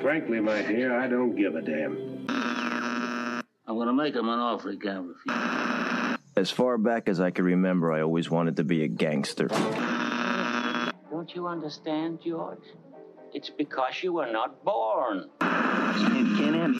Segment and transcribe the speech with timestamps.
[0.00, 2.26] Frankly, my dear, I don't give a damn.
[2.28, 6.18] I'm gonna make him an offer he can't refuse.
[6.36, 9.48] As far back as I can remember, I always wanted to be a gangster.
[11.10, 12.62] Don't you understand, George?
[13.34, 15.28] It's because you were not born.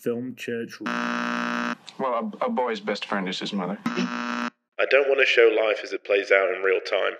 [0.00, 0.80] Film church.
[0.80, 3.78] Well, a, a boy's best friend is his mother.
[3.86, 7.14] I don't want to show life as it plays out in real time.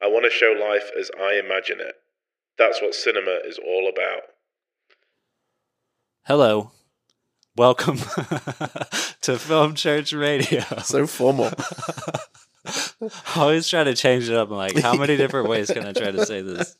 [0.00, 1.96] I want to show life as I imagine it.
[2.58, 4.22] That's what cinema is all about.
[6.26, 6.72] Hello.
[7.56, 7.98] Welcome
[9.20, 10.64] to Film Church Radio.
[10.82, 11.52] So formal.
[12.66, 14.50] I always try to change it up.
[14.50, 16.74] I'm like, how many different ways can I try to say this?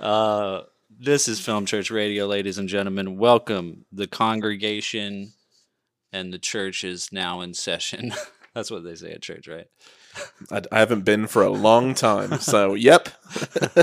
[0.00, 0.62] Uh,
[0.98, 3.16] this is Film Church Radio, ladies and gentlemen.
[3.16, 3.84] Welcome.
[3.92, 5.34] The congregation
[6.12, 8.12] and the church is now in session.
[8.54, 9.68] That's what they say at church, right?
[10.50, 13.08] I, I haven't been for a long time, so yep.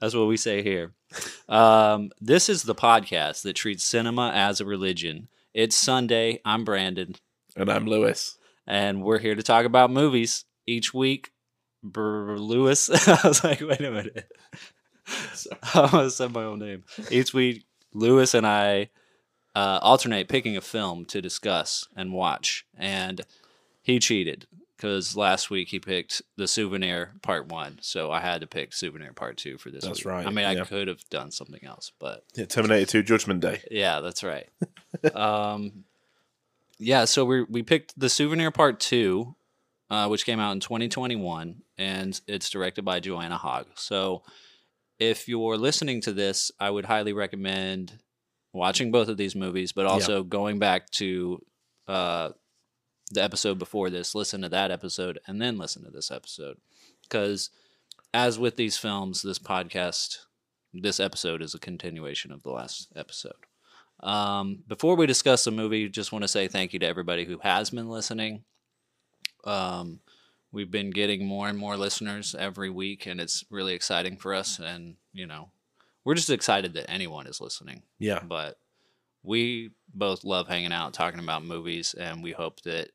[0.00, 0.92] That's what we say here.
[1.48, 5.28] Um, this is the podcast that treats cinema as a religion.
[5.54, 6.40] It's Sunday.
[6.44, 7.14] I'm Brandon,
[7.56, 8.38] And I'm Lewis.
[8.66, 11.32] and we're here to talk about movies each week.
[11.82, 12.88] Brr, Lewis.
[13.08, 14.30] I was like, wait a minute.
[15.74, 16.84] I almost said my own name.
[17.10, 17.64] Each week,
[17.94, 18.90] Lewis and I
[19.56, 22.66] uh, alternate picking a film to discuss and watch.
[22.78, 23.22] And
[23.82, 24.46] he cheated
[24.80, 27.80] because last week he picked The Souvenir Part 1.
[27.82, 30.06] So I had to pick Souvenir Part 2 for this That's week.
[30.06, 33.60] right, I mean, I could have done something else, but Yeah, Terminator 2 Judgment Day.
[33.70, 34.48] yeah, that's right.
[35.14, 35.84] um,
[36.78, 39.34] yeah, so we we picked the Souvenir Part Two,
[39.90, 43.66] uh, which came out in 2021, and it's directed by Joanna Hogg.
[43.74, 44.22] So,
[44.98, 47.98] if you're listening to this, I would highly recommend
[48.54, 51.44] watching both of these movies, but also going back to
[51.86, 52.30] uh,
[53.10, 56.58] the episode before this, listen to that episode, and then listen to this episode,
[57.02, 57.50] because
[58.14, 60.18] as with these films, this podcast,
[60.72, 63.32] this episode is a continuation of the last episode.
[64.00, 67.38] Um, before we discuss the movie, just want to say thank you to everybody who
[67.42, 68.44] has been listening.
[69.44, 70.00] Um,
[70.52, 74.58] we've been getting more and more listeners every week, and it's really exciting for us.
[74.58, 75.50] And you know,
[76.04, 77.82] we're just excited that anyone is listening.
[77.98, 78.20] Yeah.
[78.22, 78.58] But
[79.22, 82.90] we both love hanging out, talking about movies, and we hope that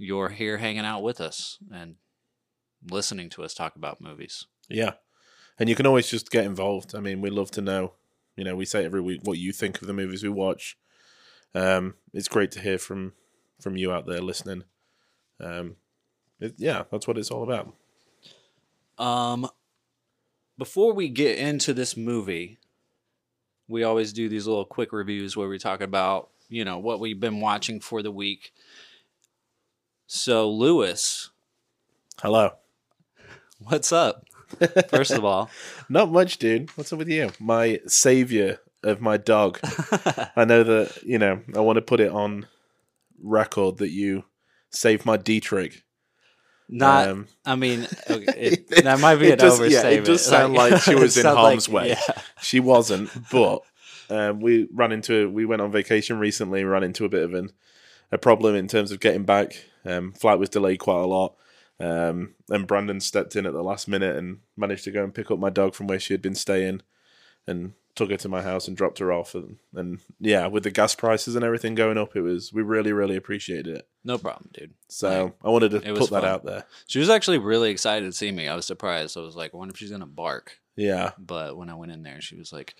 [0.00, 1.96] you're here hanging out with us and
[2.90, 4.46] listening to us talk about movies.
[4.68, 4.94] Yeah.
[5.58, 6.94] And you can always just get involved.
[6.94, 7.92] I mean, we love to know,
[8.34, 10.78] you know, we say every week what you think of the movies we watch.
[11.54, 13.12] Um, it's great to hear from
[13.60, 14.64] from you out there listening.
[15.38, 15.76] Um,
[16.38, 17.74] it, yeah, that's what it's all about.
[18.96, 19.50] Um,
[20.56, 22.58] before we get into this movie,
[23.68, 27.20] we always do these little quick reviews where we talk about you know what we've
[27.20, 28.52] been watching for the week.
[30.12, 31.30] So, Lewis,
[32.20, 32.50] Hello.
[33.60, 34.24] what's up?
[34.88, 35.48] First of all,
[35.88, 36.76] Not much, dude.
[36.76, 37.30] What's up with you?
[37.38, 39.60] My savior of my dog.
[40.34, 42.48] I know that, you know, I want to put it on
[43.22, 44.24] record that you
[44.70, 45.84] saved my Dietrich.
[46.68, 47.08] not.
[47.08, 49.94] Um, I mean, okay, it, that might be it an does- overstatement.
[49.94, 51.88] Yeah, it does sound like, she was in harm's like- way.
[51.90, 52.14] Yeah.
[52.42, 53.60] She wasn't, but
[54.10, 57.50] um, we ran into we went on vacation recently ran into a bit of an,
[58.10, 59.66] a problem in terms of getting back.
[59.84, 61.36] Um, flight was delayed quite a lot.
[61.78, 65.30] Um, and Brandon stepped in at the last minute and managed to go and pick
[65.30, 66.82] up my dog from where she had been staying
[67.46, 69.34] and took her to my house and dropped her off.
[69.34, 72.92] And, and yeah, with the gas prices and everything going up, it was we really,
[72.92, 73.88] really appreciated it.
[74.04, 74.74] No problem, dude.
[74.88, 76.64] So Like, I wanted to it was put that out there.
[76.86, 78.46] She was actually really excited to see me.
[78.46, 79.16] I was surprised.
[79.16, 80.58] I was like, I wonder if she's gonna bark.
[80.76, 81.12] Yeah.
[81.18, 82.74] But when I went in there, she was like,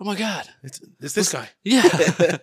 [0.00, 1.48] "Oh my god, It's, it's this guy.
[1.62, 1.82] yeah!"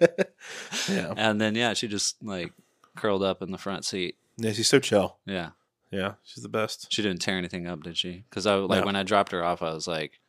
[0.90, 1.14] Yeah.
[1.18, 2.54] and then yeah, she just like
[2.98, 4.18] curled up in the front seat.
[4.38, 5.18] Yeah, she's so chill.
[5.26, 5.52] Yeah,
[5.92, 6.92] Yeah, she's the best.
[6.92, 8.24] she didn't tear anything up, did she?
[8.30, 8.86] Because I like No.
[8.86, 10.20] when I dropped her off, I was like,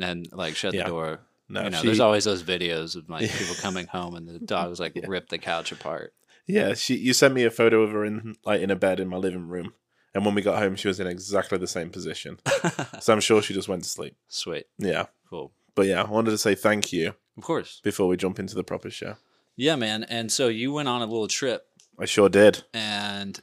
[0.00, 0.84] and like shut Yeah.
[0.84, 1.20] the door.
[1.48, 3.36] No, you know, she, there's always those videos of like Yeah.
[3.38, 5.04] people coming home and the dogs like Yeah.
[5.08, 6.14] rip the couch apart.
[6.46, 6.96] Yeah, she.
[6.96, 9.48] You sent me a photo of her in like in a bed in my living
[9.48, 9.74] room,
[10.14, 12.38] and when we got home, she was in exactly the same position.
[13.00, 14.16] so I'm sure she just went to sleep.
[14.28, 15.52] Sweet, Yeah, cool.
[15.74, 18.64] but yeah, I wanted to say thank you Of course, before we jump into the
[18.64, 19.16] proper show.
[19.56, 20.04] Yeah, man.
[20.04, 21.66] And so you went on a little trip,
[21.98, 22.64] I sure did.
[22.74, 23.40] and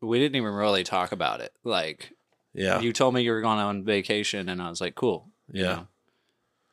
[0.00, 1.52] we didn't even really talk about it.
[1.64, 2.12] Like
[2.54, 5.28] Yeah, you told me you were going on vacation, and I was like, cool.
[5.50, 5.74] you Yeah.
[5.74, 5.86] know.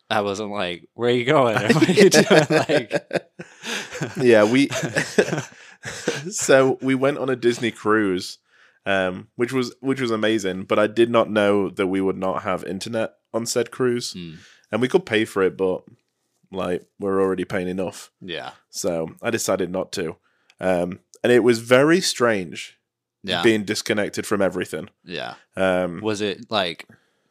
[0.10, 1.56] I wasn't like, where are you going?
[1.58, 2.46] Or what are you doing?
[2.50, 3.22] Like,
[4.22, 4.44] yeah.
[4.44, 4.68] We
[6.30, 8.38] so we went on a Disney cruise,
[8.86, 10.64] um, which was which was amazing.
[10.64, 14.34] But I did not know that we would not have internet on said cruise, Hmm.
[14.72, 15.84] and we could pay for it, but
[16.52, 18.12] like we're already paying enough.
[18.22, 20.18] yeah, So I decided not to.
[20.60, 22.78] Um, and it was very strange
[23.24, 24.90] yeah, being disconnected from everything.
[25.04, 25.36] yeah.
[25.56, 26.88] Um, Was it like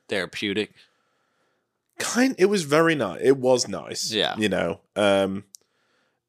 [0.08, 0.72] therapeutic?
[1.98, 4.34] kind it was very nice it was nice Yeah.
[4.38, 5.44] you know um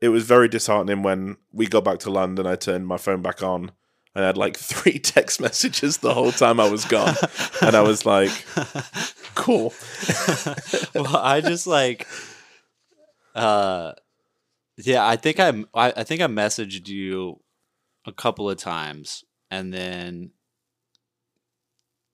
[0.02, 3.42] it was very disheartening when we got back to london i turned my phone back
[3.42, 3.72] on
[4.14, 7.16] and i had like three text messages the whole time i was gone
[7.62, 8.32] and i was like
[9.36, 9.74] cool
[10.94, 12.06] well, I just like,
[13.36, 13.94] uh,
[14.78, 17.40] yeah, I think I, I, I think I messaged you
[18.06, 20.32] a couple of times, and then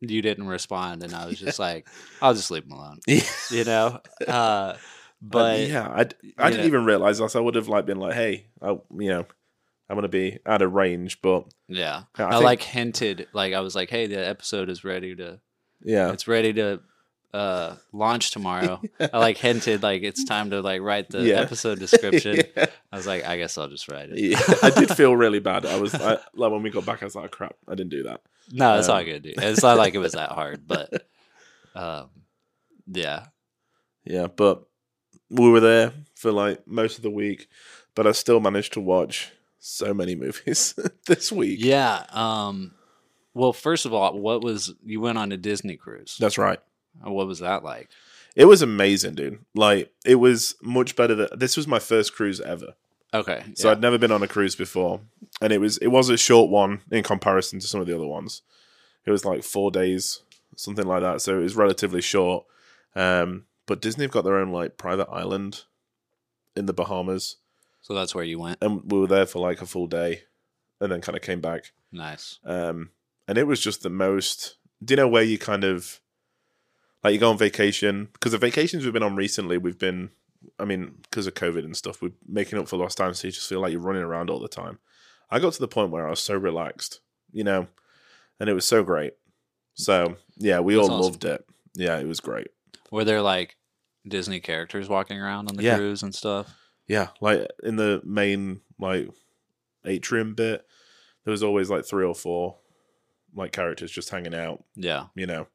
[0.02, 1.88] you didn't respond, and I was just like,
[2.22, 4.00] I'll just leave him alone, you know.
[4.28, 4.76] Uh,
[5.20, 6.02] but yeah i,
[6.38, 6.68] I didn't know.
[6.68, 8.68] even realize else i would have like been like hey I,
[9.00, 9.26] you know
[9.90, 13.56] i'm gonna be out of range but yeah, Yeah, I I, think- like hinted, like
[13.56, 15.40] I was like, hey, the episode is ready to,
[15.82, 16.82] yeah it's ready to.
[17.34, 18.82] Uh, launch tomorrow.
[19.00, 21.42] I like hinted like it's time to like write the Yeah.
[21.42, 22.42] episode description.
[22.58, 22.66] Yeah.
[22.92, 24.18] I was like, I guess I'll just write it.
[24.20, 25.66] Yeah, I did feel really bad.
[25.66, 28.04] I was I, like when we got back, I was like, "Crap, I didn't do
[28.04, 28.22] that."
[28.52, 29.36] No, it's all Um, good, dude.
[29.38, 31.08] It's not like it was that hard, but
[31.76, 32.10] um,
[32.88, 33.26] yeah,
[34.06, 34.64] Yeah, but
[35.30, 37.50] we were there for like most of the week,
[37.94, 40.74] but I still managed to watch so many movies
[41.08, 41.60] this week.
[41.62, 42.06] yeah.
[42.12, 42.72] Um,
[43.34, 46.16] well, first of all, what was you went on a Disney cruise?
[46.20, 46.60] That's right.
[47.04, 47.90] What was that like?
[48.36, 49.40] It was amazing, dude.
[49.56, 52.74] Like it was much better than this was my first cruise ever.
[53.14, 53.72] Okay, So yeah.
[53.72, 55.00] I'd never been on a cruise before,
[55.42, 58.06] and it was it was a short one in comparison to some of the other
[58.06, 58.42] ones.
[59.06, 60.22] It was like four days,
[60.58, 61.22] something like that.
[61.22, 62.46] So it was relatively short.
[62.96, 65.64] Um, but Disney have got their own like private island
[66.56, 67.38] in the Bahamas,
[67.82, 68.58] so that's where you went.
[68.62, 70.24] and we were there for like a full day,
[70.82, 71.72] and then kind of came back.
[71.92, 72.40] Nice.
[72.46, 72.92] Um,
[73.28, 74.58] and it was just the most.
[74.84, 76.02] Do you know where you kind of
[77.04, 78.10] like you go on vacation?
[78.14, 80.10] Because the vacations we've been on recently, we've been,
[80.60, 83.14] I mean, because of COVID and stuff, we're making up for lost time.
[83.14, 84.80] So you just feel like you're running around all the time.
[85.30, 87.02] I got to the point where I was so relaxed,
[87.32, 87.68] you know,
[88.40, 89.14] and it was so great.
[89.76, 91.12] So yeah, we That's all awesome.
[91.12, 91.46] loved it.
[91.76, 92.48] Yeah, it was great.
[92.92, 93.58] Were there like
[94.08, 95.78] Disney characters walking around on the Yeah.
[95.78, 96.56] cruise and stuff?
[96.88, 99.10] Yeah, like in the main like
[99.86, 100.66] atrium bit,
[101.26, 102.58] there was always like three or four
[103.36, 104.64] like characters just hanging out.
[104.76, 105.08] Yeah.
[105.14, 105.48] You know,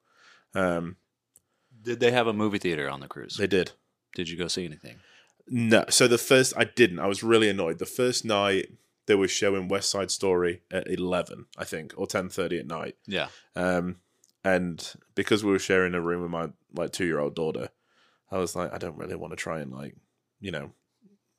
[0.55, 0.97] um,
[1.83, 3.37] Did they have a movie theater on the cruise?
[3.37, 3.73] they did.
[4.15, 4.97] Did you go see anything?
[5.49, 5.85] No.
[5.89, 6.99] So the first I didn't.
[6.99, 7.79] I was really annoyed.
[7.79, 8.69] The first night
[9.07, 12.97] they were showing West Side Story at eleven, I think, or ten thirty at night.
[13.07, 13.29] Yeah.
[13.57, 13.97] Um,
[14.45, 17.71] and because we were sharing a room with my like two year old daughter,
[18.31, 19.97] I was like, I don't really want to try and like,
[20.41, 20.73] you know,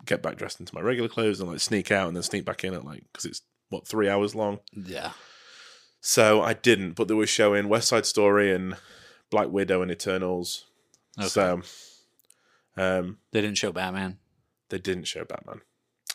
[0.05, 2.63] get back dressed into my regular clothes and like sneak out and then sneak back
[2.63, 4.59] in at like because it's what three hours long.
[4.73, 5.11] Yeah.
[6.01, 6.93] So I didn't.
[6.93, 8.75] But they were showing West Side Story and
[9.33, 10.65] Black Widow and Eternals.
[11.19, 11.27] Okay.
[11.27, 11.61] So,
[12.77, 14.19] um, They didn't show Batman.
[14.69, 15.61] they didn't show Batman.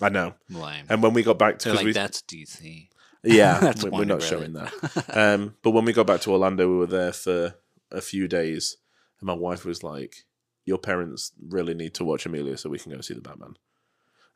[0.01, 0.35] I know.
[0.49, 0.87] Lame.
[0.89, 2.89] And when we got back to like we, that's DC.
[3.25, 4.73] yeah, That's we- we're not showing that.
[5.23, 7.55] Um, but when we got back to Orlando, we were there for
[7.91, 8.77] a few days,
[9.21, 10.25] and my wife was like,
[10.65, 13.55] "Your parents really need to watch Amelia so we can go see the Batman."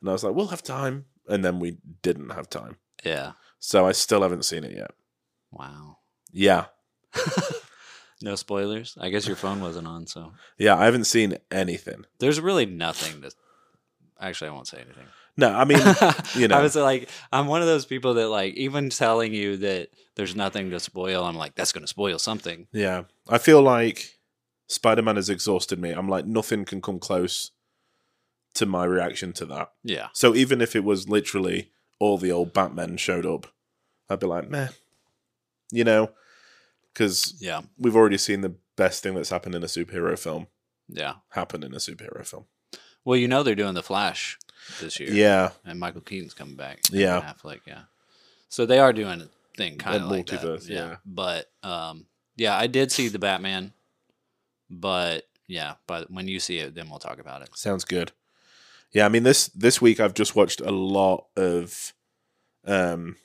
[0.01, 2.75] And I was like, "We'll have time," and then we didn't have time,
[3.05, 3.33] Yeah.
[3.59, 4.91] so I still haven't seen it yet.
[5.51, 5.99] Wow.
[6.33, 6.65] Yeah,
[8.23, 8.97] No spoilers.
[8.99, 12.05] I guess your phone wasn't on, so yeah, I haven't seen anything.
[12.19, 13.31] there's really nothing to.
[14.17, 15.03] Actually, I won't say anything.
[15.35, 15.79] No, I mean,
[16.35, 19.57] you know, I was like, I'm one of those people that like even telling you
[19.57, 21.25] that there's nothing to spoil.
[21.25, 22.67] I'm like, that's going to spoil something.
[22.71, 24.17] yeah, I feel like
[24.67, 25.91] Spider Man has exhausted me.
[25.91, 27.51] I'm like, nothing can come close
[28.53, 29.71] to my reaction to that.
[29.83, 30.07] Yeah.
[30.13, 33.47] So even if it was literally all the old Batmen showed up,
[34.09, 34.69] I'd be like, meh.
[35.71, 36.11] You know?
[36.93, 37.61] Because Yeah.
[37.77, 40.47] we've already seen the best thing that's happened in a superhero film
[40.87, 41.15] Yeah.
[41.29, 42.45] happen in a superhero film.
[43.05, 44.37] Well, you know they're doing the Flash
[44.79, 45.11] this year.
[45.11, 45.51] Yeah.
[45.65, 46.81] And Michael Keaton's coming back.
[46.91, 47.33] Yeah.
[47.33, 47.83] Affleck, yeah.
[48.49, 50.41] So they are doing a thing kind of like that.
[50.41, 50.97] multiverse, yeah.
[51.05, 53.73] But um, yeah, I did see the Batman,
[54.69, 57.49] but yeah, but when you see it, then we'll talk about it.
[57.55, 58.11] Sounds good.
[58.91, 61.93] Yeah, I mean this this week I've just watched a lot of
[62.65, 63.17] um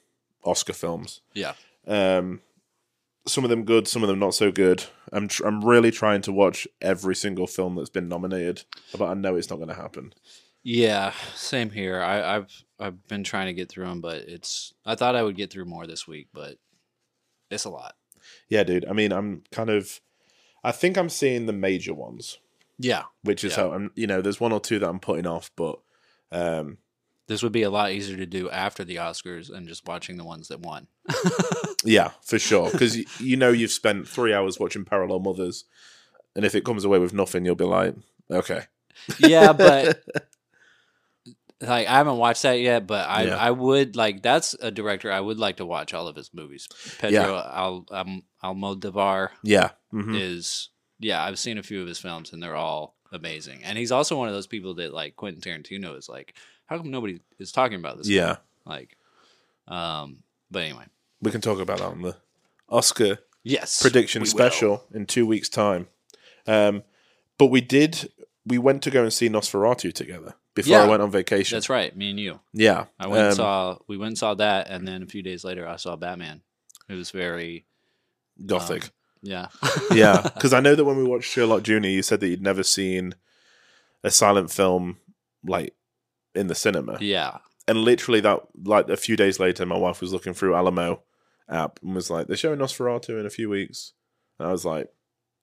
[0.45, 1.21] Oscar films.
[1.35, 1.55] Yeah.
[1.87, 2.41] Um
[3.31, 4.85] some of them good, some of them not so good.
[5.13, 8.65] I'm tr- I'm really trying to watch every single film that's been nominated,
[8.97, 10.13] but I know it's not going to happen.
[10.63, 12.01] Yeah, same here.
[12.03, 14.75] I, I've I've been trying to get through them, but it's.
[14.85, 16.57] I thought I would get through more this week, but
[17.51, 17.95] it's a lot.
[18.49, 18.85] Yeah, dude.
[18.87, 20.01] I mean, I'm kind of.
[20.65, 22.39] I think I'm seeing the major ones,
[22.79, 23.63] Yeah, which is Yeah.
[23.65, 23.93] how I'm.
[23.95, 25.79] You know, there's one or two that I'm putting off, but
[26.33, 26.79] um,
[27.29, 30.25] this would be a lot easier to do after the Oscars and just watching the
[30.25, 30.89] ones that won.
[31.85, 32.71] yeah, for sure.
[32.71, 35.65] Because you know you've spent three hours watching Parallel Mothers,
[36.35, 37.95] and if it comes away with nothing, you'll be like,
[38.31, 38.63] okay.
[39.19, 40.03] yeah, but
[41.61, 43.37] like I haven't watched that yet, but I Yeah.
[43.37, 46.69] I would like that's a director I would like to watch all of his movies.
[46.99, 50.19] Pedro Al um, Almodovar yeah, mhm.
[50.19, 53.61] is yeah, I've seen a few of his films and they're all amazing.
[53.65, 56.35] And he's also one of those people that like Quentin Tarantino is like,
[56.69, 58.07] how come nobody is talking about this?
[58.09, 58.97] guy?" Yeah, Like,
[59.67, 60.85] um, but anyway,
[61.21, 62.17] we can talk about that on the
[62.69, 64.31] Oscar yes, prediction we will.
[64.31, 65.89] special in two weeks' time.
[66.47, 66.83] Um,
[67.39, 68.11] but we did.
[68.47, 70.85] We went to go and see Nosferatu together before Yeah.
[70.85, 71.57] I went on vacation.
[71.57, 72.41] That's right, me and you.
[72.55, 75.23] Yeah, I went and um, saw we went and saw that, and then a few
[75.23, 76.43] days later, I saw Batman.
[76.89, 77.67] It was very
[78.47, 78.85] Gothic.
[78.85, 78.91] um,
[79.23, 79.47] yeah,
[79.93, 82.63] yeah, because I know that when we watched Sherlock Junior, you said that you'd never
[82.63, 83.15] seen
[84.03, 84.99] a silent film
[85.45, 85.75] like
[86.39, 90.13] in the cinema, yeah, and literally that like a few days later, my wife was
[90.13, 91.03] looking through Alamo
[91.49, 93.93] app and was like, "They're showing Nosferatu in a few weeks,"
[94.39, 94.89] and I was like,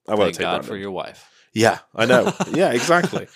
[0.08, 1.30] "I want to take God Brandon." for your wife.
[1.54, 2.34] Yeah, I know.
[2.54, 3.28] yeah, exactly.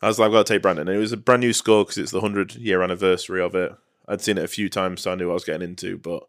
[0.00, 0.88] I was like, I've got to take Brandon.
[0.88, 3.72] And it was a brand new score because it's the 100 year anniversary of it.
[4.08, 5.96] I'd seen it a few times, so I knew what I was getting into.
[5.96, 6.24] But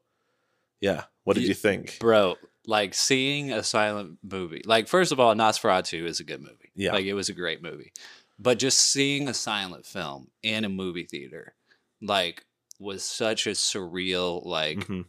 [0.79, 1.97] yeah, what did You- you think?
[1.99, 6.71] bro like seeing a silent movie like first of all nosferatu is a good movie
[6.75, 6.93] Yeah.
[6.93, 7.91] like it was a great movie
[8.39, 11.55] but just seeing a silent film in a movie theater
[12.01, 12.45] like
[12.79, 15.05] was such a surreal like Mhm.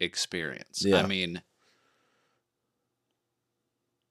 [0.00, 1.02] experience Yeah.
[1.02, 1.42] i mean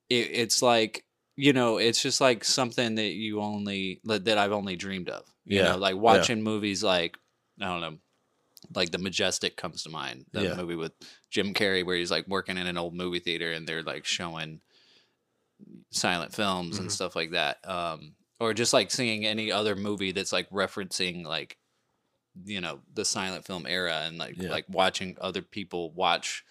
[0.10, 4.76] it, it's like you know it's just like something that you only that i've only
[4.76, 5.72] dreamed of you Yeah.
[5.72, 7.18] know like watching movies like
[7.60, 7.98] i don't know
[8.76, 10.56] like the majestic comes to mind the Yeah.
[10.56, 10.94] movie with
[11.32, 14.62] jim carrey where he's like working in an old movie theater and they're like showing
[15.92, 16.82] silent films Mhm.
[16.82, 21.26] and stuff like that um or just like seeing any other movie that's like referencing
[21.26, 21.58] like
[22.46, 24.50] you know the silent film era and like Yeah.
[24.50, 26.44] like watching other people watch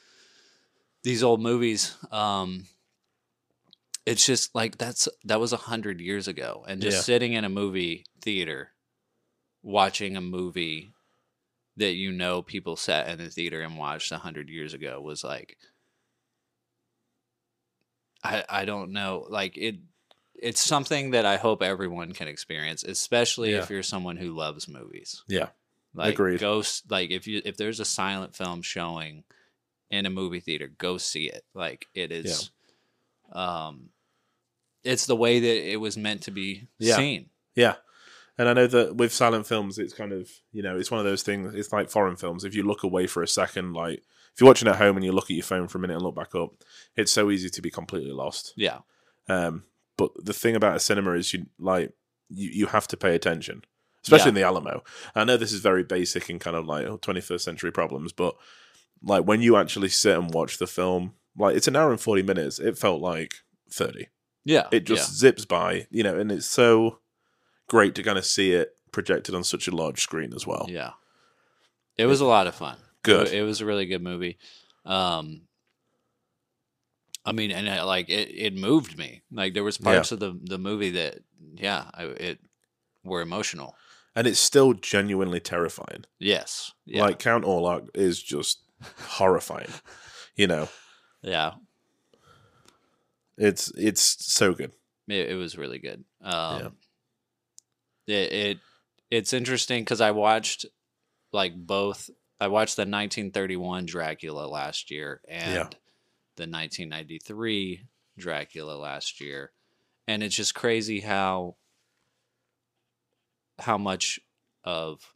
[1.03, 2.67] these old movies um
[4.07, 7.03] it's just like that's that was a hundred years ago and just Yeah.
[7.03, 8.71] sitting in a movie theater
[9.63, 10.93] watching a movie
[11.77, 15.23] that you know people sat in the theater and watched a hundred years ago was
[15.25, 15.57] like
[18.23, 19.77] I I don't know like it
[20.43, 25.23] it's something that I hope everyone can experience especially if you're someone who loves movies
[25.29, 25.49] Yeah.
[25.95, 26.41] like Agreed.
[26.41, 29.25] go s- like if you if there's a silent film showing
[29.91, 32.51] in a movie theater go see it like it is
[33.33, 33.91] um
[34.85, 36.97] it's the way that it was meant to be Yeah.
[36.97, 37.77] seen Yeah.
[38.39, 41.05] And I know that with silent films, it's kind of, you know, it's one of
[41.05, 42.45] those things, it's like foreign films.
[42.45, 43.99] If you look away for a second, like
[44.33, 46.03] if you're watching at home and you look at your phone for a minute and
[46.03, 46.51] look back up,
[46.97, 48.55] it's so easy to be completely lost.
[48.57, 48.79] yeah
[49.29, 49.65] Um,
[49.97, 51.93] but the thing about a cinema is you like
[52.29, 53.63] you, you have to pay attention,
[54.05, 54.29] especially Yeah.
[54.31, 54.83] in the Alamo.
[55.15, 58.35] I know this is very basic and kind of like 21st century problems, but
[59.03, 62.23] like when you actually sit and watch the film, like it's an hour and 40
[62.23, 62.59] minutes.
[62.59, 63.35] It felt like
[63.71, 64.09] 30.
[64.45, 66.99] yeah It just zips by, you know, and it's so
[67.69, 70.67] great to kind of see it projected on such a large screen as well.
[70.69, 70.91] yeah,
[71.97, 72.05] yeah.
[72.05, 73.29] it was a lot of fun Good.
[73.33, 74.37] it was a really good movie
[74.85, 75.43] um
[77.25, 79.23] I mean, and it, like it, it moved me.
[79.31, 81.21] Like there was parts of the the movie that,
[81.55, 82.39] yeah, I, it
[83.05, 83.77] were emotional.
[84.15, 86.05] And it's still genuinely terrifying.
[86.19, 88.61] Yes, yeah, Like Count Orlok is just
[89.09, 89.71] horrifying.
[90.35, 90.71] You know,
[91.21, 91.53] yeah.
[93.37, 94.01] it's it's
[94.33, 94.73] so good.
[95.09, 96.05] It, it was really good.
[96.23, 96.73] Um,
[98.07, 98.59] it, it
[99.11, 100.65] it's interesting because I watched
[101.31, 102.09] like both.
[102.41, 105.69] I watched the 1931 Dracula last year and Yeah.
[106.37, 107.87] The 1993
[108.19, 109.53] Dracula last year,
[110.07, 111.57] and it's just crazy how
[113.59, 114.19] how much
[114.65, 115.13] of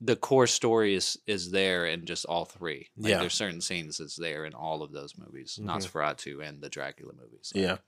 [0.00, 2.88] the core story is is there in just all three.
[2.96, 3.18] Like Yeah.
[3.20, 5.66] there's certain scenes that's there in all of those movies, Mhm.
[5.66, 7.52] Nosferatu and the Dracula movies.
[7.54, 7.78] Yeah.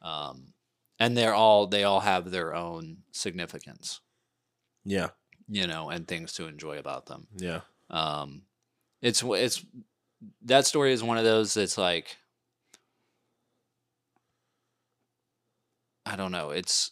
[0.00, 0.54] Um,
[0.98, 4.00] and they're all they all have their own significance,
[4.84, 5.10] Yeah.
[5.48, 7.26] you know, and things to enjoy about them.
[7.36, 7.62] Yeah.
[7.88, 8.46] Um,
[9.00, 9.64] it's it's
[10.42, 12.16] that story is one of those that's like
[16.06, 16.50] I don't know.
[16.50, 16.90] It's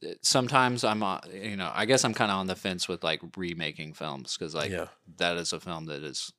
[0.00, 3.02] it- sometimes I'm uh, you know I guess I'm kind of on the fence with
[3.02, 4.88] like remaking films because like yeah.
[5.16, 6.32] that is a film that is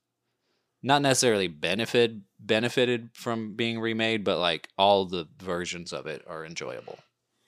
[0.84, 6.46] not necessarily benefit benefited from being remade, but like all the versions of it are
[6.46, 7.00] enjoyable.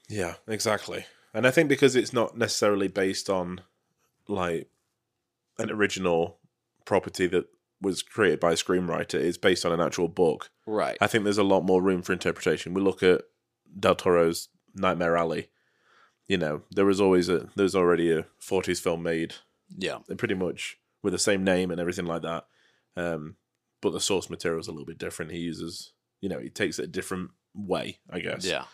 [0.09, 1.05] Yeah, exactly.
[1.33, 3.61] And I think because it's not necessarily based on
[4.27, 4.69] like
[5.59, 6.39] an original
[6.85, 7.45] property that
[7.81, 10.49] was created by a screenwriter, it's based on an actual book.
[10.65, 10.97] Right.
[10.99, 12.73] I think there's a lot more room for interpretation.
[12.73, 13.21] We look at
[13.79, 15.49] Del Toro's Nightmare Alley.
[16.27, 19.35] You know, there was always a there's already a 40s film made
[19.77, 19.99] Yeah.
[20.17, 22.45] pretty much with the same name and everything like that.
[22.95, 23.35] Um,
[23.81, 25.31] but the source material is a little bit different.
[25.31, 28.43] He uses, you know, he takes it a different way, I guess.
[28.45, 28.65] Yeah.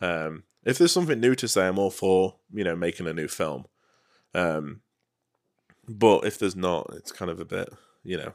[0.00, 3.28] Um, if there's something new to say, I'm all for you know making a new
[3.28, 3.66] film.
[4.34, 4.80] Um,
[5.88, 7.70] but if there's not, it's kind of a bit,
[8.04, 8.32] you know,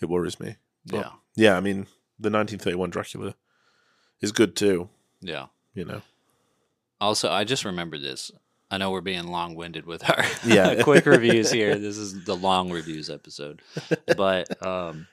[0.00, 0.56] it worries me.
[0.86, 1.10] But, Yeah.
[1.36, 1.56] yeah.
[1.56, 1.86] I mean,
[2.18, 3.34] the 1931 Dracula
[4.20, 4.88] is good too.
[5.20, 5.46] Yeah.
[5.74, 6.02] You know.
[7.00, 8.30] Also, I just remembered this.
[8.70, 10.82] I know we're being long winded with our Yeah.
[10.82, 11.76] quick reviews here.
[11.78, 13.62] This is the long reviews episode.
[14.16, 15.06] But um,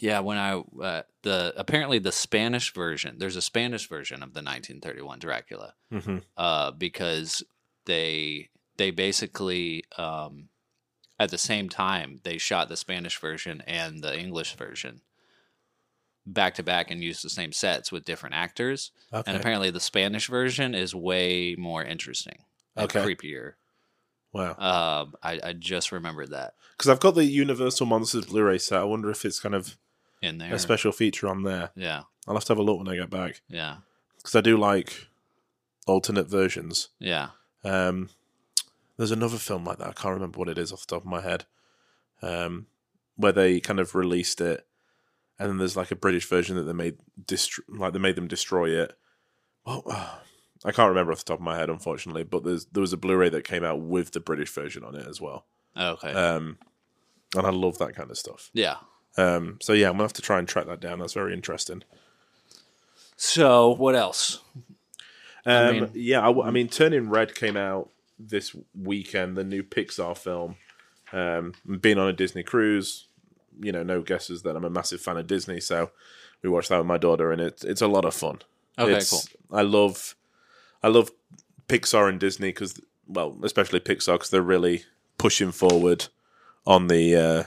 [0.00, 4.40] yeah, when I uh, the apparently the Spanish version, there's a Spanish version of the
[4.42, 7.42] 1931 Dracula hmm uh, because
[7.86, 8.48] they
[8.78, 10.48] they basically um,
[11.18, 15.00] at the same time they shot the Spanish version and the English version
[16.26, 18.90] back to back and used the same sets with different actors.
[19.12, 19.30] Okay.
[19.30, 22.38] And apparently the Spanish version is way more interesting
[22.74, 23.00] and Okay.
[23.14, 23.52] creepier.
[24.32, 24.50] wow.
[24.58, 28.80] Um, I, I just remembered that Because I've got the Universal Monsters Blu-ray set.
[28.80, 29.78] I wonder if it's kind of
[30.20, 30.52] in there.
[30.52, 31.70] a special feature on there.
[31.76, 33.76] Yeah, I'll have to have a look when I get back yeah,
[34.16, 35.06] because I do like
[35.86, 36.88] alternate versions.
[36.98, 37.28] yeah.
[37.64, 38.10] Um,
[38.96, 39.88] there's another film like that.
[39.88, 41.44] I can't remember what it is off the top of my head.
[42.22, 42.66] Um,
[43.16, 44.66] where they kind of released it,
[45.38, 48.28] and then there's like a British version that they made dist- like they made them
[48.28, 48.96] destroy it.
[49.64, 49.82] Well,
[50.64, 52.24] I can't remember off the top of my head, unfortunately.
[52.24, 55.06] But there's there was a Blu-ray that came out with the British version on it
[55.06, 55.46] as well.
[55.76, 56.10] Okay.
[56.12, 56.58] Um,
[57.36, 58.50] and I love that kind of stuff.
[58.54, 58.76] yeah.
[59.18, 60.98] Um, so yeah, I'm gonna have to try and track that down.
[60.98, 61.82] That's very interesting.
[63.16, 64.40] So what else?
[65.44, 69.62] Um, mean- yeah, I, w- I mean, Turning Red came out this weekend, the new
[69.62, 70.56] Pixar film.
[71.12, 73.06] Um, being on a Disney cruise,
[73.60, 75.90] you know, no guesses that I'm a massive fan of Disney, so
[76.42, 78.40] we watched that with my daughter, and it's it's a lot of fun.
[78.78, 79.56] Okay, It's- cool.
[79.58, 80.16] I love,
[80.82, 81.10] I love
[81.68, 84.84] Pixar and Disney because, well, especially Pixar because they're really
[85.16, 86.06] pushing forward
[86.66, 87.44] on the, uh,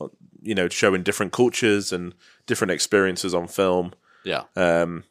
[0.00, 0.10] on-
[0.42, 2.14] you know, showing different cultures and
[2.46, 3.92] different experiences on film
[4.24, 4.42] Yeah.
[4.56, 5.04] um,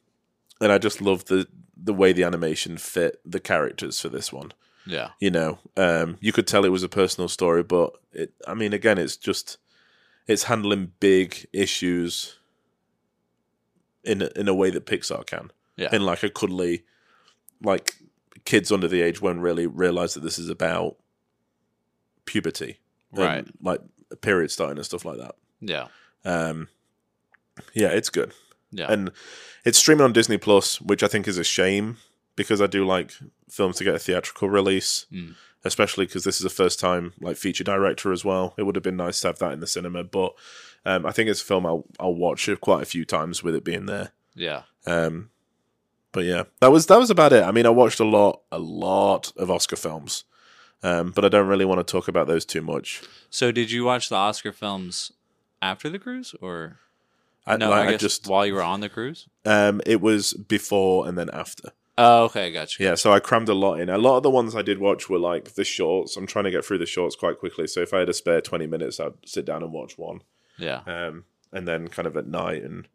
[0.60, 1.48] and I just love the
[1.84, 4.52] the way the animation fit the characters for this one.
[4.86, 5.10] Yeah.
[5.20, 8.74] You know, um, you could tell it was a personal story, but it, I mean,
[8.74, 9.58] again, it's just
[10.28, 12.38] it's handling big issues
[14.04, 15.90] in a, in a way that Pixar can, Yeah.
[15.94, 16.84] in like a cuddly,
[17.64, 17.96] like
[18.46, 20.98] kids under the age won't really realize that this is about
[22.26, 22.80] puberty,
[23.12, 23.46] Right.
[23.62, 23.82] Like
[24.22, 25.36] period starting and stuff like that.
[25.60, 25.88] Yeah.
[26.26, 26.70] Um,
[27.74, 28.34] yeah, it's good
[28.72, 28.92] Yeah.
[28.92, 29.12] and
[29.66, 31.98] it's streaming on Disney Plus, which I think is a shame
[32.36, 33.12] because I do like
[33.50, 35.36] films to get a theatrical release, Mm.
[35.66, 38.54] especially because this is a first time like feature director as well.
[38.58, 40.34] It would have been nice to have that in the cinema, but
[40.86, 43.64] um, I think it's a film I'll I'll watch quite a few times with it
[43.64, 44.12] being there.
[44.36, 44.64] yeah.
[44.88, 45.30] Um,
[46.14, 47.44] but yeah, that was that was about it.
[47.44, 50.24] I mean, I watched a lot a lot of Oscar films,
[50.84, 53.02] um, but I don't really want to talk about those too much.
[53.30, 55.12] So did you watch the Oscar films
[55.62, 56.80] after the cruise or
[57.46, 57.70] I, no?
[57.70, 59.28] like, I I just while you were on the cruise.
[59.46, 61.72] um, it was before and then after.
[61.98, 62.82] Oh, okay, gotcha.
[62.82, 63.90] Yeah, so I crammed a lot in.
[63.90, 66.16] A lot of the ones I did watch were like the shorts.
[66.18, 67.68] I'm trying to get through the shorts quite quickly.
[67.68, 70.22] So if I had a spare 20 minutes, I'd sit down and watch one.
[70.58, 70.82] Yeah.
[70.88, 72.88] Um, and then kind of at night and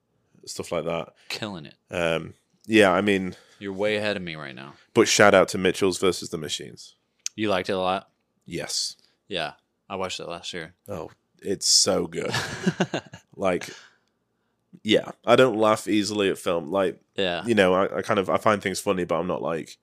[0.46, 1.12] stuff like that.
[1.28, 1.74] Killing it.
[1.90, 2.34] Um,
[2.66, 4.74] yeah, I mean, You're way ahead of me right now.
[4.94, 6.94] but shout out to Mitchell's versus the Machines.
[7.36, 8.08] You liked it a lot.
[8.44, 8.96] Yes.
[9.28, 9.52] Yeah,
[9.90, 10.74] I watched it last year.
[10.88, 11.10] Oh,
[11.42, 12.32] it's so good.
[13.36, 13.68] like,
[14.86, 16.70] yeah, I don't laugh easily at film.
[16.70, 17.44] Like, yeah.
[17.44, 19.78] you know, I, I kind of I find things funny, but I'm not like,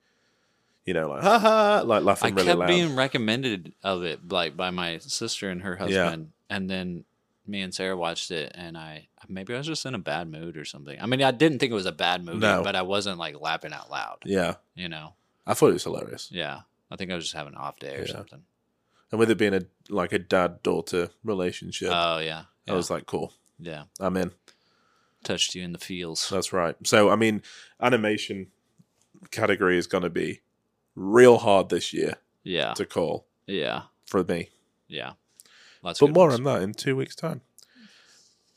[0.86, 2.68] you know, like ha ha, like I laughing really kept loud.
[2.68, 7.04] being recommended of it like by my sister and her husband, and then
[7.46, 10.56] me and Sarah watched it, and I maybe I was just in a bad mood
[10.56, 10.98] or something.
[10.98, 12.62] I mean, I didn't think it was a bad movie, No.
[12.62, 14.18] but I wasn't like laughing out loud.
[14.24, 15.12] yeah, You know?
[15.46, 16.30] I thought it was hilarious.
[16.32, 16.60] Yeah.
[16.90, 18.12] I think I was just having an off day or Yeah.
[18.12, 18.42] something.
[19.10, 22.44] and with it being a like a dad daughter relationship, Oh yeah.
[22.66, 23.84] I was like, cool, yeah.
[24.00, 24.30] I'm in.
[25.24, 26.28] Touched you in the feels.
[26.28, 26.76] That's right.
[26.86, 27.42] So I mean,
[27.80, 28.48] animation
[29.30, 30.40] category is going to be
[30.94, 32.74] real hard this year Yeah.
[32.74, 33.84] to call Yeah.
[34.06, 34.50] for me.
[34.86, 35.14] Yeah.
[35.82, 36.38] Lots But more ones.
[36.40, 37.40] on that in two weeks' time.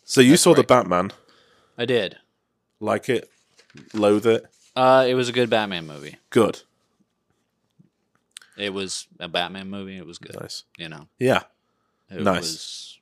[0.04, 0.64] So you That's saw the.
[0.64, 1.12] Batman,
[1.78, 2.18] I did.
[2.80, 3.30] like it,
[3.94, 6.18] loathe it, Uh, it was a good Batman movie.
[6.30, 6.62] good,
[8.58, 9.98] It was a Batman movie.
[9.98, 10.40] It was good.
[10.40, 11.44] nice, You know, yeah,
[12.10, 12.38] it Nice.
[12.42, 13.00] was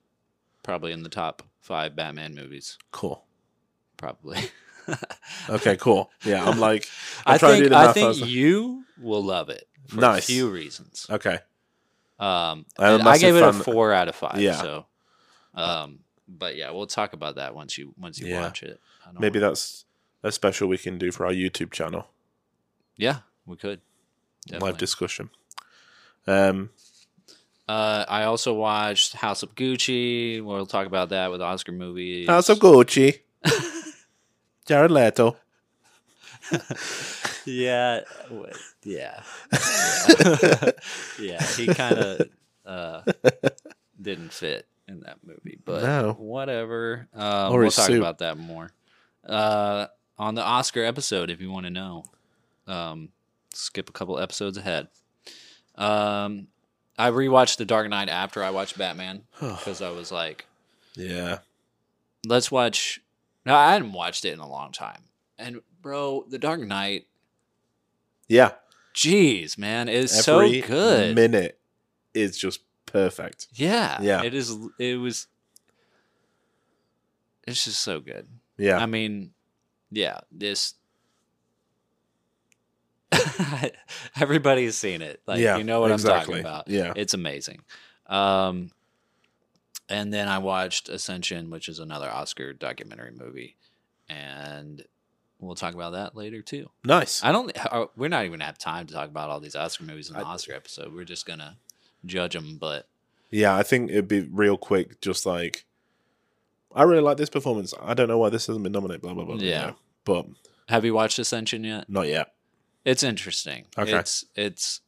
[0.64, 2.78] probably in the top five Batman movies.
[2.92, 3.25] cool.
[4.06, 4.40] Probably.
[5.50, 6.12] Okay, cool.
[6.24, 6.88] Yeah, I'm like,
[7.26, 7.88] I I'm to think do the I.
[7.90, 10.24] I think was you will love it for Nice.
[10.24, 11.08] a few reasons.
[11.10, 11.40] okay,
[12.20, 14.40] Um, I, I gave it a four out of five.
[14.40, 14.62] Yeah.
[14.62, 14.86] So,
[15.56, 18.42] um, but yeah, we'll talk about that once you once you Yeah.
[18.42, 18.80] watch it.
[19.04, 19.86] I don't maybe wanna- that's
[20.22, 22.06] a special we can do for our YouTube channel.
[22.96, 23.82] yeah, we could
[24.52, 25.32] Live discussion.
[26.28, 26.70] Um,
[27.68, 30.44] Uh, I also watched House of Gucci.
[30.44, 32.28] We'll talk about that with Oscar movies.
[32.28, 33.22] House of Gucci.
[34.66, 35.38] Jared Leto.
[37.46, 38.52] yeah, w-
[38.84, 39.24] yeah,
[41.20, 41.44] yeah.
[41.56, 42.22] he kind of
[42.66, 43.02] uh,
[44.00, 46.14] didn't fit in that movie, but No.
[46.14, 47.08] whatever.
[47.14, 47.98] Um, we'll talk suit.
[48.00, 48.72] about that more
[49.28, 52.04] uh, on the Oscar episode if you want to know.
[52.68, 53.10] Um,
[53.54, 54.88] skip a couple episodes ahead.
[55.76, 56.48] Um,
[56.98, 60.46] I rewatched The Dark Knight after I watched Batman because I was like,
[60.96, 61.40] Yeah.
[62.26, 63.02] let's watch.
[63.46, 65.04] No, I hadn't watched it in a long time,
[65.38, 67.06] and bro, The Dark Knight.
[68.28, 68.52] Yeah.
[68.96, 71.16] Jeez, man, it's Every so good.
[71.16, 71.60] minute
[72.14, 73.48] is just perfect.
[73.54, 74.24] Yeah, Yeah.
[74.24, 74.56] It is.
[74.80, 75.28] It was.
[77.46, 78.28] It's just so good.
[78.58, 78.78] Yeah.
[78.80, 79.32] I mean,
[79.92, 80.22] yeah.
[80.32, 80.74] This.
[84.20, 85.22] Everybody's seen it.
[85.28, 86.68] Like Yeah, you know what I'm talking about.
[86.68, 86.94] Yeah.
[86.96, 87.62] It's amazing.
[88.08, 88.72] Um,
[89.90, 93.56] and then I watched Ascension, which is another Oscar documentary movie,
[94.10, 94.84] and
[95.40, 96.70] we'll talk about that later too.
[96.84, 97.24] nice.
[97.24, 97.52] I don't.
[97.72, 100.16] uh, We're not even gonna have time to talk about all these Oscar movies in
[100.16, 100.94] the Oscar episode.
[100.94, 101.58] We're just gonna
[102.06, 102.58] judge them.
[102.60, 102.88] But
[103.32, 105.66] Yeah, I think it'd be real quick, just like
[106.74, 107.74] I really like this performance.
[107.82, 109.36] I don't know why this hasn't been nominated, blah blah blah.
[109.36, 109.74] Yeah.
[110.04, 110.24] blah.
[110.24, 110.26] But
[110.70, 111.90] have you watched Ascension yet?
[111.90, 112.34] not yet.
[112.84, 113.66] It's interesting.
[113.78, 113.98] Okay.
[113.98, 114.82] It's it's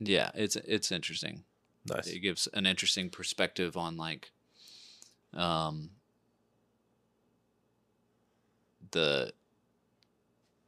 [0.00, 1.44] yeah, it's it's interesting.
[1.84, 2.12] Nice.
[2.14, 4.32] It gives an interesting perspective on like
[5.34, 5.90] um
[8.90, 9.32] the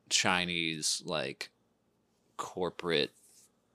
[0.09, 1.51] Chinese like
[2.37, 3.13] corporate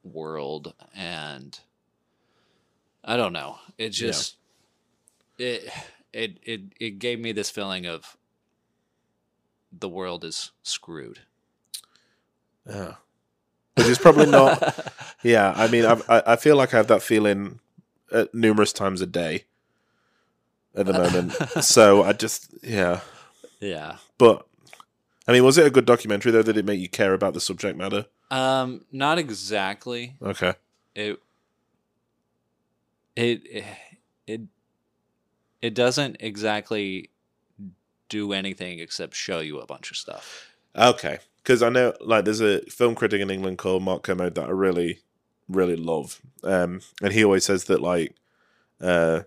[0.04, 1.60] world and
[3.04, 3.60] I don't know.
[3.78, 4.24] It Yeah.
[4.24, 4.38] just
[5.38, 5.72] it
[6.14, 8.18] it it it gave me this feeling of
[9.72, 11.22] the world is screwed.
[12.66, 12.96] Yeah.
[13.80, 14.94] Which is probably not.
[15.24, 17.60] yeah, I mean, I've, I I feel like I have that feeling
[18.12, 19.46] uh, numerous times a day
[20.76, 21.34] at the moment.
[21.64, 23.02] so I just yeah,
[23.60, 23.98] Yeah.
[24.18, 24.46] but
[25.28, 26.44] I mean, was it a good documentary though?
[26.44, 28.06] Did it make you care about the subject matter?
[28.32, 30.16] Um, not exactly.
[30.22, 30.54] Okay.
[30.96, 31.20] It
[33.16, 33.66] it
[34.28, 34.42] it
[35.62, 37.10] it doesn't exactly
[38.08, 40.48] do anything except show you a bunch of stuff.
[40.76, 44.50] Okay, because I know like there's a film critic in England called Mark Kermode that
[44.50, 45.00] I really,
[45.48, 48.14] really love, um, and he always says that like
[48.80, 49.22] uh,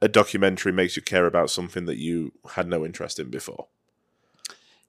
[0.00, 3.66] a documentary makes you care about something that you had no interest in before.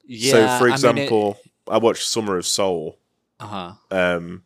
[0.06, 0.32] Yeah.
[0.32, 1.38] so, for example,
[1.69, 2.97] I, watched Summer of Soul,
[3.41, 3.73] uh huh.
[3.91, 4.43] um,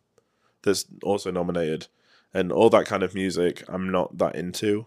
[0.62, 1.86] that's also nominated,
[2.34, 4.86] and all that kind of music I'm not that into,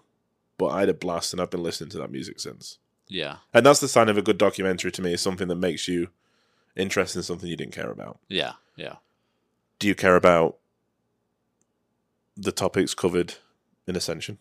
[0.57, 2.79] but I had a blast and I've been listening to that music since.
[3.07, 3.37] Yeah.
[3.53, 6.09] And that's the sign of a good documentary to me, is something that makes you
[6.75, 8.19] interested in something you didn't care about.
[8.27, 8.53] Yeah.
[8.75, 8.95] Yeah.
[9.79, 10.57] do you care about
[12.37, 13.35] the topics covered
[13.87, 14.37] in Ascension?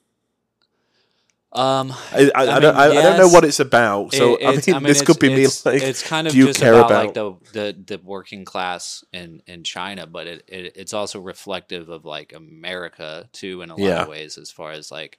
[1.53, 4.12] Um, I, I, I, I don't, mean, I, I don't know what it's about.
[4.12, 6.38] So It- I, it's- mean, this could be me it's, like, it's kind of do
[6.40, 7.05] you just care about, about?
[7.05, 11.88] like the, the the working class in in China, but it, it it's also reflective
[11.90, 14.03] of like America too in a lot Yeah.
[14.03, 15.18] of ways, as far as like.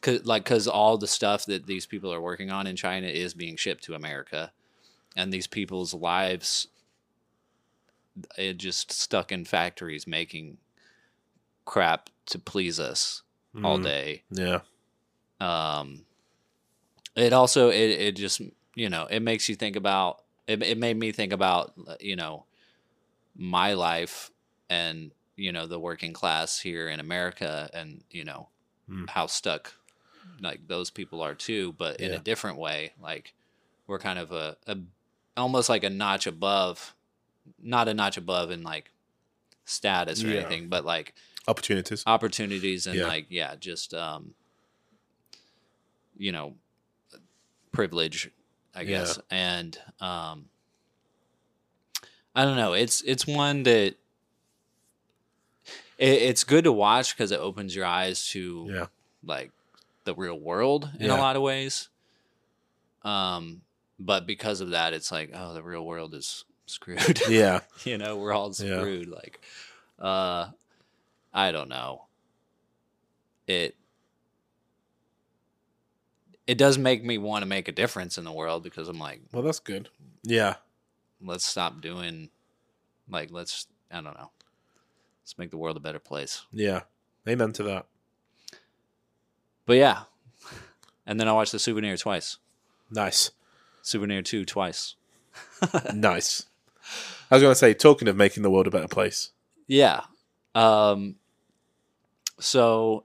[0.00, 3.34] Cause, like, cause all the stuff that these people are working on in China is
[3.34, 4.50] being shipped to America,
[5.16, 6.68] and these people's lives,
[8.36, 10.58] it just stuck in factories making
[11.64, 13.22] crap to please us
[13.62, 14.22] all Mm, day.
[14.30, 14.60] Yeah,
[15.40, 16.04] um
[17.14, 18.40] it also it, it just
[18.74, 22.44] you know it makes you think about it, it made me think about you know
[23.36, 24.30] my life
[24.70, 28.48] and you know the working class here in america and you know
[28.90, 29.08] Mm.
[29.08, 29.74] how stuck
[30.40, 33.32] like those people are too but in a different way like
[33.86, 34.76] we're kind of a, a
[35.36, 36.94] almost like a notch above
[37.60, 38.90] not a notch above in like
[39.64, 40.40] status or Yeah.
[40.40, 41.14] anything but like
[41.48, 42.02] opportunities.
[42.06, 43.06] opportunities and Yeah.
[43.06, 44.34] like yeah just um
[46.16, 46.54] you know
[47.72, 48.30] privilege
[48.74, 50.48] i guess and um
[52.34, 53.94] i don't know it's it's one that
[55.98, 58.86] it, it's good to watch because it opens your eyes to Yeah,
[59.24, 59.50] like
[60.04, 61.16] the real world in Yeah.
[61.16, 61.88] a lot of ways
[63.02, 63.62] um
[64.04, 67.20] but because of that it's like oh the real world is screwed.
[67.28, 68.78] Yeah, you know we're all Yeah.
[68.80, 69.40] screwed like
[69.98, 70.48] uh
[71.32, 72.06] i don't know.
[73.46, 73.76] It
[76.46, 79.20] it does make me want to make a difference in the world because i'm like
[79.32, 79.88] well, that's good.
[80.24, 80.54] Yeah,
[81.20, 82.30] let's stop doing
[83.08, 84.30] like let's i don't know.
[85.22, 86.42] Let's make the world a better place.
[86.52, 86.80] Yeah.
[87.28, 87.86] Amen to that.
[89.66, 90.02] but yeah.
[91.06, 92.38] And then i watched the souvenir twice.
[92.90, 93.30] Nice,
[93.82, 94.96] souvenir 2 twice
[95.94, 96.46] nice.
[97.30, 99.30] I was going to say, talking of making the world a better place.
[99.66, 100.02] Yeah.
[100.54, 101.16] Um
[102.38, 103.04] so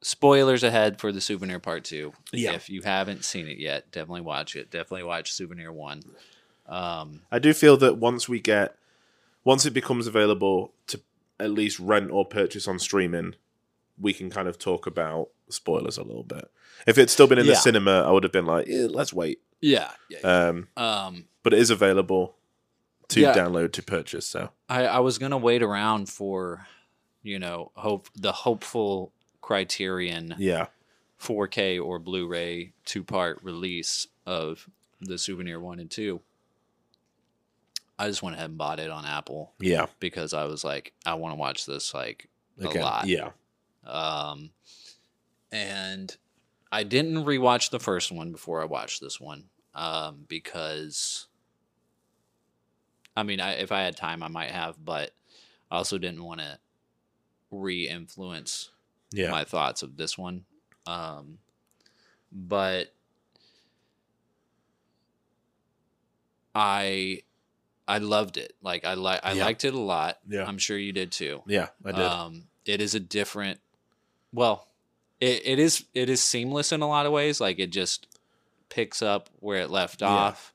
[0.00, 2.12] spoilers ahead for the souvenir part 2.
[2.32, 2.52] Yeah.
[2.52, 4.70] If you haven't seen it yet, definitely watch it.
[4.70, 6.02] Definitely watch souvenir 1.
[6.68, 8.76] Um I do feel that once we get,
[9.44, 11.00] once it becomes available to
[11.38, 13.34] at least rent or purchase on streaming,
[14.00, 16.50] we can kind of talk about spoilers a little bit.
[16.86, 19.40] If it's still been in the cinema, I would have been like, eh, let's wait.
[19.66, 19.92] Yeah.
[20.10, 22.36] yeah, Um, Um, but it is available
[23.08, 23.32] to Yeah.
[23.34, 24.26] download to purchase.
[24.26, 26.66] So I, I was gonna wait around for,
[27.22, 30.66] you know, hope the hopeful Criterion yeah,
[31.18, 34.68] 4K or Blu-ray two-part release of
[35.00, 36.20] the Souvenir One and Two.
[37.98, 41.14] I just went ahead and bought it on Apple yeah, because I was like, I
[41.14, 42.28] want to watch this like
[42.60, 43.06] a Again, lot.
[43.06, 43.30] yeah,
[43.86, 44.50] Um,
[45.52, 46.16] and
[46.72, 51.26] I didn't rewatch the first one before I watched this one um, because,
[53.16, 55.12] I mean, I, if I had time, I might have, but
[55.70, 56.58] I also didn't want to
[57.50, 58.70] re-influence
[59.12, 60.44] yeah, my thoughts of this one.
[60.86, 61.38] Um,
[62.32, 62.92] but
[66.54, 67.22] I
[67.86, 68.54] I loved it.
[68.62, 69.44] Like I like I Yeah.
[69.44, 70.18] liked it a lot.
[70.28, 70.44] Yeah.
[70.46, 71.42] I'm sure you did too.
[71.46, 71.68] yeah.
[71.84, 72.02] I did.
[72.02, 73.60] Um, it is a different.
[74.32, 74.68] Well,
[75.20, 77.40] it, it is it is seamless in a lot of ways.
[77.40, 78.06] Like it just
[78.74, 80.08] picks up where it left Yeah.
[80.08, 80.52] off,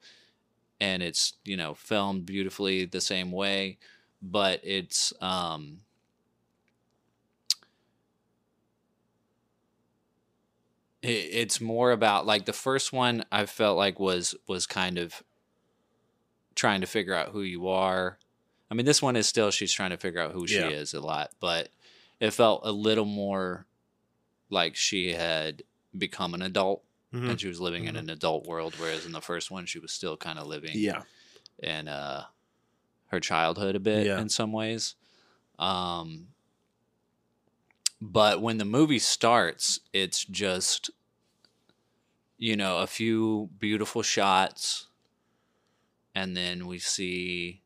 [0.82, 3.78] and it's you know filmed beautifully the same way,
[4.22, 5.80] but it's um.
[11.02, 15.24] it- It's more about like the first one I felt like was was kind of
[16.56, 18.18] trying to figure out who you are.
[18.70, 20.70] I mean, this one is still she's trying to figure out who she Yeah.
[20.70, 21.70] is a lot, but
[22.20, 23.66] it felt a little more
[24.50, 25.64] like she had
[25.98, 27.30] become an adult Mhm.
[27.32, 29.92] and she was living in an adult world, whereas in the first one she was
[29.92, 31.04] still kind of living yeah,
[31.58, 32.26] in uh,
[33.08, 34.20] her childhood a bit Yeah.
[34.22, 34.96] in some ways.
[35.58, 36.28] Um,
[38.02, 40.90] but when the movie starts, it's just
[42.38, 44.88] you know a few beautiful shots,
[46.16, 47.62] and then we see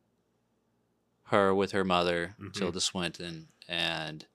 [1.26, 2.54] her with her mother, Mhm.
[2.54, 4.26] Tilda Swinton, and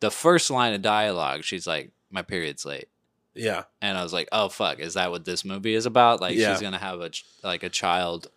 [0.00, 2.88] the first line of dialogue, she's like, "My period's late."
[3.34, 6.20] Yeah, and I was like, "Oh fuck, is that what this movie is about?
[6.20, 6.52] Like Yeah.
[6.52, 8.28] she's gonna have a ch- like a child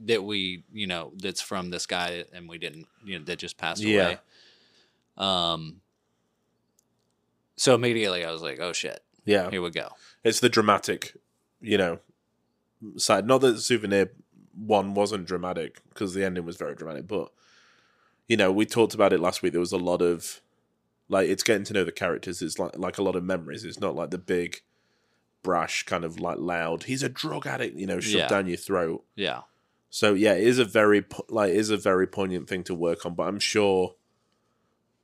[0.00, 3.56] that we, you know, that's from this guy, and we didn't, you know, that just
[3.56, 4.02] passed Yeah.
[4.02, 4.18] away."
[5.16, 5.80] Um.
[7.56, 9.50] So immediately I was like, "Oh shit, yeah.
[9.50, 9.88] here we go."
[10.24, 11.16] It's the dramatic,
[11.60, 12.00] you know,
[12.96, 13.26] side.
[13.26, 14.12] Not that Souvenir
[14.54, 17.32] one wasn't dramatic because the ending was very dramatic, but
[18.28, 19.52] you know, we talked about it last week.
[19.52, 20.41] There was a lot of
[21.12, 22.40] like it's getting to know the characters.
[22.42, 23.64] It's like like a lot of memories.
[23.64, 24.62] It's not like the big
[25.42, 26.84] brash kind of like loud.
[26.84, 28.28] He's a drug addict, you know, shoved Yeah.
[28.28, 29.04] down your throat.
[29.16, 29.40] Yeah,
[29.90, 33.14] So yeah, it is a very like is a very poignant thing to work on.
[33.14, 33.94] But I'm sure,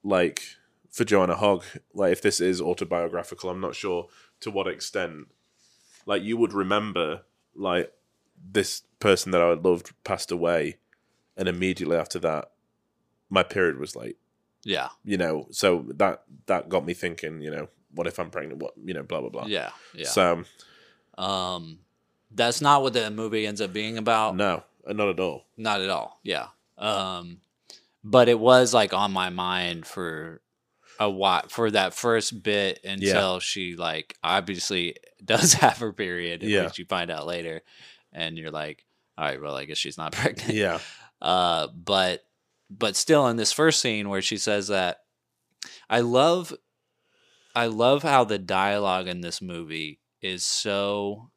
[0.03, 0.42] like
[0.90, 4.09] for Joanna Hogg, like if this is autobiographical, I'm not sure
[4.40, 5.29] to what extent.
[6.07, 7.23] Like you would remember,
[7.55, 7.92] like
[8.51, 10.79] this person that I loved passed away,
[11.37, 12.51] and immediately after that,
[13.29, 14.16] my period was late.
[14.68, 17.40] Yeah, You know, so that that got me thinking.
[17.40, 18.61] You know, what if I'm pregnant?
[18.62, 19.46] What you know, blah blah blah.
[19.46, 20.07] yeah, yeah.
[20.09, 20.44] So
[21.16, 21.78] um,
[22.31, 24.37] that's not what the movie ends up being about.
[24.37, 25.44] no, not at all.
[25.57, 26.20] Not at all.
[26.22, 26.48] Yeah.
[26.76, 27.40] Um,
[28.04, 30.40] but it was like on my mind for
[31.00, 36.64] a while for that first bit until she like obviously does have her period, Yeah.
[36.64, 37.62] which you find out later,
[38.12, 38.85] and you're like,
[39.16, 40.50] all right, well, I guess she's not pregnant.
[40.54, 40.78] Yeah,
[41.20, 42.24] Uh, but
[42.70, 44.98] but still, in this first scene where she says that,
[45.88, 46.54] I love,
[47.54, 51.31] I love how the dialogue in this movie is so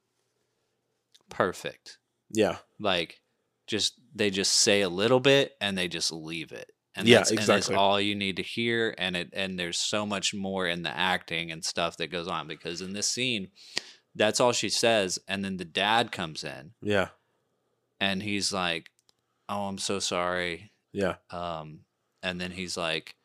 [1.30, 1.98] perfect.
[2.30, 3.20] Yeah, like
[3.68, 6.72] just they just say a little bit and they just leave it.
[6.96, 7.76] And Yeah, that's, and that's exactly.
[7.76, 8.94] all you need to hear.
[8.98, 12.48] And it and there's so much more in the acting and stuff that goes on
[12.48, 13.50] because in this scene
[14.16, 15.20] that's all she says.
[15.28, 17.10] And then the dad comes in yeah,
[18.00, 18.90] and he's like
[19.50, 21.80] oh i'm so sorry yeah, um
[22.24, 23.16] and then he's like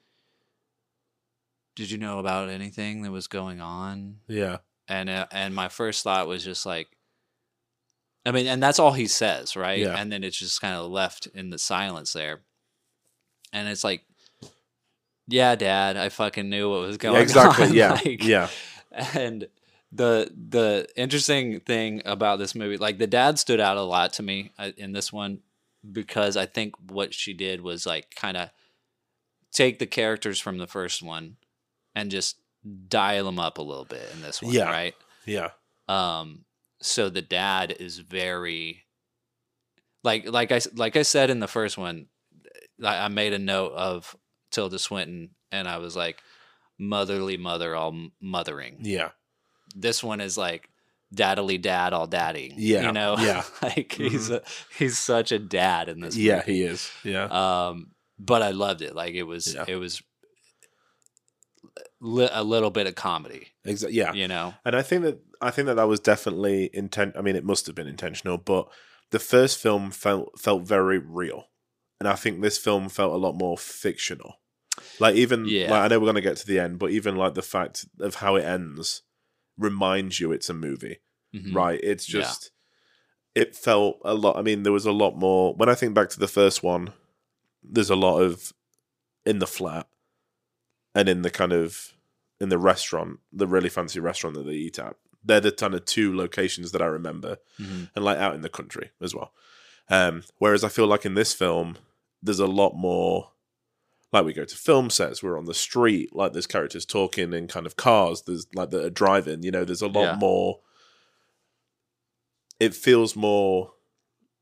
[1.74, 4.16] did you know about anything that was going on?
[4.28, 6.88] Yeah, and uh, and my first thought was just like
[8.24, 9.80] i mean and that's all he says right?
[9.80, 9.96] Yeah.
[9.96, 12.40] and then it's just kind of left in the silence there.
[13.52, 14.02] And it's like
[15.28, 17.66] yeah dad i fucking knew what was going yeah exactly.
[17.66, 17.72] on.
[17.74, 18.48] Yeah, Like, yeah,
[19.14, 19.48] and
[19.92, 24.22] the the interesting thing about this movie like the dad stood out a lot to
[24.22, 25.40] me uh, in this one
[25.92, 28.50] because i think what she did was like kind of
[29.52, 31.36] take the characters from the first one
[31.94, 32.36] and just
[32.88, 34.70] dial them up a little bit in this one Yeah.
[34.70, 34.94] right
[35.24, 35.50] yeah,
[35.88, 36.44] um
[36.80, 38.84] so the dad is very
[40.04, 42.06] like like i like i said in the first one
[42.84, 44.14] I made a note of
[44.50, 46.18] tilda swinton and i was like
[46.78, 49.10] motherly mother all mothering yeah.
[49.74, 50.68] this one is like
[51.14, 53.44] daddily dad all daddy Yeah, you know yeah.
[53.62, 54.42] like he's a,
[54.78, 56.90] he's such a dad in this Yeah, he is.
[57.04, 57.24] Yeah,
[57.68, 59.64] um but i loved it like it was Yeah.
[59.68, 60.02] it was
[62.00, 63.48] li- a little bit of comedy.
[63.64, 63.96] Exactly.
[63.98, 67.14] yeah, You know, and I think that I think that that was definitely intent.
[67.16, 68.68] I mean, it must have been intentional, but
[69.10, 71.44] the first film felt felt very real,
[72.00, 74.34] and I think this film felt a lot more fictional.
[75.00, 75.70] Like even Yeah.
[75.70, 78.16] like I know we're gonna get to the end, but even like the fact of
[78.16, 79.02] how it ends
[79.58, 80.98] reminds you it's a movie,
[81.34, 81.54] Mhm.
[81.54, 81.80] right?
[81.82, 82.20] It's Yeah.
[82.22, 82.50] just
[83.34, 84.36] it felt a lot.
[84.38, 86.92] I mean, there was a lot more when I think back to the first one.
[87.62, 88.52] There's a lot of
[89.26, 89.88] in the flat
[90.94, 91.92] and in the kind of
[92.40, 94.96] in the restaurant, the really fancy restaurant that they eat at.
[95.24, 97.90] They're the kind of two locations that I remember, Mhm.
[97.94, 99.32] and like out in the country as well.
[99.88, 101.76] Um, whereas I feel like in this film,
[102.22, 103.32] there's a lot more.
[104.16, 107.48] Like we go to film sets, we're on the street, like there's characters talking in
[107.48, 108.22] kind of cars.
[108.22, 109.42] There's like that are driving.
[109.42, 110.16] You know, there's a lot Yeah.
[110.16, 110.60] more.
[112.58, 113.74] It feels more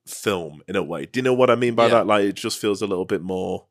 [0.07, 1.07] film in a way.
[1.07, 1.95] Do you know what I mean by Yeah.
[1.95, 2.07] that?
[2.07, 3.67] Like it just feels a little bit more.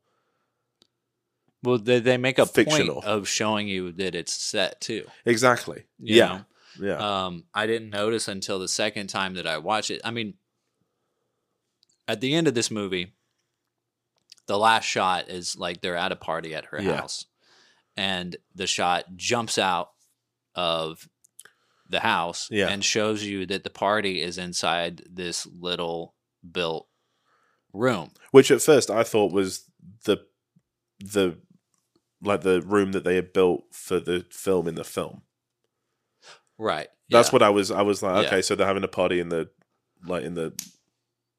[1.63, 2.95] Well, they, they make a Fictional.
[2.95, 5.05] point of showing you that it's set too.
[5.25, 5.85] Exactly.
[5.99, 6.27] yeah.
[6.27, 6.45] know?
[6.87, 7.25] Yeah.
[7.27, 10.01] Um, I didn't notice until the second time that I watched it.
[10.03, 10.33] I mean,
[12.09, 13.13] at the end of this movie,
[14.47, 16.97] the last shot is like they're at a party at her Yeah.
[16.97, 17.25] house,
[17.95, 19.91] and the shot jumps out
[20.55, 21.07] of
[21.89, 22.69] the house Yeah.
[22.69, 26.15] and shows you that the party is inside this little
[26.49, 26.87] built
[27.73, 28.11] room.
[28.31, 29.65] Which at first I thought was
[30.05, 30.25] the
[30.99, 31.37] the
[32.21, 35.21] like the room that they had built for the film in the film.
[36.57, 36.87] Right.
[37.09, 37.33] That's yeah.
[37.33, 37.69] what I was.
[37.71, 38.27] I was like, Yeah.
[38.27, 39.49] okay, so they're having a party in the
[40.05, 40.53] like in the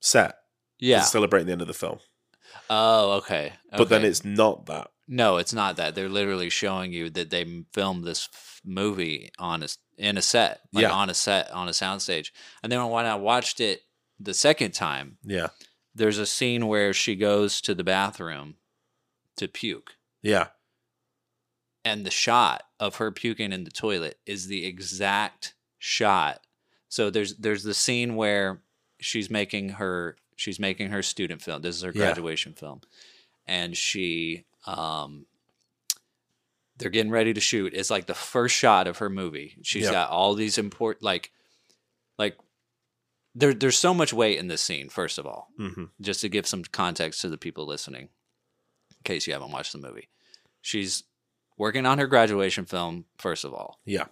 [0.00, 0.36] set,
[0.78, 1.00] Yeah.
[1.02, 1.98] celebrating the end of the film.
[2.70, 3.52] Oh, okay.
[3.76, 4.88] But then it's not that.
[5.06, 5.94] No, it's not that.
[5.94, 10.60] They're literally showing you that they filmed this f- movie on a in a set,
[10.72, 10.92] like Yeah.
[10.92, 12.30] on a set on a soundstage.
[12.62, 13.82] And then when I watched it
[14.18, 15.48] the second time, Yeah,
[15.94, 18.56] there's a scene where she goes to the bathroom
[19.36, 20.48] to puke, yeah,
[21.84, 26.40] and the shot of her puking in the toilet is the exact shot.
[26.88, 28.62] So there's there's the scene where
[29.00, 31.62] she's making her she's making her student film.
[31.62, 32.06] This is her Yeah.
[32.06, 32.80] graduation film,
[33.46, 35.26] and she um
[36.76, 37.72] they're getting ready to shoot.
[37.74, 39.56] It's like the first shot of her movie.
[39.62, 39.92] She's Yeah.
[39.92, 41.30] got all these important like
[42.18, 42.36] like
[43.34, 44.88] there there's so much weight in this scene.
[44.88, 48.02] First of all, hmm just to give some context to the people listening,
[48.90, 50.08] in case you haven't watched the movie.
[50.62, 51.04] She's
[51.56, 53.78] working on her graduation film, first of all.
[53.84, 54.06] yeah,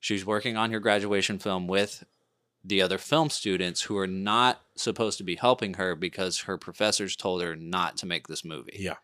[0.00, 2.02] She's working on her graduation film with
[2.64, 7.16] the other film students who are not supposed to be helping her because her professors
[7.16, 8.96] told her not to make this movie yeah,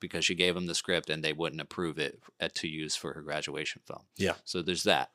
[0.00, 3.12] because she gave them the script and they wouldn't approve it uh, to use for
[3.12, 4.02] her graduation film.
[4.16, 4.34] Yeah.
[4.44, 5.10] So there's that.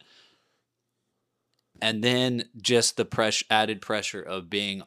[1.81, 4.83] And then just the press added pressure of being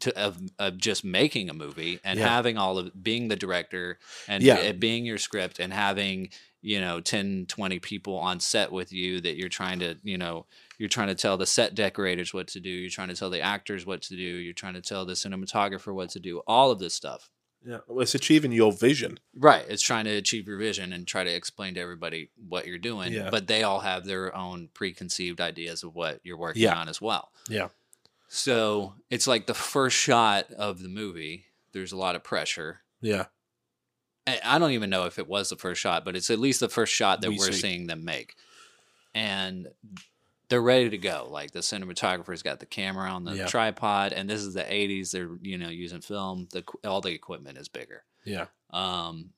[0.00, 2.28] to of, of just making a movie and Yeah.
[2.28, 3.98] having all of being the director
[4.28, 4.58] and Yeah.
[4.58, 6.28] it being your script and having
[6.60, 10.46] you know 10 20 people on set with you that you're trying to you know
[10.78, 13.40] you're trying to tell the set decorators what to do you're trying to tell the
[13.40, 16.78] actors what to do you're trying to tell the cinematographer what to do all of
[16.78, 17.30] this stuff
[17.64, 17.78] yeah.
[17.88, 19.18] Well, it's achieving your vision.
[19.34, 19.64] Right.
[19.68, 23.12] It's trying to achieve your vision and try to explain to everybody what you're doing.
[23.12, 23.28] Yeah.
[23.30, 26.78] But they all have their own preconceived ideas of what you're working Yeah.
[26.78, 27.32] on as well.
[27.48, 27.68] Yeah,
[28.28, 32.82] So it's like the first shot of the movie, there's a lot of pressure.
[33.00, 33.24] yeah,
[34.44, 36.68] I don't even know if it was the first shot, but it's at least the
[36.68, 37.60] first shot that we are see.
[37.60, 38.36] seeing them make.
[39.12, 39.68] And
[40.48, 41.26] they're ready to go.
[41.30, 43.46] Like the cinematographer's got the camera on the Yeah.
[43.46, 45.10] tripod, and this is the 80s.
[45.10, 46.48] They're you know using film.
[46.52, 48.04] The all the equipment is bigger.
[48.24, 49.30] yeah, Um,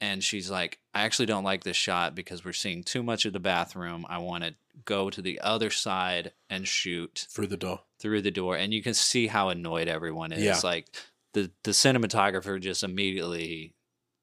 [0.00, 3.32] and she's like, I actually don't like this shot because we're seeing too much of
[3.32, 4.06] the bathroom.
[4.08, 7.80] I want to go to the other side and shoot through the door.
[7.98, 8.56] through the door.
[8.56, 10.42] And you can see how annoyed everyone is.
[10.44, 10.60] Yeah.
[10.62, 10.86] Like
[11.34, 13.74] the the cinematographer just immediately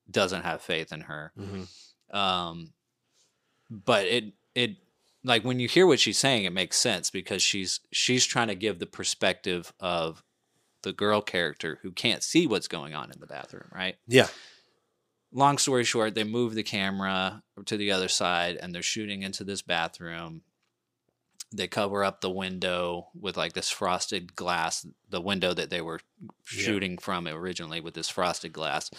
[0.10, 1.34] doesn't have faith in her.
[1.38, 1.64] hmm
[2.16, 2.72] Um,
[3.70, 4.78] but it it
[5.26, 8.56] like when you hear what she's saying, it makes sense because she's she's trying to
[8.56, 10.24] give the perspective of
[10.84, 13.96] the girl character who can't see what's going on in the bathroom, right?
[14.08, 14.28] Yeah,
[15.36, 19.44] long story short, they move the camera to the other side and they're shooting into
[19.44, 20.42] this bathroom.
[21.54, 26.00] They cover up the window with like this frosted glass, the window that they were
[26.46, 28.90] shooting from originally with this frosted glass.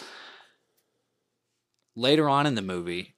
[1.95, 3.15] Later on in the movie,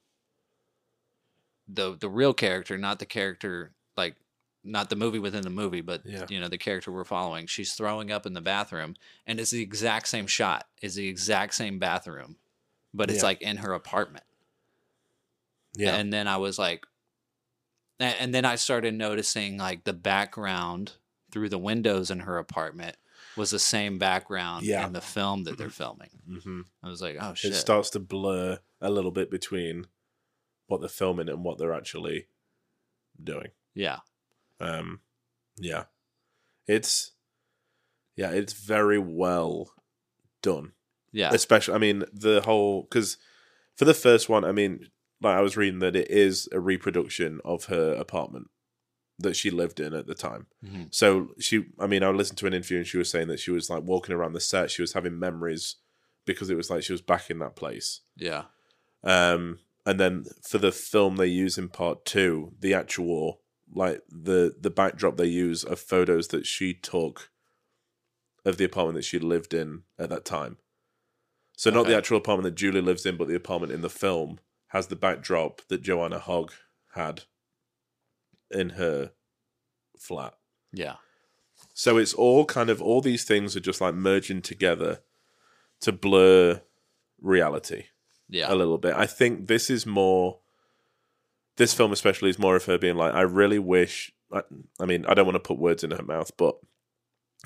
[1.72, 4.16] the the real character, not the character like
[4.62, 6.26] not the movie within the movie, but Yeah.
[6.28, 7.46] you know the character we're following.
[7.46, 8.96] She's throwing up in the bathroom,
[9.26, 10.66] and it's the exact same shot.
[10.82, 12.36] It's the exact same bathroom,
[12.92, 13.24] but it's Yeah.
[13.26, 14.24] like in her apartment.
[15.76, 16.84] yeah, And then I was like,
[18.00, 20.92] and then I started noticing like the background
[21.30, 22.96] through the windows in her apartment
[23.36, 24.84] was the same background Yeah.
[24.86, 26.10] in the film that they're filming.
[26.42, 27.52] hmm I was like, oh shit.
[27.52, 29.86] it starts to blur a little bit between
[30.70, 32.28] what they're filming and what they're actually
[33.22, 33.48] doing.
[33.74, 33.98] Yeah.
[34.60, 35.00] Um,
[35.56, 35.84] yeah,
[36.66, 37.12] it's
[38.16, 39.72] yeah, it's very well
[40.42, 40.72] done.
[41.12, 41.30] Yeah.
[41.32, 43.16] Especially, I mean, the whole because
[43.74, 44.86] for the first one, I mean,
[45.20, 48.48] like I was reading that it is a reproduction of her apartment
[49.18, 50.46] that she lived in at the time.
[50.64, 50.94] Mhm.
[50.94, 53.50] So she, I mean, I listened to an interview and she was saying that she
[53.50, 55.76] was like walking around the set, she was having memories
[56.26, 58.00] because it was like she was back in that place.
[58.16, 58.44] Yeah.
[59.02, 63.40] Um, and then for the film they use in part two, the actual
[63.72, 67.30] like the the backdrop they use are photos that she took
[68.44, 70.58] of the apartment that she lived in at that time.
[71.56, 74.38] So not the actual apartment that Julie lives in, but the apartment in the film
[74.68, 76.52] has the backdrop that Joanna Hogg
[76.94, 77.24] had
[78.50, 79.12] in her
[79.98, 80.34] flat.
[80.72, 80.96] Yeah.
[81.74, 85.00] So it's all kind of all these things are just like merging together
[85.82, 86.62] to blur
[87.20, 87.84] reality
[88.30, 88.52] Yeah.
[88.52, 88.94] a little bit.
[88.94, 90.38] I think this is more.
[91.56, 94.12] This film, especially, is more of her being like, I really wish.
[94.32, 94.42] I,
[94.80, 96.56] I mean, I don't want to put words in her mouth, but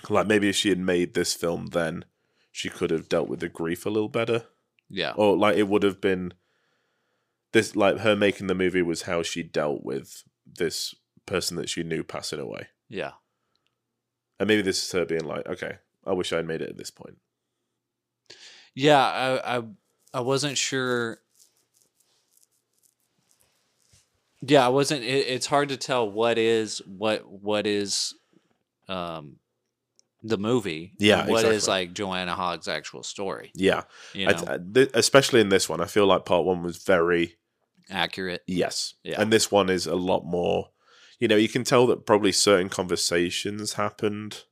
[0.09, 2.05] like maybe if she had made this film, then
[2.53, 4.45] she could have dealt with the grief a little better,
[4.89, 5.12] Yeah.
[5.16, 6.32] or like it would have been.
[7.53, 11.82] This like her making the movie was how she dealt with this person that she
[11.85, 13.12] knew passing away, Yeah.
[14.39, 16.91] and maybe this is her being like, okay, I wish I'd made it at this
[16.91, 17.16] point.
[18.74, 19.62] Yeah, I I
[20.15, 21.19] I wasn't sure.
[24.41, 25.03] Yeah, I wasn't.
[25.03, 28.15] It, it's hard to tell what is what what is,
[28.89, 29.37] um,
[30.23, 30.93] the movie.
[30.99, 31.73] Yeah, what is exactly.
[31.87, 33.51] like Joanna Hogg's actual story.
[33.55, 33.83] Yeah,
[34.15, 37.37] You I- I- th- especially in this one, I feel like part one was very
[37.91, 38.43] accurate.
[38.47, 38.95] Yes.
[39.03, 39.21] Yeah.
[39.21, 40.71] And this one is a lot more
[41.21, 44.43] you know, you can tell that probably certain conversations happened.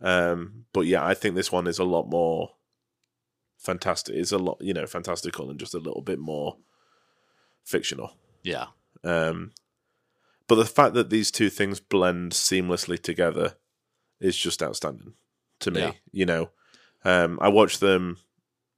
[0.00, 2.50] Um, but yeah, I think this one is a lot more
[3.66, 4.14] fantastic.
[4.14, 6.56] It's a lot, you know, fantastical and just a little bit more
[7.64, 8.16] fictional.
[8.42, 8.66] Yeah,
[9.04, 9.52] Um,
[10.48, 13.56] but the fact that these two things blend seamlessly together
[14.20, 15.14] is just outstanding
[15.60, 15.80] to me.
[15.80, 15.92] Yeah.
[16.12, 16.50] You know,
[17.04, 18.18] um, I watched them,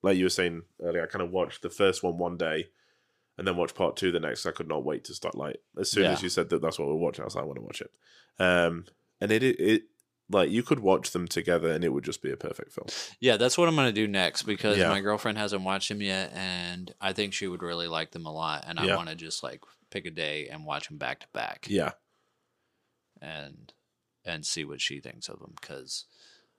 [0.02, 2.68] like you were saying earlier, I kind of watched the first one one day
[3.36, 4.46] and then watched part two the next.
[4.46, 5.34] I could not wait to start.
[5.34, 7.46] Like, as soon as you said that that's what we're watching, I was like, I
[7.46, 7.90] want to watch it.
[8.38, 8.86] Um,
[9.20, 9.82] and it, it, it,
[10.30, 12.86] like, you could watch them together and it would just be a perfect film.
[13.20, 13.36] yeah.
[13.36, 14.88] That's what I'm gonna do next because Yeah.
[14.90, 18.32] my girlfriend hasn't watched them yet, and I think she would really like them a
[18.32, 18.64] lot.
[18.66, 18.96] And I Yeah.
[18.96, 21.66] want to just like pick a day and watch them back to back.
[21.68, 21.92] Yeah.
[23.20, 23.72] and
[24.24, 26.04] and see what she thinks of them because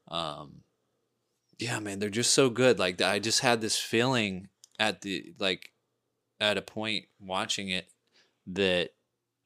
[0.10, 0.62] um
[1.58, 4.50] yeah man they're just so good like i just had this feeling
[4.80, 5.72] at the like
[6.40, 7.88] at a point watching it
[8.48, 8.90] that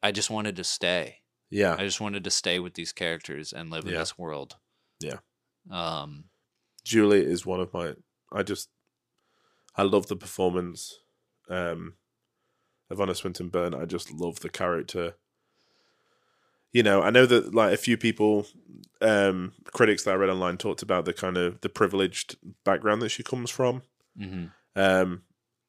[0.01, 1.17] i just wanted to stay
[1.53, 1.75] Yeah.
[1.77, 3.99] i just wanted to stay with these characters and live in Yeah.
[3.99, 4.57] this world
[4.99, 5.19] Yeah.
[5.71, 6.25] um
[6.83, 7.93] Julie is one of my.
[8.29, 8.67] I just,
[9.77, 10.99] I love the performance
[11.49, 11.93] um,
[12.89, 13.73] of Honor Swinton Byrne.
[13.73, 15.15] I just love the character.
[16.73, 18.47] You know, I know that like a few people,
[18.99, 22.35] um, critics that I read online talked about the kind of the privileged
[22.65, 23.83] background that she comes from,
[24.19, 24.51] mhm.
[24.75, 25.21] um,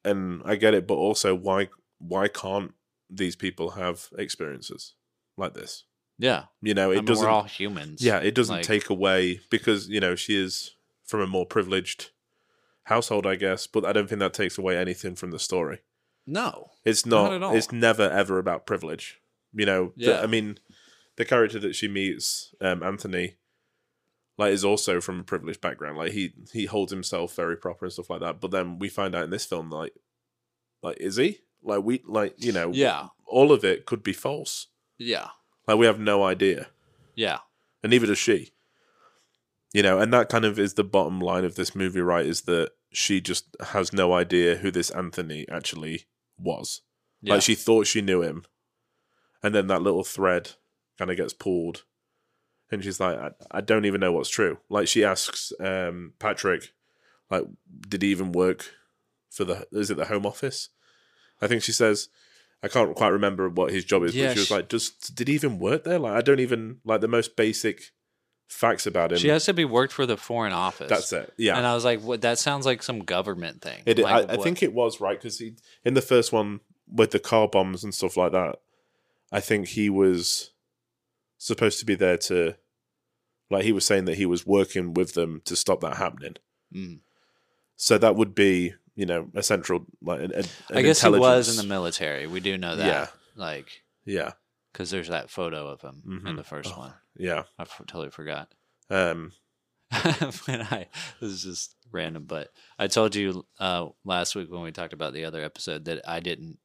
[0.03, 0.85] and I get it.
[0.85, 1.69] But also, why
[1.99, 2.73] why can't
[3.09, 4.95] these people have experiences
[5.37, 5.83] like this?
[6.17, 7.25] yeah You know, I it mean, doesn't.
[7.25, 11.21] we're all humans Yeah, it doesn't Like- take away because you know she is from
[11.21, 12.11] a more privileged
[12.83, 13.67] household, I guess.
[13.67, 15.79] But I don't think that takes away anything from the story.
[16.25, 17.33] no It's Not not.
[17.33, 17.55] at all.
[17.55, 19.19] It's never ever about privilege.
[19.53, 19.93] You know.
[19.97, 20.21] the- Yeah.
[20.21, 20.57] I mean,
[21.17, 23.35] the character that she meets, um, Anthony,
[24.37, 25.97] like is also from a privileged background.
[25.97, 28.39] Like he he holds himself very proper and stuff like that.
[28.41, 29.93] But then we find out in this film, like,
[30.81, 31.39] like is he?
[31.61, 32.71] Like we like you know.
[32.73, 34.67] yeah All of it could be false.
[34.97, 35.27] Yeah
[35.67, 36.67] Like we have no idea
[37.15, 37.39] yeah
[37.85, 38.51] and neither does she.
[39.71, 42.25] You know, and that kind of is the bottom line of this movie, right?
[42.25, 46.05] Is that she just has no idea who this Anthony actually
[46.39, 46.81] was.
[47.21, 48.45] yeah Like she thought she knew him,
[49.43, 50.53] and then that little thread
[50.97, 51.83] kind of gets pulled,
[52.71, 56.71] and she's like, I, "I don't even know what's true." Like she asks um, Patrick,
[57.29, 57.43] like,
[57.87, 58.71] "Did he even work
[59.29, 59.67] for the?
[59.71, 60.69] Is it the Home Office?"
[61.39, 62.09] I think she says.
[62.63, 65.27] I can't quite remember what his job is, Yeah, but she was like, "Does did
[65.27, 67.91] he even work there?" Like, I don't even like the most basic
[68.47, 69.17] facts about him.
[69.17, 71.33] she has to be worked for the foreign office That's it.
[71.35, 74.33] Yeah, and i was like what that sounds like some government thing It, Like, I,
[74.33, 77.83] I think it was right because he in the first one with the car bombs
[77.83, 78.57] and stuff like that,
[79.31, 80.51] I think he was
[81.37, 82.55] supposed to be there to,
[83.49, 86.35] like, he was saying that he was working with them to stop that happening.
[86.73, 86.99] Mm.
[87.75, 90.21] So that would be, you know, a central like.
[90.21, 92.27] An, an I guess he was in the military.
[92.27, 92.85] We do know that.
[92.85, 93.07] Yeah.
[93.35, 93.67] Like,
[94.05, 94.31] Yeah,
[94.71, 96.37] because there's that photo of him in Mhm.
[96.37, 96.79] the first Oh.
[96.79, 96.93] one.
[97.17, 97.43] yeah.
[97.59, 98.53] I f- totally forgot.
[98.89, 99.31] Um,
[100.45, 100.87] when I
[101.19, 105.13] this is just random, but I told you uh, last week when we talked about
[105.13, 106.59] the other episode that I didn't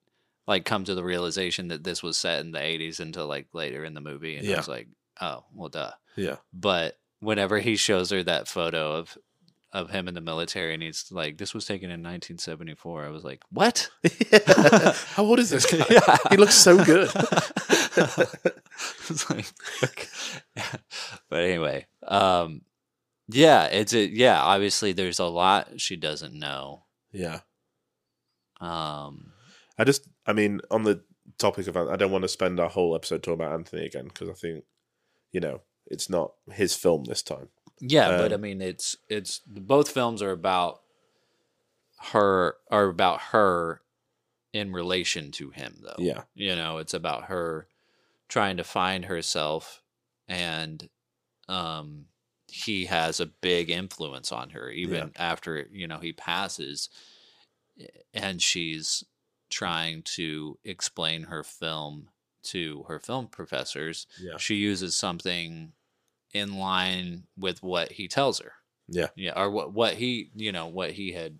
[0.46, 3.84] like come to the realization that this was set in the 80s until like later
[3.84, 4.88] in the movie and I was like,
[5.20, 6.36] "Oh, well duh." Yeah.
[6.52, 9.16] But whenever he shows her that photo of
[9.72, 13.24] of him in the military and he's like, "This was taken in 1974." I was
[13.24, 13.88] like, "What?"
[15.14, 15.84] How old is this guy?
[15.90, 16.16] Yeah.
[16.30, 17.10] He looks so good.
[19.28, 19.46] Like,
[19.82, 20.06] okay.
[21.28, 22.62] but anyway, um,
[23.28, 24.40] yeah, it's a yeah.
[24.40, 26.84] Obviously, there's a lot she doesn't know.
[27.12, 27.40] yeah.
[28.60, 29.32] Um,
[29.78, 31.02] I just, I mean, on the
[31.38, 34.28] topic of, I don't want to spend our whole episode talking about Anthony again because
[34.28, 34.64] I think,
[35.32, 37.48] you know, it's not his film this time.
[37.80, 40.80] Yeah, but I mean, it's it's both films are about
[42.12, 43.80] her are about her
[44.52, 45.96] in relation to him, though.
[45.98, 46.22] Yeah.
[46.34, 47.68] you know, it's about her
[48.28, 49.82] trying to find herself,
[50.28, 50.88] and
[51.48, 52.06] um,
[52.48, 56.88] he has a big influence on her, even after you know he passes,
[58.12, 59.04] and she's
[59.48, 62.08] trying to explain her film
[62.42, 64.06] to her film professors.
[64.20, 64.36] Yeah.
[64.38, 65.72] She uses something
[66.32, 68.52] in line with what he tells her.
[68.88, 69.08] Yeah.
[69.14, 71.38] Yeah, or what what he you know what he had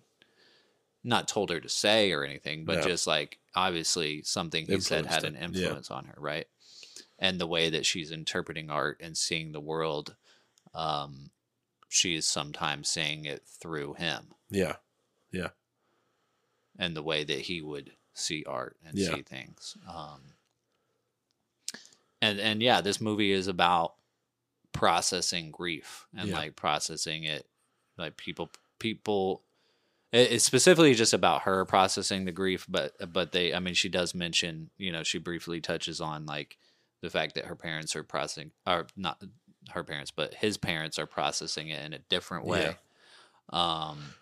[1.03, 2.87] not told her to say or anything, but No.
[2.87, 5.45] just like obviously something he said had an her, yeah.
[5.47, 6.47] influence on her, right?
[7.19, 10.15] And the way that she's interpreting art and seeing the world,
[10.73, 11.31] um,
[11.89, 14.77] she is sometimes seeing it through him Yeah.
[15.31, 15.49] Yeah.
[16.79, 19.15] and the way that he would see art and Yeah.
[19.15, 19.75] see things.
[19.87, 20.21] Um,
[22.21, 23.95] and and yeah, this movie is about
[24.73, 26.37] processing grief and Yeah.
[26.37, 27.47] like processing it,
[27.97, 28.49] like people
[28.79, 29.43] people.
[30.13, 34.13] It's specifically just about her processing the grief, but but they, I mean, she does
[34.13, 36.57] mention, you know, she briefly touches on like
[37.01, 39.23] the fact that her parents are processing, or not
[39.69, 42.75] her parents, but his parents are processing it in a different way.
[43.51, 44.15] Um,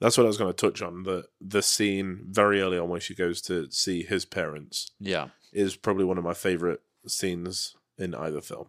[0.00, 1.02] That's what I was going to touch on.
[1.02, 5.74] The the scene very early on when she goes to see his parents yeah, is
[5.76, 8.68] probably one of my favorite scenes in either film.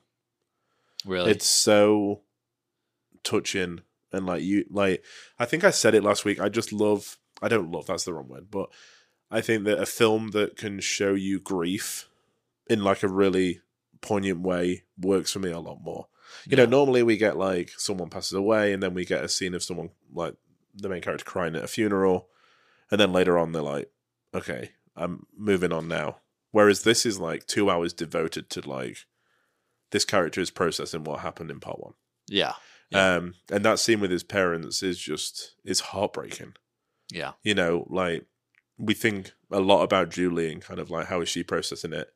[1.06, 2.22] Really, It's so
[3.24, 3.82] touching
[4.12, 5.04] and like you like
[5.38, 6.40] I think I said it last week.
[6.40, 8.70] I just love I don't love that's the wrong word, but
[9.32, 12.08] I think that a film that can show you grief
[12.68, 13.62] in like a really
[14.02, 16.08] poignant way works for me a lot more.
[16.46, 19.54] You know, normally we get like someone passes away and then we get a scene
[19.54, 20.36] of someone like
[20.76, 22.30] the main character crying at a funeral
[22.92, 23.92] and then later on they're like,
[24.34, 26.18] Okay, I'm moving on now.
[26.52, 29.06] Whereas this is like two hours devoted to like
[29.92, 31.94] this character is processing what happened in part one.
[32.28, 32.54] yeah,
[32.92, 33.16] Yeah.
[33.16, 36.54] Um, and that scene with his parents is just is heartbreaking.
[37.12, 38.26] yeah, You know, like
[38.78, 42.10] we think a lot about Julie and kind of like how is she processing it,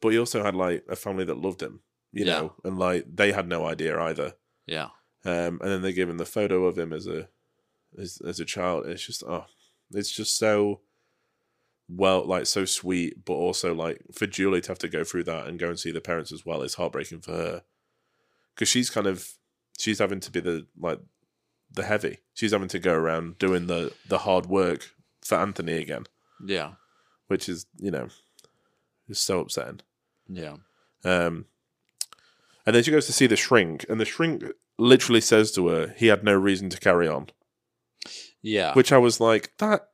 [0.00, 1.80] but he also had like a family that loved him.
[2.12, 2.38] You Yeah.
[2.40, 4.34] know, and like they had no idea either.
[4.66, 4.88] yeah.
[5.24, 7.28] Um, and then they give him the photo of him as a
[7.98, 8.86] as as a child.
[8.86, 9.44] It's just oh,
[9.92, 10.80] it's just so
[11.92, 15.46] well, like so sweet, but also like for Julie to have to go through that
[15.46, 17.62] and go and see the parents as well is heartbreaking for her
[18.54, 19.32] because she's kind of
[19.78, 21.00] she's having to be the like
[21.72, 22.18] the heavy.
[22.34, 24.90] She's having to go around doing the the hard work
[25.24, 26.04] for Anthony again,
[26.44, 26.72] Yeah.
[27.28, 28.08] which is you know
[29.08, 29.80] is so upsetting.
[30.28, 30.56] Yeah.
[31.04, 31.46] Um,
[32.66, 34.44] and then she goes to see the shrink, and the shrink
[34.78, 37.30] literally says to her, "He had no reason to carry on."
[38.42, 38.74] Yeah.
[38.74, 39.88] Which I was like, "That?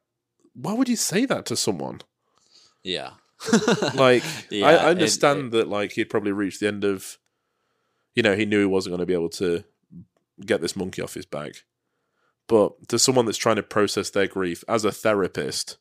[0.59, 2.01] Why would you say that to someone?"
[2.83, 3.11] yeah.
[3.95, 7.19] Like, Yeah, I, I understand that, like, he'd probably reached the end of,
[8.15, 9.65] you know, he knew he wasn't going to be able to
[10.45, 11.65] get this monkey off his back.
[12.49, 15.79] But to someone that's trying to process their grief as a therapist,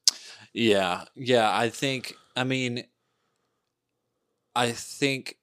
[0.53, 1.55] Yeah, yeah.
[1.55, 2.15] I think.
[2.35, 2.85] I mean,
[4.55, 5.37] I think.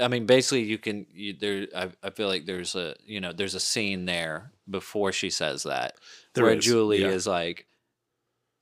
[0.00, 1.06] I mean, basically, you can.
[1.12, 5.12] You, there, I, I feel like there's a you know there's a scene there before
[5.12, 5.96] she says that
[6.34, 7.08] There where is, Julie yeah.
[7.08, 7.66] is like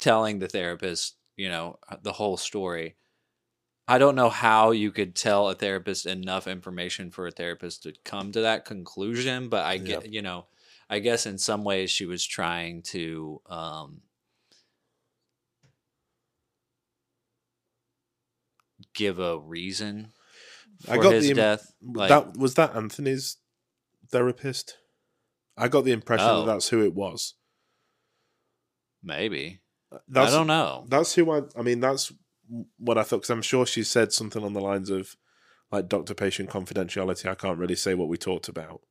[0.01, 2.96] telling the therapist, you know, the whole story.
[3.86, 7.92] I don't know how you could tell a therapist enough information for a therapist to
[8.05, 10.46] come to that conclusion, but I get, you know,
[10.88, 14.03] I guess in some ways she was trying to um,
[18.94, 20.12] give a reason
[20.84, 21.72] for I got his the death.
[21.82, 23.36] Like, that was that Anthony's
[24.11, 24.78] therapist.
[25.57, 26.40] I got the impression Oh.
[26.46, 27.34] that that's who it was.
[29.03, 29.61] maybe
[30.09, 30.84] That's, I don't know.
[30.88, 31.43] That's who I.
[31.57, 32.12] I mean, that's
[32.78, 35.16] what I thought because I'm sure she said something on the lines of
[35.70, 37.28] like doctor patient confidentiality.
[37.28, 38.82] I can't really say what we talked about.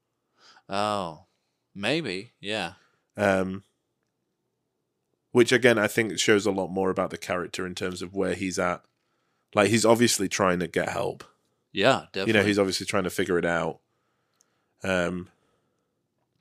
[0.68, 1.26] Oh,
[1.74, 2.34] maybe.
[2.39, 2.74] Yeah.
[3.18, 3.64] Um,
[5.32, 8.34] which again, I think shows a lot more about the character in terms of where
[8.34, 8.82] he's at.
[9.54, 11.24] Like he's obviously trying to get help.
[11.72, 12.28] Yeah, definitely.
[12.28, 13.80] You know, he's obviously trying to figure it out.
[14.84, 15.30] Um,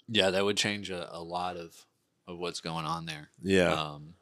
[0.08, 1.74] yeah, that would change a, a lot of
[2.26, 3.30] of what's going on there.
[3.42, 4.14] yeah, Um,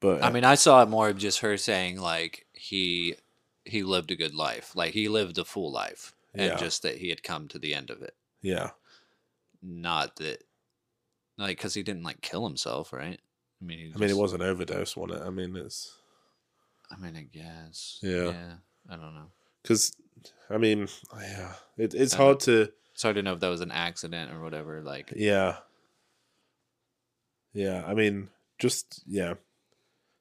[0.00, 3.16] But I mean, I saw it more of just her saying like he
[3.64, 6.56] he lived a good life, like he lived a full life, and Yeah.
[6.56, 8.14] just that he had come to the end of it.
[8.40, 8.70] yeah,
[9.60, 10.44] Not that,
[11.36, 13.20] like, because he didn't like kill himself, right?
[13.60, 15.26] I mean, he I mean, it was an overdose, wasn't it?
[15.26, 15.94] I mean, it's
[16.90, 17.98] I mean, I guess.
[18.00, 18.30] Yeah.
[18.30, 18.52] Yeah.
[18.88, 19.30] I don't know.
[19.62, 19.92] because,
[20.48, 20.88] I mean,
[21.20, 24.40] yeah, it, it's hard to, It's hard to know if that was an accident or
[24.40, 24.80] whatever.
[24.80, 25.56] Like, yeah,
[27.52, 27.84] yeah.
[27.86, 29.34] I mean, just yeah,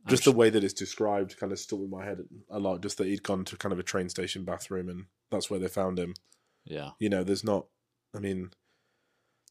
[0.08, 2.82] just the way that it's described kind of stuck with my head a lot.
[2.82, 5.68] Just that he'd gone to kind of a train station bathroom, and that's where they
[5.68, 6.14] found him.
[6.66, 7.66] yeah, You know, there's not.
[8.16, 8.52] I mean,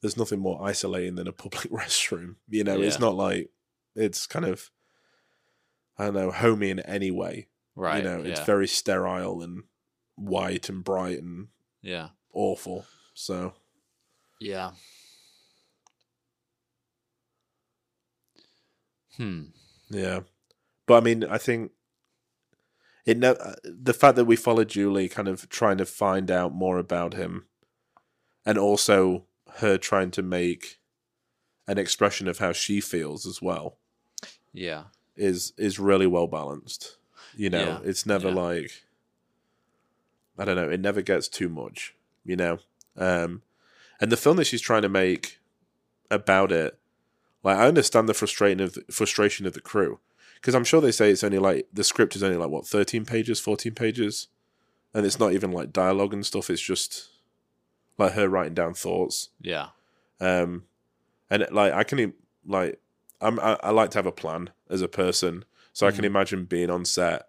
[0.00, 2.36] there's nothing more isolating than a public restroom.
[2.48, 3.50] You know, it's not like
[3.94, 4.70] it's kind of.
[5.98, 7.48] I don't know, homey in any way.
[7.74, 8.02] right.
[8.02, 8.44] you know, it's yeah.
[8.44, 9.62] very sterile and
[10.16, 11.48] white and bright and
[11.80, 12.84] yeah, awful.
[13.14, 13.54] So
[14.40, 14.72] yeah.
[19.16, 19.44] Hmm.
[19.88, 20.20] yeah,
[20.86, 21.72] but I mean, I think
[23.04, 23.18] it.
[23.18, 26.78] No, uh, the fact that we followed Julie, kind of trying to find out more
[26.78, 27.46] about him,
[28.44, 29.24] and also
[29.56, 30.78] her trying to make
[31.68, 33.78] an expression of how she feels as well,
[34.52, 34.84] Yeah.
[35.16, 36.96] is is really well balanced.
[37.36, 38.34] You know, Yeah, it's never yeah.
[38.34, 38.70] like
[40.38, 42.58] I don't know, it never gets too much, you know.
[42.96, 43.42] Um
[44.00, 45.38] and the film that she's trying to make
[46.10, 46.78] about it,
[47.42, 49.98] like I understand the frustration of the, frustration of the crew
[50.36, 53.04] because I'm sure they say it's only like the script is only like what 13
[53.04, 54.28] pages, 14 pages,
[54.94, 56.48] and it's not even like dialogue and stuff.
[56.50, 57.08] It's just
[57.98, 59.30] like her writing down thoughts.
[59.40, 59.68] Yeah.
[60.20, 60.64] Um,
[61.30, 62.14] and it- like I can
[62.46, 62.80] like
[63.20, 66.06] I'm I, I like to have a plan as a person, so I can Mhm.
[66.08, 67.28] imagine being on set,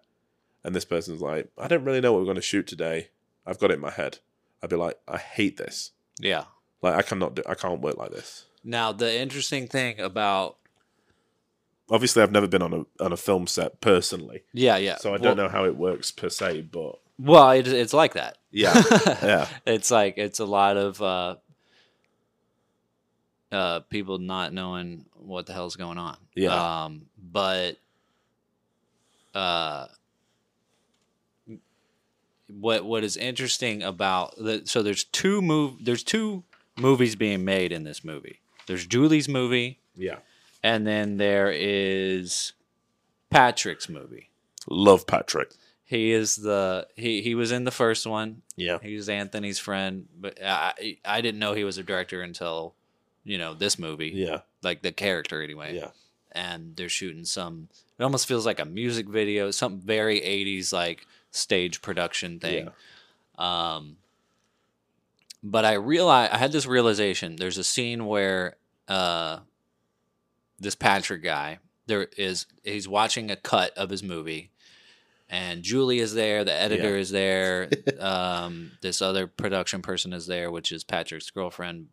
[0.64, 3.08] and this person's like, I don't really know what we're going to shoot today.
[3.46, 4.18] I've got it in my head.
[4.62, 5.92] I'd be like, I hate this.
[6.20, 6.44] Yeah.
[6.82, 7.42] Like I cannot do.
[7.46, 8.44] I can't work like this.
[8.62, 10.57] Now the interesting thing about
[11.90, 15.12] Obviously, I've never been on a on a film set personally, yeah yeah so I
[15.12, 16.62] well, don't know how it works per se.
[16.70, 18.38] But Well, it, it's like that.
[18.50, 18.82] yeah,
[19.22, 21.36] yeah, it's like it's a lot of uh,
[23.50, 26.16] uh, people not knowing what the hell's going on.
[26.34, 26.84] Yeah.
[26.84, 27.76] Um, but
[29.34, 29.86] uh,
[32.48, 36.44] what what is interesting about the so there's two move there's two
[36.76, 38.40] movies being made in this movie.
[38.66, 40.16] There's Julie's movie, yeah.
[40.62, 42.52] And then there is
[43.30, 44.30] Patrick's movie.
[44.68, 45.52] Love Patrick.
[45.84, 48.42] He is the he he was in the first one.
[48.56, 52.74] Yeah, He was Anthony's friend, but I I didn't know he was a director until
[53.24, 55.74] you know this movie, yeah, like the character anyway.
[55.76, 55.90] yeah,
[56.32, 57.68] And they're shooting some.
[57.98, 62.70] It almost feels like a music video, something very '80s like stage production thing.
[63.38, 63.96] Um,
[65.42, 67.36] but I realized I had this realization.
[67.36, 68.56] There's a scene where
[68.88, 69.38] uh,
[70.58, 74.50] this Patrick guy there is he's watching a cut of his movie,
[75.30, 77.00] and Julie is there, the editor Yeah.
[77.00, 81.88] is there, um, this other production person is there, which is Patrick's girlfriend.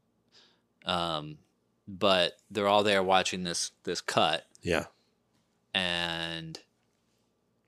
[0.85, 1.37] Um,
[1.87, 4.85] but they're all there watching this this cut, yeah,
[5.73, 6.59] and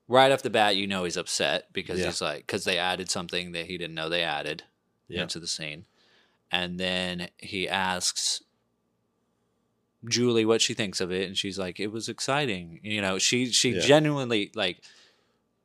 [0.07, 2.07] right off the bat, you know he's upset because Yeah.
[2.07, 4.63] he's like because they added something that he didn't know they added
[5.07, 5.21] Yeah.
[5.23, 5.85] into the scene,
[6.51, 8.43] and then he asks
[10.07, 13.51] Julie what she thinks of it, and she's like, "It was exciting." You know, she
[13.51, 13.79] she Yeah.
[13.81, 14.81] genuinely like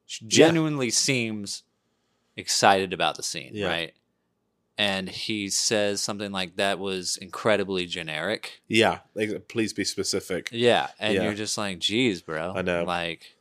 [0.06, 1.62] she genuinely seems
[2.36, 3.66] excited about the scene, Yeah.
[3.68, 3.94] right?
[4.78, 8.62] And he says something like that was incredibly generic.
[8.68, 9.00] yeah.
[9.14, 10.48] Like, please be specific.
[10.50, 11.24] Yeah, and Yeah.
[11.24, 12.84] you're just like, "Geez, bro." I know.
[12.84, 13.34] Like,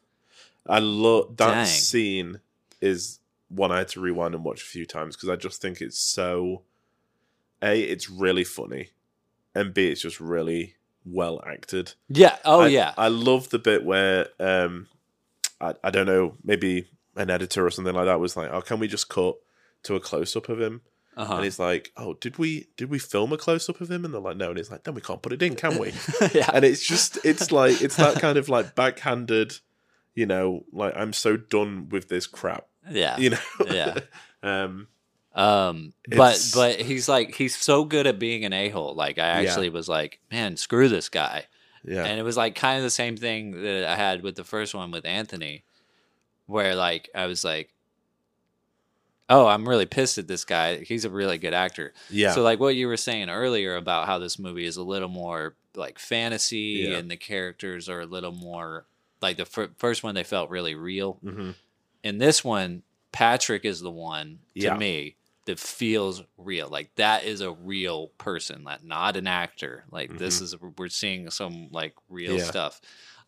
[0.67, 1.65] I love that Dang.
[1.65, 2.41] scene.
[2.81, 5.81] Is one I had to rewind and watch a few times because I just think
[5.81, 6.63] it's so.
[7.63, 8.89] A, it's really funny,
[9.53, 10.75] and B, it's just really
[11.05, 11.93] well acted.
[12.09, 14.87] yeah, oh I, yeah, I love the bit where um,
[15.59, 18.79] I I don't know, maybe an editor or something like that was like, "Oh, can
[18.79, 19.35] we just cut
[19.83, 20.81] to a close up of him?"
[21.17, 21.35] uh-huh.
[21.35, 24.13] And he's like, "Oh, did we did we film a close up of him?" And
[24.13, 25.93] they're like, "No," and he's like, "Then we can't put it in, can we?"
[26.33, 29.57] yeah, and it's just it's like it's that kind of like backhanded,
[30.15, 33.37] you know, like I'm so done with this crap, yeah, you know.
[33.69, 33.99] Yeah.
[34.43, 34.87] um.
[35.33, 38.93] Um, but It's- but he's like he's so good at being an a hole.
[38.93, 39.49] Like I Yeah.
[39.49, 41.45] actually was like, man, screw this guy.
[41.85, 42.03] Yeah.
[42.03, 44.75] And it was like kind of the same thing that I had with the first
[44.75, 45.63] one with Anthony,
[46.47, 47.69] where like I was like,
[49.29, 50.77] oh, I'm really pissed at this guy.
[50.83, 51.93] He's a really good actor.
[52.09, 52.33] yeah.
[52.33, 55.55] So like what you were saying earlier about how this movie is a little more
[55.75, 56.97] like fantasy Yeah.
[56.97, 58.85] and the characters are a little more
[59.21, 61.13] like the fir- first one they felt really real.
[61.23, 61.51] hmm
[62.03, 64.75] In this one, Patrick is the one to Yeah.
[64.77, 65.15] me
[65.45, 66.67] that feels real.
[66.69, 69.85] Like that is a real person, like not an actor.
[69.91, 72.37] Like this is we're seeing some like real Mm-hmm.
[72.37, 72.47] Yeah.
[72.47, 72.81] stuff.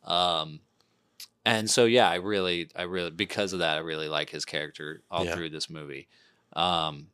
[0.03, 0.61] Um
[1.45, 5.03] and so yeah, I really, I really because of that, I really like his character
[5.11, 5.33] all Yeah.
[5.33, 6.07] through this movie.
[6.53, 7.07] Um,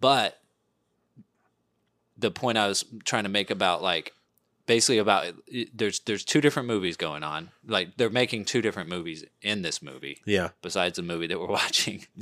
[0.00, 0.40] but
[2.16, 4.12] the point I was trying to make about like
[4.66, 5.32] basically about
[5.72, 7.50] there's there's two different movies going on.
[7.66, 10.50] Like they're making two different movies in this movie Yeah.
[10.62, 12.04] besides the movie that we're watching.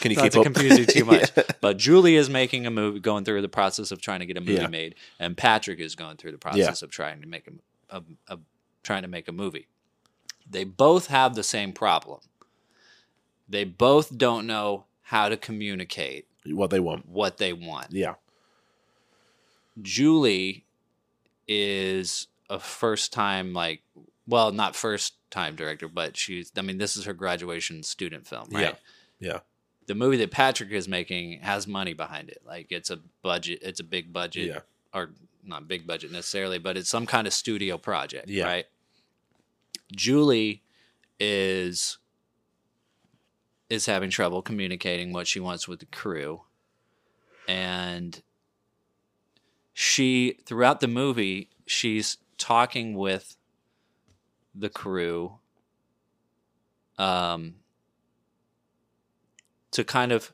[0.00, 0.44] Can you Not keep to up?
[0.44, 1.30] confuse you too much.
[1.36, 1.42] Yeah.
[1.60, 4.40] But Julie is making a movie, going through the process of trying to get a
[4.40, 4.66] movie Yeah.
[4.68, 7.48] made, and Patrick is going through the process of trying to make
[7.90, 8.38] a, a, a
[8.82, 9.66] trying to make a movie.
[10.48, 12.20] They both have the same problem.
[13.48, 17.08] They both don't know how to communicate What they want.
[17.08, 17.88] what they want.
[17.92, 18.14] Yeah.
[19.80, 20.64] Julie
[21.54, 23.82] is a first time like
[24.26, 28.48] well, not first time director, but she's I mean this is her graduation student film,
[28.50, 28.76] right?
[29.20, 29.32] Yeah.
[29.32, 29.38] Yeah.
[29.86, 32.42] The movie that Patrick is making has money behind it.
[32.46, 34.60] Like it's a budget, it's a big budget Yeah.
[34.94, 35.10] or
[35.44, 38.44] not big budget necessarily, but it's some kind of studio project, Yeah.
[38.44, 38.66] right?
[39.94, 40.62] Julie
[41.20, 41.98] is
[43.68, 46.42] is having trouble communicating what she wants with the crew.
[47.48, 48.22] And
[49.72, 53.36] she throughout the movie, she's talking with
[54.54, 55.38] the crew
[56.98, 57.54] um
[59.70, 60.32] to kind of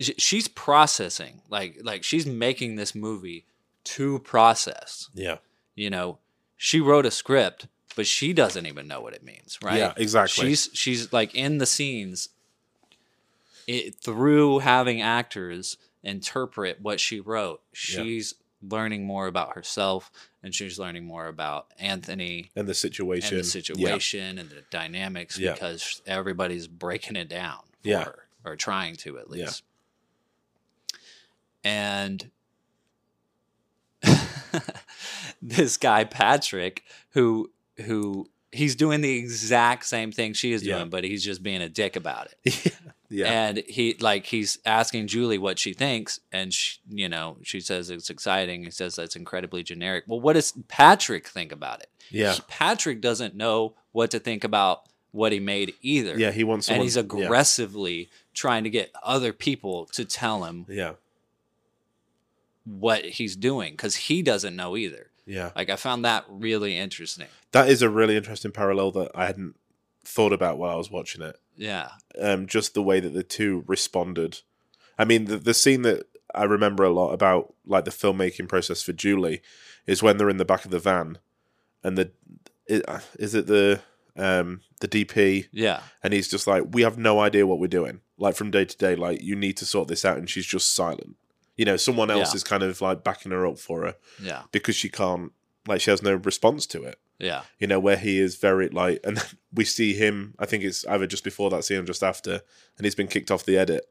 [0.00, 3.44] she's processing like like she's making this movie
[3.84, 5.36] to process Yeah.
[5.74, 6.18] you know
[6.56, 10.46] she wrote a script but she doesn't even know what it means right Yeah, exactly.
[10.48, 12.30] she's she's like in the scenes
[13.66, 18.02] it, through having actors interpret what she wrote Yeah.
[18.02, 20.10] she's learning more about herself
[20.42, 23.36] and she's learning more about anthony And the situation.
[23.36, 25.52] and the situation and the dynamics Yeah.
[25.54, 28.04] because everybody's breaking it down for Yeah.
[28.04, 29.44] her or trying to at Yeah.
[29.46, 29.62] least.
[31.64, 32.30] And
[35.42, 37.50] this guy Patrick who
[37.84, 40.84] who he's doing the exact same thing she is doing Yeah.
[40.84, 42.74] but he's just being a dick about it.
[43.10, 43.24] Yeah.
[43.26, 43.48] Yeah.
[43.48, 47.90] And he like he's asking Julie what she thinks, and she, you know she says
[47.90, 48.62] it's exciting.
[48.64, 50.04] He says that's incredibly generic.
[50.06, 51.90] Well, what does Patrick think about it?
[52.10, 52.32] Yeah.
[52.34, 56.16] He- Patrick doesn't know what to think about what he made either.
[56.16, 57.02] Yeah, he wants and someone- he's yeah.
[57.02, 60.92] aggressively trying to get other people to tell him Yeah.
[62.64, 65.10] what he's doing because he doesn't know either.
[65.26, 65.50] Yeah.
[65.56, 67.26] Like I found that really interesting.
[67.52, 69.56] That is a really interesting parallel that I hadn't
[70.04, 71.36] thought about while I was watching it.
[71.56, 74.40] Yeah, Um, just the way that the two responded.
[74.98, 78.82] I mean, the the scene that I remember a lot about, like the filmmaking process
[78.82, 79.42] for Julie,
[79.86, 81.18] is when they're in the back of the van,
[81.84, 82.12] and the
[82.66, 82.84] it,
[83.18, 83.80] is it the
[84.16, 88.00] um the DP yeah, and he's just like, we have no idea what we're doing.
[88.16, 90.74] Like from day to day, like you need to sort this out, and she's just
[90.74, 91.16] silent.
[91.56, 92.36] You know, someone else Yeah.
[92.36, 95.32] is kind of like backing her up for her yeah, because she can't,
[95.66, 96.98] like, she has no response to it.
[97.20, 100.34] Yeah, You know, where he is very like, and then we see him.
[100.38, 102.40] I think it's either just before that scene or just after,
[102.76, 103.84] and he's been kicked off the edit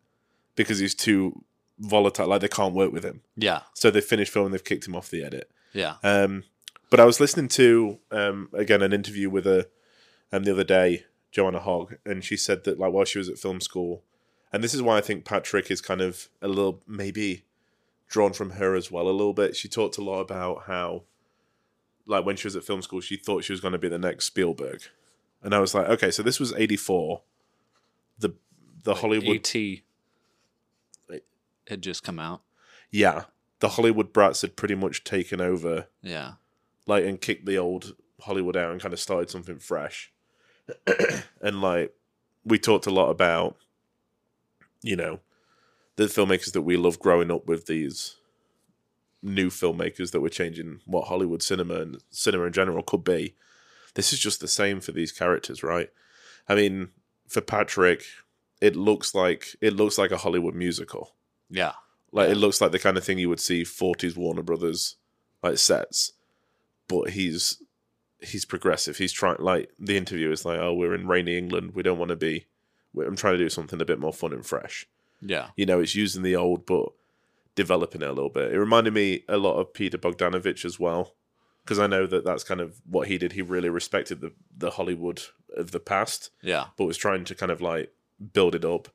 [0.56, 1.44] because he's too
[1.78, 2.28] volatile.
[2.28, 3.22] Like they can't work with him.
[3.38, 5.50] yeah, So they finished filming, they've kicked him off the edit.
[5.74, 6.44] yeah, Um,
[6.90, 9.66] but I was listening to um, again an interview with her
[10.32, 13.38] um, the other day, Joanna Hogg, and she said that like while she was at
[13.38, 14.04] film school,
[14.52, 17.46] and this is why I think Patrick is kind of a little maybe
[18.08, 19.56] drawn from her as well a little bit.
[19.56, 21.04] She talked a lot about how
[22.10, 24.00] like when she was at film school, she thought she was going to be the
[24.00, 24.82] next Spielberg,
[25.42, 27.22] and I was like, okay, so this was eighty four.
[28.18, 28.34] The
[28.84, 29.82] the Hollywood ET
[31.68, 32.42] had just come out.
[32.90, 33.26] yeah
[33.60, 36.34] the Hollywood brats had pretty much taken over Yeah,
[36.88, 40.12] like and kicked the old Hollywood out and kind of started something fresh.
[41.42, 41.94] and like
[42.46, 43.58] we talked a lot about,
[44.82, 45.20] you know,
[45.98, 48.16] the filmmakers that we love growing up with these
[49.22, 53.36] new filmmakers that were changing what Hollywood cinema and cinema in general could be.
[53.96, 55.90] This is just the same for these characters, right?
[56.48, 56.90] I mean,
[57.28, 58.04] for Patrick,
[58.62, 61.16] it looks like it looks like a Hollywood musical.
[61.50, 61.74] yeah,
[62.12, 64.96] Like it looks like the kind of thing you would see 40s Warner Brothers
[65.44, 66.14] like sets.
[66.88, 67.62] But he's
[68.22, 68.98] he's progressive.
[68.98, 71.72] He's trying like the interview is like, "Oh, we're in rainy England.
[71.76, 72.46] We don't want to be
[72.98, 74.88] I'm trying to do something a bit more fun and fresh."
[75.22, 76.90] yeah, You know, it's using the old but
[77.64, 78.54] developing it a little bit.
[78.54, 81.04] It reminded me a lot of Peter Bogdanovich as well.
[81.64, 83.34] Because I know that that's kind of what he did.
[83.34, 85.22] He really respected the, the Hollywood
[85.56, 87.92] of the past yeah, but was trying to kind of like
[88.34, 88.88] build it up.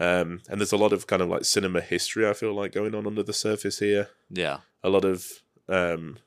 [0.00, 2.94] Um, and there's a lot of kind of like cinema history I feel like going
[2.94, 4.08] on under the surface here.
[4.30, 5.26] yeah, A lot of
[5.68, 6.18] um,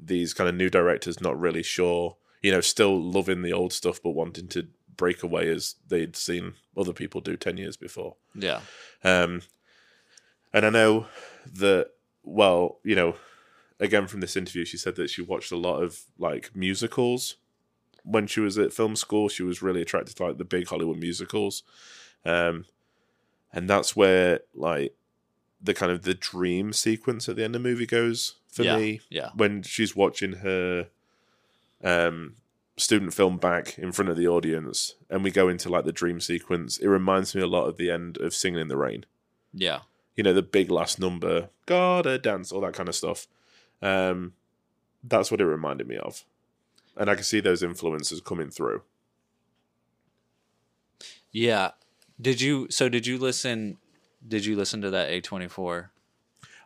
[0.00, 4.00] these kind of new directors not really sure, you know, still loving the old stuff
[4.02, 8.16] but wanting to break away as they'd seen other people do ten years before.
[8.34, 8.60] yeah,
[9.04, 9.42] Um,
[10.52, 11.06] and I know
[11.54, 11.90] that,
[12.22, 13.16] well, you know,
[13.80, 17.36] again from this interview, she said that she watched a lot of like musicals
[18.04, 20.96] when she was at film school, she was really attracted to like the big Hollywood
[20.98, 21.62] musicals,
[22.24, 22.64] um,
[23.52, 24.94] and that's where like
[25.60, 28.76] the kind of the dream sequence at the end of the movie goes for Yeah,
[28.76, 29.00] me.
[29.10, 29.30] yeah.
[29.34, 30.88] when she's watching her
[31.84, 32.36] um,
[32.76, 36.20] student film back in front of the audience, and we go into like the dream
[36.20, 36.78] sequence.
[36.78, 39.04] It reminds me a lot of the end of Singing in the Rain.
[39.52, 39.80] Yeah.
[40.18, 43.28] You know, the big last number, gotta dance, all that kind of stuff.
[43.80, 44.32] Um,
[45.04, 46.24] that's what it reminded me of,
[46.96, 48.82] and I can see those influences coming through.
[51.30, 51.70] Yeah.
[52.20, 53.76] Did you so did you listen
[54.26, 55.90] did you listen to that A24?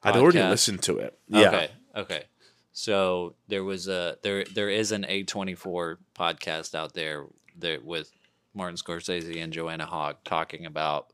[0.03, 1.19] I'd already listened to it.
[1.29, 1.71] Yeah, Okay.
[1.95, 2.25] Okay.
[2.73, 7.27] So there was a there there is an A24 podcast out there
[7.59, 8.11] that with
[8.55, 11.12] Martin Scorsese and Joanna Hogg talking about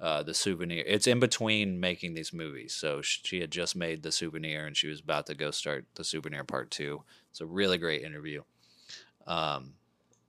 [0.00, 0.84] uh, the souvenir.
[0.86, 2.74] It's in between making these movies.
[2.74, 6.04] So she had just made the souvenir and she was about to go start the
[6.04, 7.02] souvenir part two.
[7.30, 8.42] It's a really great interview.
[9.26, 9.74] Um,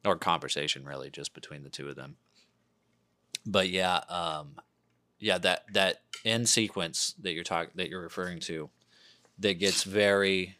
[0.05, 2.15] or conversation really just between the two of them.
[3.45, 4.55] But yeah, um,
[5.20, 8.70] yeah, that that end sequence that you're talking that you're referring to
[9.39, 10.57] that gets very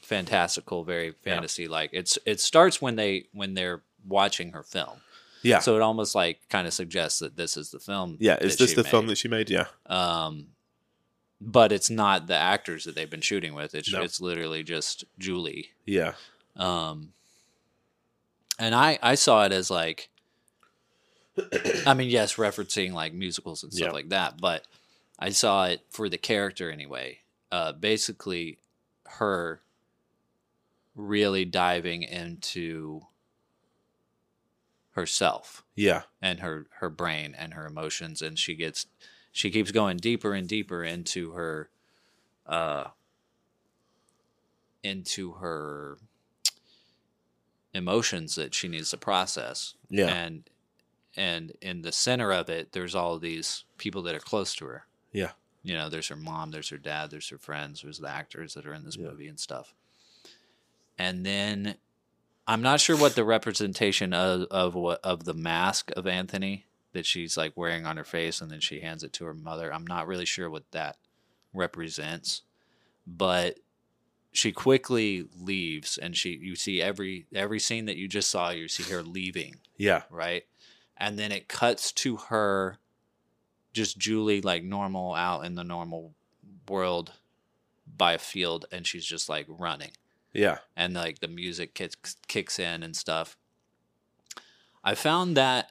[0.00, 1.90] fantastical, very fantasy like.
[1.92, 5.00] It's it starts when they when they're watching her film.
[5.46, 8.16] Yeah, So it almost like kind of suggests that this is the film.
[8.20, 8.36] yeah.
[8.40, 9.48] Is this the film that she made?
[9.50, 10.48] Yeah, Um,
[11.40, 13.74] but it's not the actors that they've been shooting with.
[13.74, 14.02] It's No.
[14.02, 15.70] it's literally just Julie.
[15.84, 16.14] yeah,
[16.56, 17.12] Um,
[18.58, 20.08] and I I saw it as like,
[21.86, 23.92] I mean, yes, referencing like musicals and stuff Yeah.
[23.92, 24.66] like that, but
[25.18, 27.20] I saw it for the character anyway.
[27.52, 28.58] Uh, basically,
[29.04, 29.60] her
[30.94, 33.02] really diving into
[34.96, 38.86] herself yeah, and her her brain and her emotions and she gets
[39.30, 41.70] she keeps going deeper and deeper into her
[42.46, 42.84] uh
[44.82, 45.98] into her
[47.74, 49.74] emotions that she needs to process.
[49.90, 50.06] Yeah.
[50.08, 50.48] and
[51.16, 54.86] and in the center of it there's all these people that are close to her.
[55.12, 55.32] Yeah,
[55.62, 58.66] you know there's her mom there's her dad there's her friends there's the actors that
[58.66, 59.08] are in this Yeah.
[59.08, 59.74] movie and stuff.
[60.98, 61.76] And then
[62.46, 67.06] i'm not sure what the representation of of what of the mask of anthony that
[67.06, 69.86] she's like wearing on her face and then she hands it to her mother i'm
[69.86, 70.96] not really sure what that
[71.56, 72.42] represents.
[73.06, 73.58] But
[74.32, 78.68] she quickly leaves and she you see every every scene that you just saw you
[78.68, 79.56] see her leaving.
[79.76, 80.44] Yeah, right?
[80.96, 82.78] And then it cuts to her,
[83.72, 86.14] just Julie, like normal out in the normal
[86.68, 87.12] world
[87.96, 89.92] by a field, and she's just like running,
[90.36, 93.36] yeah, and like the music kicks kicks in and stuff.
[94.84, 95.70] I found that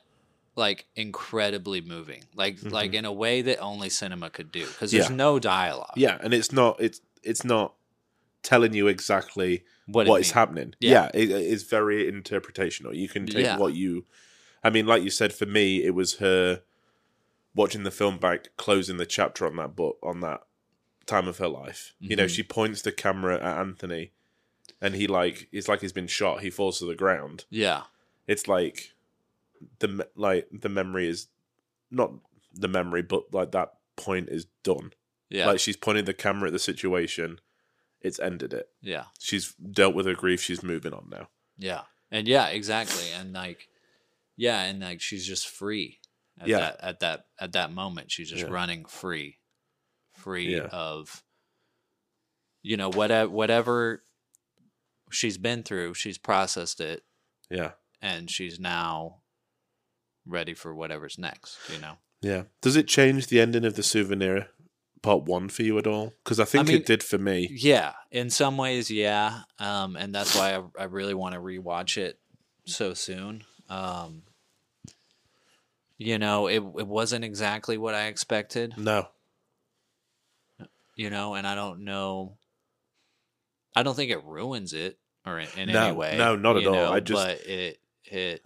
[0.55, 5.05] like incredibly moving, like like in a way that only cinema could do, because there's
[5.05, 5.13] Mm-hmm.
[5.13, 5.17] Yeah.
[5.17, 5.93] no dialogue.
[5.95, 6.17] yeah.
[6.21, 7.73] And it's not it's it's not
[8.43, 10.75] telling you exactly What what is happening.
[10.79, 11.09] Yeah.
[11.13, 12.95] Yeah, it, it's very interpretational.
[12.95, 13.57] You can take Yeah.
[13.57, 14.05] what you.
[14.63, 16.61] I mean, like you said, for me, it was her
[17.53, 20.41] watching the film back, closing the chapter on that book on that
[21.05, 21.93] time of her life.
[21.99, 22.29] You know, Mhm.
[22.35, 24.11] she points the camera at Anthony,
[24.81, 26.41] and he like it's like he's been shot.
[26.41, 27.45] He falls to the ground.
[27.49, 27.83] Yeah,
[28.27, 28.91] It's like
[29.79, 31.27] the like the memory is
[31.91, 32.11] not
[32.53, 34.91] the memory, but like that point is done.
[35.29, 37.39] yeah, Like she's pointing the camera at the situation.
[38.01, 38.69] It's ended it.
[38.81, 39.05] yeah.
[39.19, 40.41] She's dealt with her grief.
[40.41, 41.29] She's moving on now.
[41.57, 41.81] Yeah.
[42.11, 43.05] And yeah, exactly.
[43.17, 43.67] And like
[44.37, 45.99] yeah, and like she's just free
[46.39, 46.59] at Yeah.
[46.59, 48.11] that at that at that moment.
[48.11, 48.49] She's just Yeah.
[48.51, 49.37] running free.
[50.13, 50.67] Free Yeah.
[50.71, 51.23] of
[52.61, 54.03] you know, whatever whatever
[55.11, 57.03] she's been through, she's processed it
[57.49, 57.71] Yeah.
[58.01, 59.21] and she's now
[60.25, 61.97] ready for whatever's next, you know.
[62.21, 62.43] Yeah.
[62.61, 64.47] Does it change the ending of the souvenir
[65.03, 66.13] part one for you at all?
[66.23, 67.47] Because I think mean- it did for me.
[67.51, 71.97] Yeah, in some ways, yeah, um, and that's why I, I really want to rewatch
[71.97, 72.19] it
[72.65, 73.43] so soon.
[73.69, 74.23] Um,
[75.97, 78.73] you know, it it wasn't exactly what I expected.
[78.77, 79.07] No.
[80.95, 82.37] You know, and I don't know.
[83.75, 86.15] I don't think it ruins it or in, in No, any way.
[86.17, 86.73] no, not at all.
[86.73, 88.43] know, I just- but it it.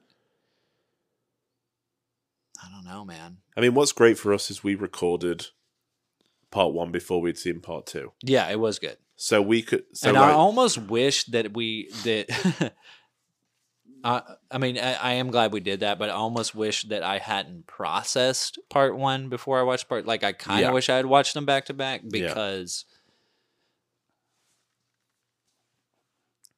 [2.63, 3.37] I don't know, man.
[3.55, 5.47] I mean, what's great for us is we recorded
[6.51, 8.11] part one before we'd seen part two.
[8.21, 8.97] Yeah, it was good.
[9.15, 9.83] So we could.
[9.93, 12.73] So and like, I almost wish that we that.
[14.03, 17.03] I I mean, I, I am glad we did that, but I almost wish that
[17.03, 20.05] I hadn't processed part one before I watched part.
[20.05, 20.73] Like, I kind of Yeah.
[20.73, 22.09] wish I had watched them back to back Yeah.
[22.09, 22.85] because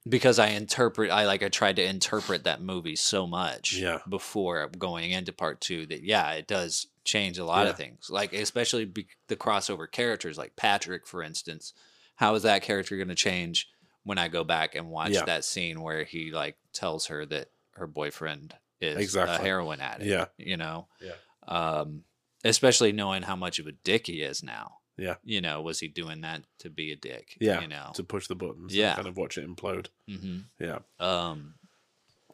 [0.08, 1.12] because I interpret.
[1.12, 4.00] I like I tried to interpret that movie so much Yeah.
[4.10, 8.10] before going into part two that yeah, it does change a lot of things.
[8.10, 11.74] Like especially be, the crossover characters, like Patrick, for instance.
[12.16, 13.68] How is that character going to change
[14.04, 15.26] when I go back and watch Yeah.
[15.26, 19.36] that scene where he like tells her that her boyfriend is Exactly.
[19.36, 20.10] a heroin addict.
[20.10, 20.26] Yeah.
[20.38, 20.88] You know?
[21.00, 21.14] Yeah.
[21.48, 22.04] Um,
[22.44, 24.78] especially knowing how much of a dick he is now.
[24.98, 25.16] Yeah.
[25.24, 27.38] You know, was he doing that to be a dick?
[27.40, 27.62] Yeah.
[27.62, 27.92] You know?
[27.96, 28.76] To push the buttons.
[28.76, 28.90] Yeah.
[28.90, 29.88] And kind of watch it implode.
[30.08, 30.80] hmm Yeah.
[31.00, 31.56] Um,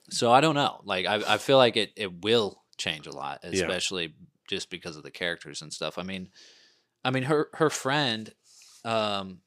[0.09, 0.81] so I don't know.
[0.83, 3.51] Like I, I feel like it, it will change a lot, Yeah.
[3.63, 4.13] especially
[4.49, 5.97] just because of the characters and stuff.
[5.97, 6.29] I mean,
[7.05, 8.33] I mean her her friend,
[8.85, 9.39] um,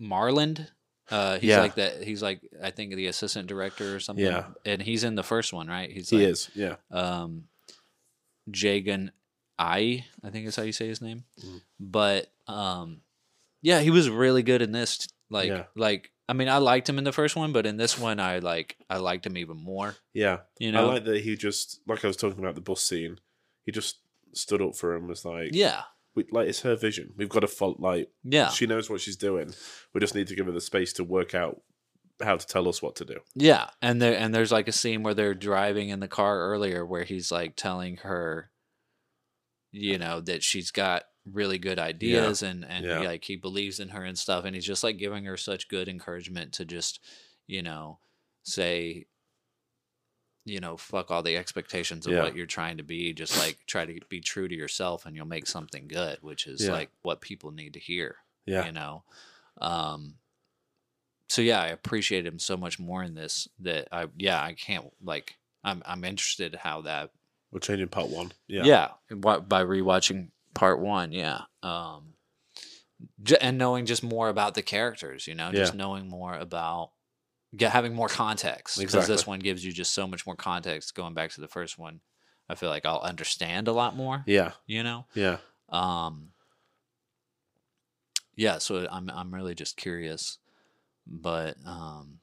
[0.00, 0.68] Marland.
[1.10, 1.60] Uh, he's Yeah.
[1.60, 2.02] like that.
[2.04, 4.24] He's like I think the assistant director or something.
[4.24, 4.46] Yeah.
[4.64, 5.90] and he's in the first one, right?
[5.90, 6.50] He's He like, is.
[6.54, 6.76] Yeah.
[6.90, 7.44] um,
[8.50, 9.10] Jaygann
[9.60, 11.24] I, I think is how you say his name.
[11.44, 11.60] Mm.
[11.78, 13.02] But um,
[13.62, 15.06] yeah, he was really good in this.
[15.28, 15.64] Like, Yeah.
[15.76, 18.38] like I mean, I liked him in the first one, but in this one, I
[18.38, 19.96] like I liked him even more.
[20.14, 20.38] Yeah.
[20.58, 23.18] You know, I like that he just, like I was talking about the bus scene,
[23.64, 23.98] he just
[24.32, 25.82] stood up for him, was like, yeah,
[26.14, 27.12] we, like it's her vision.
[27.16, 29.52] We've got to follow, like, yeah, she knows what she's doing.
[29.92, 31.60] We just need to give her the space to work out
[32.22, 33.18] how to tell us what to do.
[33.34, 33.70] yeah.
[33.82, 37.04] And there and there's like a scene where they're driving in the car earlier, where
[37.04, 38.50] he's like telling her,
[39.72, 43.00] you know, that she's got really good ideas and and Yeah.
[43.00, 45.86] like he believes in her and stuff and he's just like giving her such good
[45.88, 46.98] encouragement to just
[47.46, 47.98] you know
[48.42, 49.06] say
[50.46, 52.22] you know fuck all the expectations of Yeah.
[52.22, 55.26] what you're trying to be just like try to be true to yourself and you'll
[55.26, 56.72] make something good which is Yeah.
[56.72, 58.16] like what people need to hear
[58.46, 58.64] Yeah.
[58.64, 59.04] you know
[59.60, 60.14] um
[61.28, 64.90] so yeah i appreciate him so much more in this that i yeah i can't
[65.02, 67.10] like i'm i'm interested how that
[67.52, 68.32] We're changing part one.
[68.46, 68.64] Yeah.
[68.64, 71.42] yeah, by rewatching part one, yeah.
[71.62, 72.14] Um,
[73.40, 75.78] and knowing just more about the characters, you know, just Yeah.
[75.78, 76.92] knowing more about
[77.56, 79.14] get having more context because Exactly.
[79.16, 80.94] this one gives you just so much more context.
[80.94, 82.00] Going back to the first one,
[82.48, 84.22] I feel like I'll understand a lot more.
[84.26, 84.52] Yeah.
[84.66, 85.38] You know, Yeah.
[85.70, 86.32] um,
[88.36, 88.58] yeah.
[88.58, 90.38] So I'm I'm really just curious,
[91.06, 92.20] but um,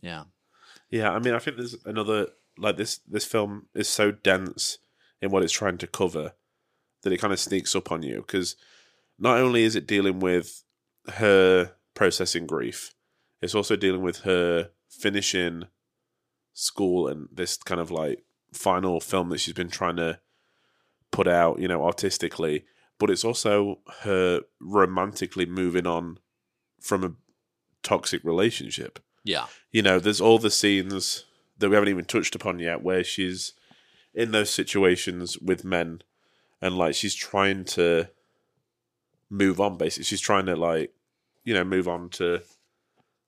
[0.00, 0.24] yeah,
[0.90, 2.28] Yeah, I mean, I think there's another
[2.58, 3.00] like this.
[3.08, 4.78] This film is so dense
[5.20, 6.32] in what it's trying to cover
[7.02, 8.56] that it kind of sneaks up on you because
[9.18, 10.62] not only is it dealing with
[11.14, 12.94] her processing grief,
[13.40, 15.64] it's also dealing with her finishing
[16.54, 20.20] school and this kind of like final film that she's been trying to
[21.10, 22.64] put out, you know, artistically.
[22.98, 26.18] But it's also her romantically moving on
[26.80, 27.12] from a
[27.82, 31.24] toxic relationship yeah, you know, there's all the scenes
[31.62, 33.54] that we haven't even touched upon yet where she's
[34.14, 36.02] in those situations with men
[36.60, 38.08] and like she's trying to
[39.30, 40.04] move on basically.
[40.04, 40.92] She's trying to like,
[41.44, 42.42] you know, move on to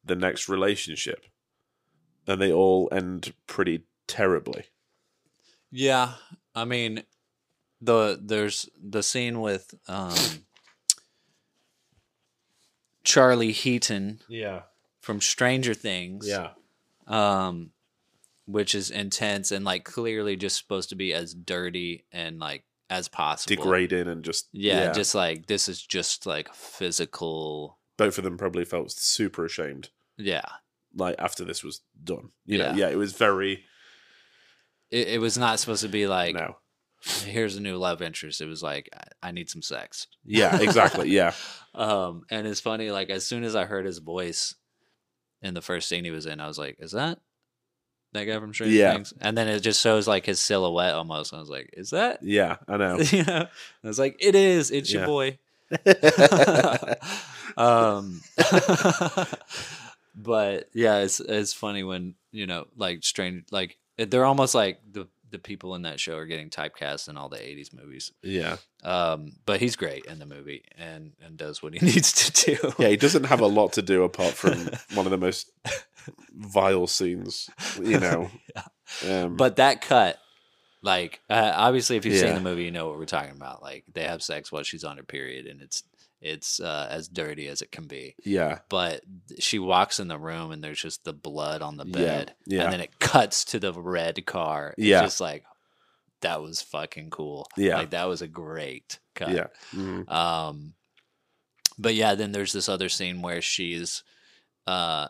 [0.05, 1.25] the next relationship.
[2.27, 4.65] And they all end pretty terribly.
[5.71, 6.13] yeah.
[6.55, 7.03] I mean,
[7.81, 10.15] the there's the scene with um,
[13.03, 14.63] Charlie Heaton Yeah.
[15.01, 16.27] from Stranger Things.
[16.29, 16.51] Yeah.
[17.07, 17.71] Um,
[18.47, 23.09] which is intense and like clearly just supposed to be as dirty and like as
[23.09, 23.57] possible.
[23.57, 27.79] Degrading and just Yeah, just like this is just like physical.
[27.97, 30.45] both of them probably felt super ashamed Yeah.
[30.95, 32.31] like after this was done.
[32.45, 32.77] You know, Yeah.
[32.77, 33.65] yeah, it was very
[34.91, 36.57] It, it was not supposed to be like, no.
[37.25, 38.41] here's a new love interest.
[38.41, 38.89] It was like,
[39.23, 40.07] I, I need some sex.
[40.25, 41.09] Yeah, exactly.
[41.11, 41.33] Yeah.
[41.77, 44.55] Um, and it's funny, like as soon as I heard his voice
[45.43, 47.19] in the first scene he was in, I was like, is that
[48.15, 48.93] that guy from Stranger Yeah.
[48.95, 49.13] Things?
[49.21, 51.33] And then it just shows like his silhouette almost.
[51.33, 52.23] And I was like, is that?
[52.23, 52.99] Yeah, I know.
[53.11, 53.47] you know,
[53.85, 54.71] I was like, it is.
[54.71, 55.07] It's your Yeah.
[55.07, 55.39] boy.
[57.57, 58.21] um,
[60.15, 65.07] but yeah, it's it's funny when you know, like strange, like they're almost like the
[65.35, 68.13] the people in that show are getting typecast in all the '80s movies.
[68.23, 68.57] yeah.
[68.83, 72.73] Um, but he's great in the movie and and does what he needs to do.
[72.79, 74.53] Yeah, he doesn't have a lot to do apart from
[74.95, 75.51] one of the most
[76.35, 77.51] vile scenes,
[77.83, 78.31] you know.
[79.09, 80.19] Um, But that cut,
[80.83, 83.63] like, uh, obviously, if you've seen the movie, you know what we're talking about.
[83.63, 85.83] Like, they have sex while she's on her period, and it's
[86.25, 88.15] it's uh, as dirty as it can be.
[88.25, 89.03] yeah, But
[89.39, 92.65] she walks in the room, and there's just the blood on the bed, yeah.
[92.65, 94.75] and then it cuts to the red car.
[94.79, 95.03] It's Yeah.
[95.03, 95.45] just like
[96.23, 97.47] that was fucking cool.
[97.57, 97.77] Yeah.
[97.77, 99.31] like that was a great cut.
[99.33, 100.75] yeah, mhm, Um,
[101.79, 104.03] but yeah, then there's this other scene where she's,
[104.67, 105.09] uh,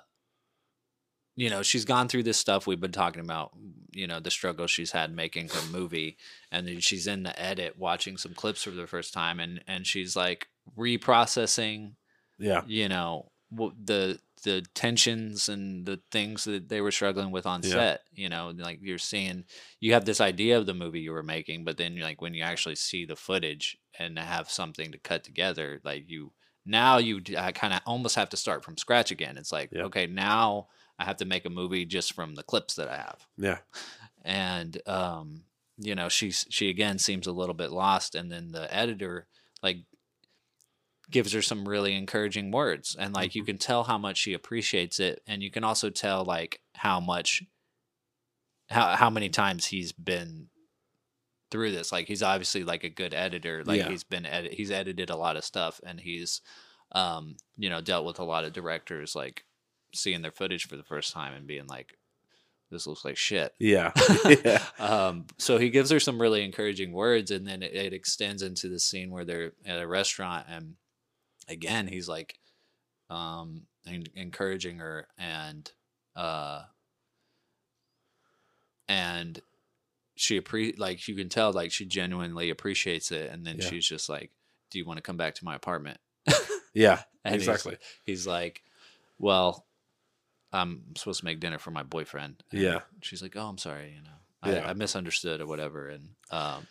[1.37, 3.53] you know, she's gone through this stuff we've been talking about,
[3.93, 6.17] you know, the struggle she's had making her movie,
[6.51, 9.87] and then she's in the edit watching some clips for the first time, and and
[9.87, 11.97] she's like reprocessing,
[12.39, 17.63] yeah, you know, the the tensions and the things that they were struggling with on
[17.63, 17.71] Yeah.
[17.71, 18.03] set.
[18.13, 19.45] You know, like you're seeing,
[19.81, 22.43] you have this idea of the movie you were making, but then like when you
[22.43, 26.33] actually see the footage and have something to cut together, like you
[26.67, 29.39] now you kind of almost have to start from scratch again.
[29.39, 29.85] It's like Yeah.
[29.85, 33.27] okay, now I have to make a movie just from the clips that I have
[33.37, 33.59] Yeah.
[34.25, 35.45] and um,
[35.79, 39.27] you know she's she again seems a little bit lost and then the editor
[39.63, 39.79] like
[41.15, 44.99] gives her some really encouraging words and like you can tell how much she appreciates
[44.99, 47.43] it and you can also tell like how much
[48.69, 50.49] how how many times he's been
[51.53, 53.89] through this like he's obviously like a good editor like Yeah.
[53.91, 56.41] he's been edit he's edited a lot of stuff and he's
[56.91, 59.45] um you know dealt with a lot of directors like
[59.95, 61.97] seeing their footage for the first time and being like
[62.73, 63.93] this looks like shit Yeah.
[64.45, 64.65] yeah.
[64.81, 68.69] um, so he gives her some really encouraging words, and then it, it extends into
[68.69, 70.75] the scene where they're at a restaurant, and
[71.49, 72.39] again he's like,
[73.11, 75.71] um, en- encouraging her, and
[76.17, 76.63] uh,
[78.89, 79.41] and
[80.17, 83.69] she appre- like you can tell like she genuinely appreciates it, and then Yeah.
[83.69, 84.31] she's just like,
[84.71, 85.99] "Do you want to come back to my apartment?"
[86.75, 87.03] Yeah.
[87.25, 87.79] And he's- exactly.
[88.05, 88.63] He's like,
[89.19, 89.67] "Well."
[90.53, 92.45] I'm supposed to make dinner for my boyfriend.
[92.53, 92.83] And Yeah.
[93.03, 94.69] She's like, "Oh, I'm sorry, you know, I, Yeah.
[94.71, 96.69] I misunderstood or whatever." And um,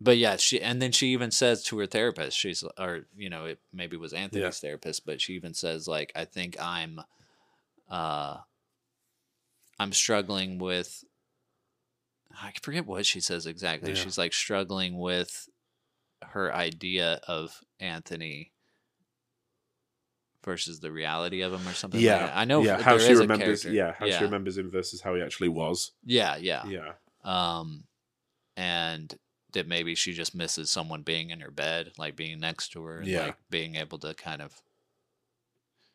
[0.00, 3.44] but yeah, she and then she even says to her therapist, she's or you know,
[3.44, 7.00] it maybe was Anthony's therapist, but she even says like, "I think I'm,
[7.90, 8.38] uh,
[9.78, 11.04] I'm struggling with."
[12.32, 13.90] I forget what she says exactly.
[13.90, 13.96] Yeah.
[13.96, 15.48] She's like struggling with
[16.22, 18.52] her idea of Anthony
[20.44, 21.98] versus the reality of him or something.
[21.98, 22.26] like Yeah.
[22.26, 22.36] that.
[22.36, 22.62] I know.
[22.62, 22.76] Yeah.
[22.76, 23.64] there How she is remembers.
[23.64, 23.92] Yeah.
[23.98, 24.18] How yeah.
[24.18, 25.92] she remembers him versus how he actually was.
[26.04, 26.64] Yeah, yeah.
[26.66, 26.92] Yeah.
[27.24, 27.84] Um,
[28.56, 29.12] and
[29.52, 32.98] that maybe she just misses someone being in her bed, like being next to her,
[32.98, 33.26] and Yeah.
[33.26, 34.60] like being able to kind of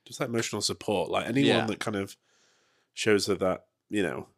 [0.05, 1.09] Just that emotional support.
[1.09, 1.65] Like anyone Yeah.
[1.65, 2.15] that kind of
[2.93, 4.29] shows her that, you know,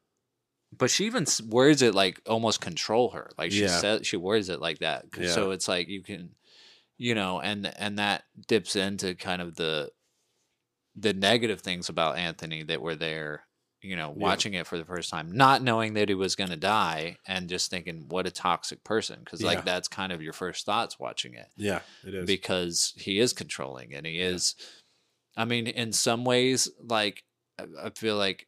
[0.71, 3.79] but she even words it like almost control her like she Yeah.
[3.79, 6.35] says she words it like that 'Cause- so it's like you can
[6.97, 9.89] you know and and that dips into kind of the
[10.95, 13.46] the negative things about anthony that were there
[13.87, 14.23] you know Yeah.
[14.23, 17.47] watching it for the first time not knowing that he was going to die and
[17.49, 19.47] just thinking what a toxic person because Yeah.
[19.47, 22.25] like that's kind of your first thoughts watching it yeah, it is.
[22.27, 24.55] because he is controlling and he is
[25.35, 27.23] i mean in some ways like
[27.81, 28.47] i feel like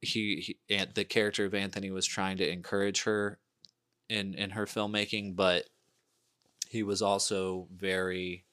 [0.00, 3.38] he, he the character of anthony was trying to encourage her
[4.08, 5.64] in in her filmmaking but
[6.68, 8.44] he was also very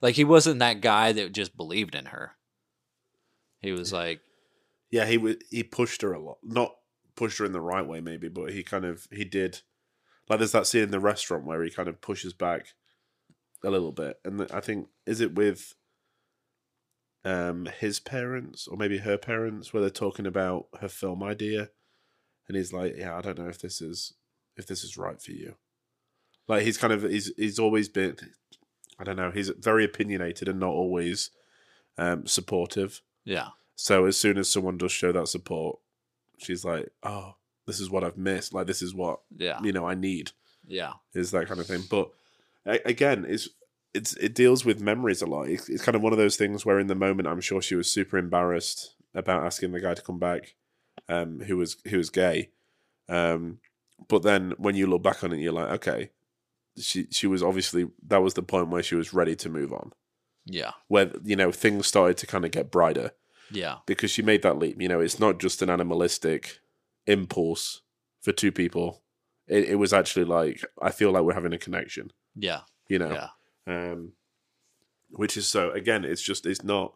[0.00, 2.32] like he wasn't that guy that just believed in her
[3.64, 4.20] he was like
[4.94, 5.42] yeah, he would.
[5.50, 6.38] He pushed her a lot.
[6.44, 6.72] Not
[7.16, 9.62] pushed her in the right way, maybe, but he kind of he did.
[10.28, 12.68] Like there's that scene in the restaurant where he kind of pushes back
[13.64, 15.74] a little bit, and I think is it with
[17.24, 21.70] um his parents or maybe her parents where they're talking about her film idea,
[22.46, 24.14] and he's like, "Yeah, I don't know if this is
[24.56, 25.56] if this is right for you."
[26.46, 28.16] Like he's kind of he's he's always been,
[28.96, 31.30] I don't know, he's very opinionated and not always
[31.98, 33.02] um supportive.
[33.24, 35.78] Yeah So as soon as someone does show that support,
[36.38, 37.34] she's like, "Oh,
[37.66, 38.54] this is what I've missed.
[38.54, 40.32] Like this is what yeah you know I need."
[40.66, 41.82] yeah Is that kind of thing.
[41.90, 42.10] But
[42.64, 43.48] again, it's
[43.92, 45.48] it's it deals with memories a lot.
[45.48, 47.74] It's, it's kind of one of those things where in the moment, I'm sure she
[47.76, 50.54] was super embarrassed about asking the guy to come back,
[51.08, 52.50] um, who was who was gay.
[53.08, 53.58] Um,
[54.08, 56.10] but then when you look back on it, you're like, okay,
[56.78, 59.92] she she was obviously that was the point where she was ready to move on,
[60.46, 63.12] yeah where you know things started to kind of get brighter
[63.50, 64.80] yeah because she made that leap.
[64.80, 66.60] You know, it's not just an animalistic
[67.06, 67.82] impulse
[68.20, 69.02] for two people.
[69.46, 72.10] It, it was actually like I feel like we're having a connection.
[72.34, 73.28] yeah You know, yeah
[73.66, 74.12] um,
[75.10, 76.94] which is so again, it's just it's not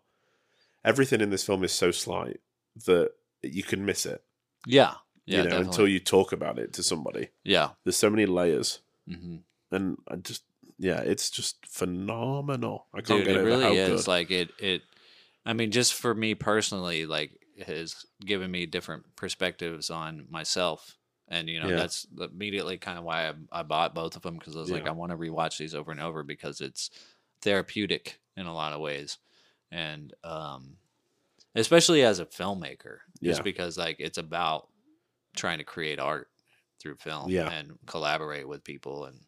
[0.84, 2.40] everything in this film is so slight
[2.86, 3.10] that
[3.42, 4.22] you can miss it.
[4.66, 4.94] yeah
[5.26, 7.28] yeah you know, until you talk about it to somebody.
[7.44, 9.36] yeah There's so many layers, hmm
[9.70, 10.44] and I just
[10.78, 12.86] yeah, it's just phenomenal.
[12.94, 14.09] I can't dude get it over really how is good.
[14.10, 14.82] like it it
[15.46, 20.96] i mean just for me personally like it has given me different perspectives on myself
[21.28, 21.76] and you know Yeah.
[21.76, 24.84] that's immediately kind of why I, I bought both of them because i was like
[24.84, 24.90] Yeah.
[24.90, 26.90] i want to rewatch these over and over because it's
[27.42, 29.18] therapeutic in a lot of ways
[29.70, 30.76] and um
[31.55, 34.68] especially as a filmmaker just because like it's about
[35.36, 36.28] trying to create art
[36.80, 37.48] through film Yeah.
[37.50, 39.18] and collaborate with people and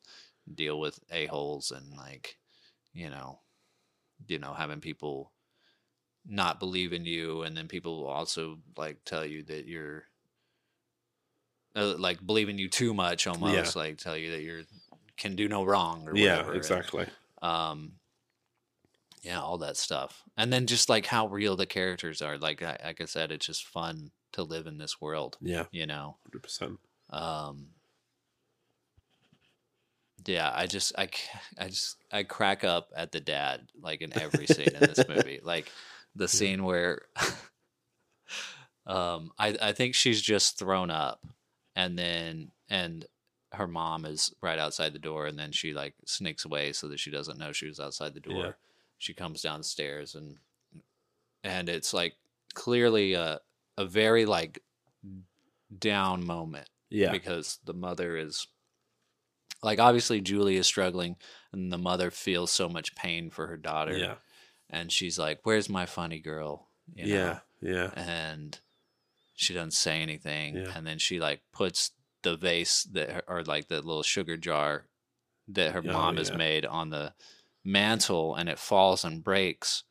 [0.54, 2.36] deal with a-holes and like
[2.92, 3.40] you know
[4.26, 5.32] you know having people
[6.26, 10.04] not believe in you and then people will also like tell you that you're
[11.76, 14.62] uh, like believing you too much almost like tell you that you're
[15.16, 17.06] can do no wrong or yeah, whatever and, exactly.
[17.42, 17.92] um
[19.22, 22.38] yeah, all that stuff, and then just like how real the characters are.
[22.38, 25.36] Like I, like I said, it's just fun to live in this world.
[25.40, 26.16] Yeah, You know.
[26.24, 26.78] hundred percent.
[27.10, 27.68] Um,
[30.30, 31.08] yeah, I just I,
[31.58, 35.40] I just I crack up at the dad like in every scene in this movie.
[35.42, 35.70] Like
[36.14, 37.02] the scene where
[38.86, 41.24] um I I think she's just thrown up
[41.76, 43.06] and then and
[43.52, 47.00] her mom is right outside the door and then she like sneaks away so that
[47.00, 48.44] she doesn't know she was outside the door.
[48.44, 48.52] Yeah.
[48.98, 50.36] She comes downstairs and
[51.42, 52.14] and it's like
[52.54, 53.40] clearly a
[53.76, 54.62] a very like
[55.78, 58.46] down moment Yeah, because the mother is
[59.62, 61.16] like obviously Julie is struggling
[61.52, 64.14] and the mother feels so much pain for her daughter yeah,
[64.70, 67.14] and she's like where's my funny girl you know?
[67.14, 68.58] yeah, yeah, and
[69.34, 70.72] she doesn't say anything Yeah.
[70.74, 71.92] and then she like puts
[72.22, 74.86] the vase that her, or like the little sugar jar
[75.48, 76.36] that her Oh, mom has yeah.
[76.36, 77.14] made on the
[77.64, 79.84] mantle and it falls and breaks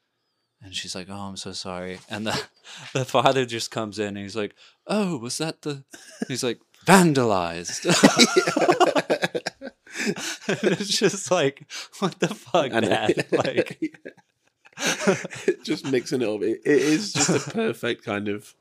[0.62, 2.44] and she's like oh i'm so sorry and the
[2.94, 4.56] the father just comes in and he's like
[4.88, 5.84] oh was that the
[6.28, 7.86] he's like vandalized
[8.69, 8.69] and
[10.48, 11.66] it's just like
[12.00, 13.94] what the fuck dad like
[15.64, 16.42] just mixing it up.
[16.42, 18.56] It, it is just a perfect kind of,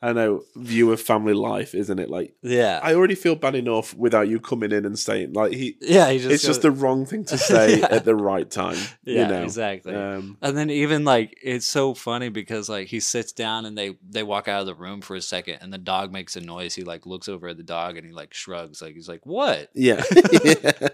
[0.00, 2.08] I know, view of family life, isn't it?
[2.08, 5.76] Like, yeah I already feel bad enough without you coming in and saying like he.
[5.80, 7.88] yeah he just it's just the wrong thing to say Yeah.
[7.90, 8.76] at the right time.
[9.04, 9.42] Yeah, you know?
[9.42, 9.94] exactly.
[9.96, 13.96] Um, And then even like it's so funny because like he sits down and they
[14.08, 16.74] they walk out of the room for a second and the dog makes a noise.
[16.76, 19.68] He like looks over at the dog and he like shrugs like he's like what?
[19.74, 20.02] yeah.
[20.44, 20.72] Yeah.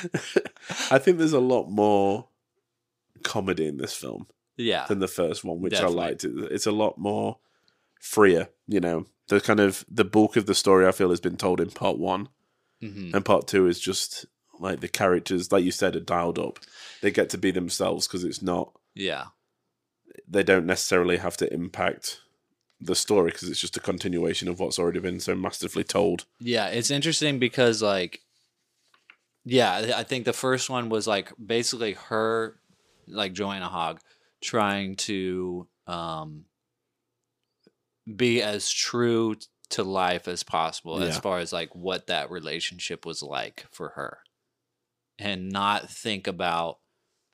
[0.90, 2.28] I think there's a lot more
[3.24, 4.26] comedy in this film
[4.56, 4.86] Yeah.
[4.86, 5.96] than the first one, which Definitely.
[6.02, 6.24] I liked.
[6.24, 7.38] It's a lot more
[8.00, 9.06] freer, you know.
[9.28, 11.98] The kind of the bulk of the story I feel has been told in part
[11.98, 12.28] one,
[12.80, 14.24] hmm and part two is just
[14.60, 16.58] like the characters, like you said, are dialed up.
[17.02, 18.72] They get to be themselves because it's not.
[18.94, 19.26] Yeah.
[20.26, 22.20] They don't necessarily have to impact
[22.80, 26.24] the story because it's just a continuation of what's already been so masterfully told.
[26.40, 28.20] Yeah, it's interesting because like
[29.44, 32.56] yeah, I- I think the first one was like basically her
[33.06, 34.00] like Joanna Hogg
[34.42, 36.44] trying to um
[38.16, 39.36] be as true
[39.70, 44.18] to life as possible as far as like what that relationship was like for her
[45.18, 46.78] and not think about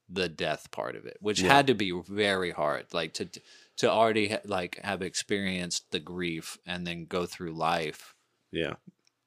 [0.08, 1.42] the death part of it which Yeah.
[1.42, 3.28] had to be very hard like to
[3.76, 8.14] to already ha- like have experienced the grief and then go through life
[8.52, 8.76] Yeah,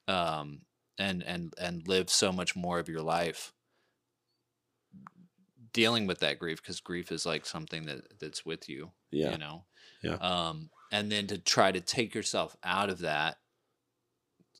[0.06, 0.62] um
[0.98, 3.52] and and and live so much more of your life
[5.72, 9.38] dealing with that grief because grief is like something that that's with you yeah, you
[9.38, 9.64] know
[10.02, 10.18] Yeah.
[10.20, 13.36] um and then to try to take yourself out of that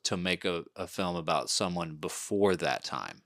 [0.05, 3.23] to make a, a film about someone before that time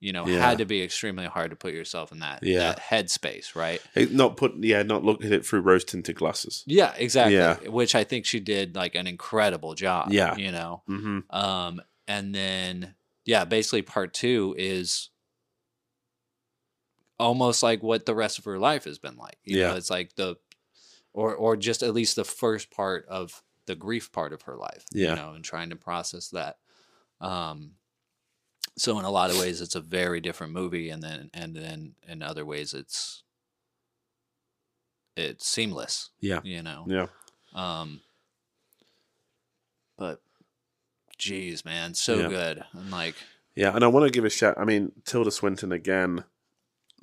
[0.00, 0.40] you know Yeah.
[0.48, 2.58] had to be extremely hard to put yourself in that Yeah.
[2.72, 4.52] that headspace right It- not put.
[4.60, 6.64] Yeah, not look at it through rose tinted glasses.
[6.66, 7.56] yeah exactly Yeah.
[7.68, 10.36] which i think she did like an incredible job Yeah.
[10.36, 12.94] you know hmm Um, and then
[13.26, 15.10] yeah, basically part two is
[17.18, 19.36] almost like what the rest of her life has been like.
[19.44, 19.68] You Yeah.
[19.68, 20.36] know, it's like the
[21.12, 24.84] or or just at least the first part of the grief part of her life.
[24.92, 25.10] Yeah.
[25.10, 26.56] You know, and trying to process that.
[27.20, 27.72] Um
[28.78, 31.94] so in a lot of ways it's a very different movie and then and then
[32.08, 33.22] in other ways it's
[35.16, 36.10] it's seamless.
[36.20, 36.40] Yeah.
[36.44, 36.84] You know.
[36.88, 37.06] Yeah.
[37.54, 38.00] Um,
[39.98, 40.22] but,
[41.18, 42.28] geez, man, so Yeah.
[42.28, 42.64] good.
[42.74, 43.16] I'm like,
[43.56, 44.54] Yeah, and I want to give a shout.
[44.56, 46.24] I mean, Tilda Swinton again.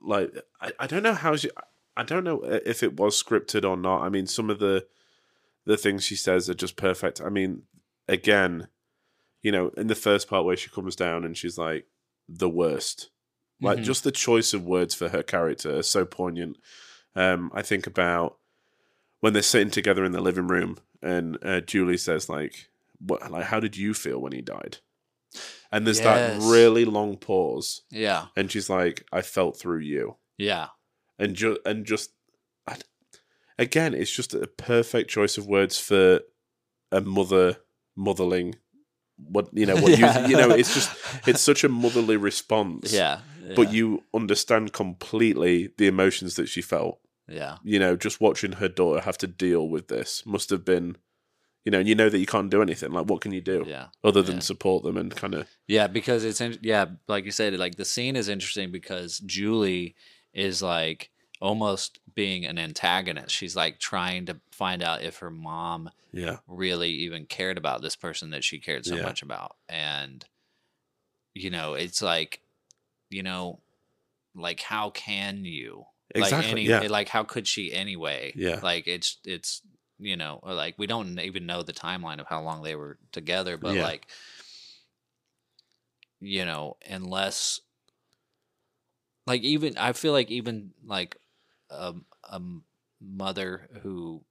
[0.02, 1.50] Like, I, I don't know how she.
[1.98, 4.04] I don't know if it was scripted or not.
[4.04, 4.88] I mean, some of the
[5.66, 7.20] the things she says are just perfect.
[7.20, 7.64] I mean,
[8.08, 8.70] again,
[9.42, 11.88] you know, in the first part where she comes down and she's like
[12.30, 13.10] the worst.
[13.60, 13.84] Like Mhm.
[13.84, 16.58] just the choice of words for her character is so poignant.
[17.16, 18.38] Um, I think about
[19.20, 22.70] when they're sitting together in the living room and uh, Julie says like,
[23.00, 23.30] "What?
[23.32, 24.78] Like, how did you feel when he died?"
[25.72, 26.42] And there's Yes.
[26.44, 30.68] that really long pause, yeah, and she's like, "I felt through you," yeah,
[31.20, 32.12] and just and just
[32.68, 32.78] I,
[33.60, 36.22] again, it's just a perfect choice of words for
[36.92, 37.58] a mother
[37.98, 38.56] motherling.
[39.18, 40.28] What you know, what Yeah.
[40.28, 40.92] you you know, it's just
[41.28, 42.94] it's such a motherly response.
[42.94, 43.22] yeah,
[43.56, 47.00] But you understand completely the emotions that she felt.
[47.28, 50.98] yeah, You know, just watching her daughter have to deal with this must have been,
[51.66, 52.92] you know, and you know that you can't do anything.
[52.92, 54.42] Like, what can you do yeah, other than yeah.
[54.42, 57.86] support them and kind of, yeah, because it's, in, yeah, like you said, like the
[57.86, 59.96] scene is interesting because Julie
[60.34, 61.10] is like
[61.42, 63.34] almost being an antagonist.
[63.36, 67.96] She's like trying to find out if her mom yeah, really even cared about this
[67.96, 69.04] person that she cared so Yeah.
[69.04, 70.26] much about and
[71.34, 72.42] you know it's like
[73.10, 73.60] you know
[74.36, 75.86] like how can you
[76.16, 76.80] Exactly, like any yeah.
[76.88, 78.60] like how could she anyway Yeah.
[78.64, 79.62] like it's it's
[80.00, 83.58] you know like we don't even know the timeline of how long they were together
[83.58, 83.84] but Yeah.
[83.84, 84.08] like
[86.20, 87.62] you know unless
[89.28, 91.18] like even i feel like even like
[91.70, 92.42] um, a, a
[93.02, 94.24] mother who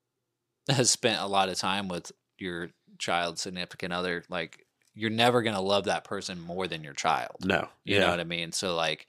[0.68, 5.54] has spent a lot of time with your child significant other like you're never going
[5.54, 7.68] to love that person more than your child No.
[7.84, 8.02] you yeah.
[8.02, 8.52] know what I mean?
[8.52, 9.06] So like,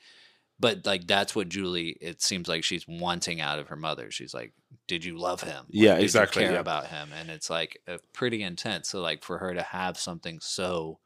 [0.60, 1.98] but like that's what Julie.
[2.00, 4.12] It seems like she's wanting out of her mother.
[4.12, 4.54] She's like,
[4.88, 5.56] "Did you love him?
[5.66, 6.60] Like, Yeah, exactly, care yeah.
[6.60, 7.80] about him?" And it's like
[8.14, 8.90] pretty intense.
[8.90, 11.00] So like for her to have something so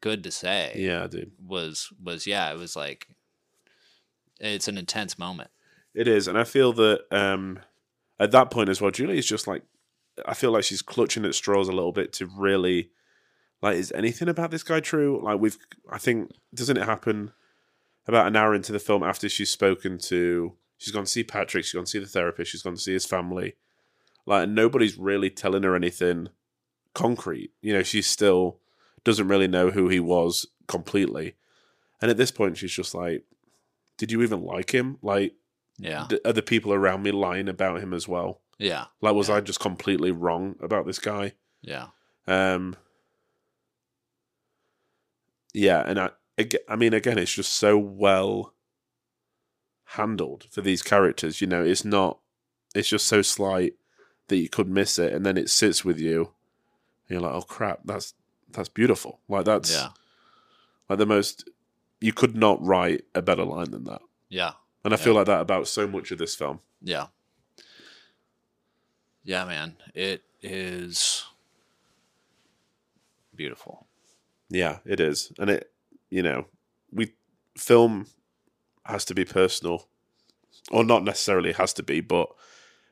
[0.00, 1.32] good to say, Yeah, dude.
[1.44, 3.08] was was yeah, it was like
[4.38, 5.50] it's an intense moment.
[5.94, 7.60] It is, and I feel that um,
[8.20, 9.62] at that point as well, Julie is just like,
[10.26, 12.90] I feel like she's clutching at straws a little bit to really,
[13.62, 15.20] like, is anything about this guy true?
[15.22, 15.56] Like, we've,
[15.90, 17.32] I think, doesn't it happen
[18.06, 21.64] about an hour into the film after she's spoken to, she's gone to see Patrick,
[21.64, 23.54] she's gone to see the therapist, she's gone to see his family,
[24.26, 26.28] like, and nobody's really telling her anything
[26.94, 27.52] concrete.
[27.62, 28.58] You know, she's still
[29.06, 31.34] doesn't really know who he was completely,
[32.02, 33.24] and at this point, she's just like,
[33.96, 34.98] did you even like him?
[35.00, 35.32] Like,
[35.78, 38.42] Yeah, d- are the people around me lying about him as well?
[38.58, 39.36] yeah, Like, was Yeah.
[39.36, 41.32] I just completely wrong about this guy?
[41.62, 41.88] yeah,
[42.26, 42.76] Um,
[45.54, 46.10] yeah, and I,
[46.68, 48.52] I mean, again, it's just so well
[49.90, 51.40] handled for these characters.
[51.40, 52.18] You know, it's not,
[52.74, 53.74] it's just so slight
[54.28, 56.32] that you could miss it, and then it sits with you.
[57.08, 58.14] And you're like, oh crap, that's
[58.56, 59.20] that's beautiful.
[59.28, 59.88] Like that's yeah,
[60.88, 61.48] like the most.
[62.00, 64.52] You could not write a better line than that, yeah,
[64.84, 66.60] and I feel like that about so much of this film.
[66.82, 67.06] yeah,
[69.24, 69.76] yeah, man.
[69.94, 71.24] It is
[73.34, 73.86] beautiful.
[74.48, 75.32] Yeah, it is.
[75.38, 75.70] And it,
[76.10, 76.46] you know,
[76.92, 77.12] we
[77.56, 78.06] film
[78.84, 79.88] has to be personal,
[80.70, 82.28] or not necessarily has to be, but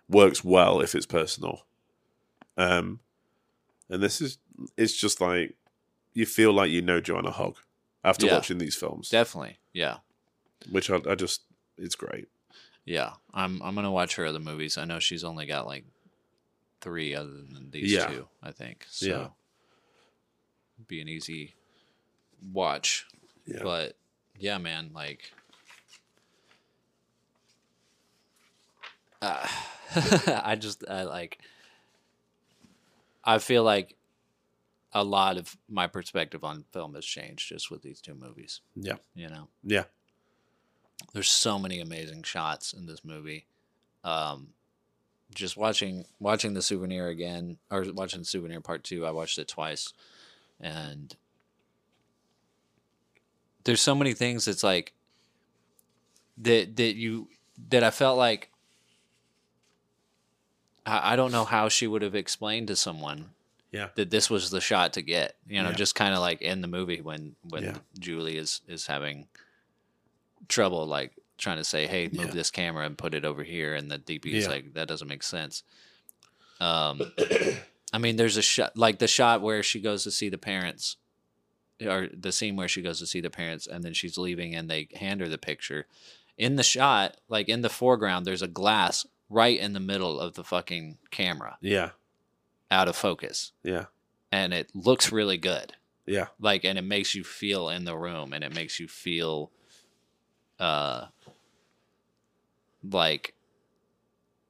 [0.08, 1.66] works well if it's personal.
[2.56, 3.00] Um,
[3.88, 4.38] and this is,
[4.76, 5.54] it's just like
[6.12, 7.56] you feel like you know Joanna Hogg
[8.04, 8.34] after Yeah.
[8.34, 9.98] watching these films, Definitely, yeah.
[10.70, 11.42] which I, I just,
[11.78, 12.28] it's great.
[12.84, 14.76] Yeah, I'm I'm gonna watch her other movies.
[14.76, 15.84] I know she's only got like
[16.82, 18.06] three other than these Yeah.
[18.06, 18.28] two.
[18.42, 18.84] I think.
[18.90, 19.28] So Yeah.
[20.86, 21.54] be an easy
[22.52, 23.06] watch.
[23.46, 23.60] Yeah.
[23.62, 23.96] But
[24.38, 25.32] yeah, man, like
[29.22, 29.46] uh,
[30.44, 31.38] I just I like
[33.24, 33.96] I feel like
[34.94, 38.60] a lot of my perspective on film has changed just with these two movies.
[38.76, 38.96] Yeah.
[39.14, 39.84] You know Yeah.
[41.12, 43.46] there's so many amazing shots in this movie.
[44.04, 44.48] Um,
[45.34, 49.04] just watching watching the souvenir again, or watching the souvenir part two.
[49.04, 49.92] I watched it twice,
[50.60, 51.16] and
[53.64, 54.92] there's so many things that's like
[56.38, 57.28] that that you
[57.70, 58.50] that I felt like
[60.86, 63.30] I, I don't know how she would have explained to someone
[63.74, 63.88] Yeah.
[63.96, 65.36] that this was the shot to get.
[65.48, 65.74] You know, Yeah.
[65.76, 67.78] just kind of like in the movie when when Yeah.
[67.98, 69.26] Julie is is having
[70.48, 73.90] trouble like trying to say, "Hey, move this camera and put it over here," and
[73.90, 75.64] the DP is like, "That doesn't make sense."
[76.60, 77.02] Um,
[77.92, 80.96] I mean, there's a shot like the shot where she goes to see the parents,
[81.84, 84.70] or the scene where she goes to see the parents, and then she's leaving, and
[84.70, 85.86] they hand her the picture.
[86.38, 90.34] In the shot, like in the foreground, there's a glass right in the middle of
[90.34, 91.90] the fucking camera, Yeah.
[92.74, 93.86] Out of focus, Yeah.
[94.32, 95.72] and it looks really good
[96.06, 96.26] Yeah.
[96.38, 99.50] like and it makes you feel in the room and it makes you feel
[100.58, 101.06] uh
[102.82, 103.34] like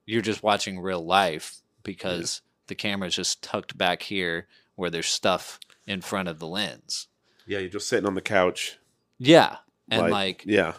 [0.07, 5.59] you're just watching real life because the camera's just tucked back here where there's stuff
[5.87, 7.09] in front of the lens.
[7.47, 7.59] Yeah.
[7.61, 8.79] You're just sitting on the couch.
[9.19, 9.57] Yeah.
[9.91, 10.75] And like, yeah.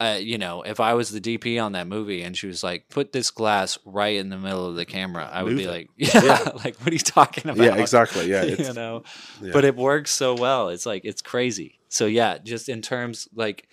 [0.00, 2.88] Uh, you know, if I was the DP on that movie and she was like,
[2.88, 5.70] "Put this glass right in the middle of the camera," I would Move be it.
[5.70, 7.76] like, "Yeah, like what are you talking about?" Yeah.
[7.76, 8.30] Exactly.
[8.30, 8.42] Yeah.
[8.44, 9.02] you know,
[9.42, 9.50] yeah.
[9.52, 10.68] but it works so well.
[10.68, 11.80] It's like it's crazy.
[11.88, 13.68] So yeah, just in terms like,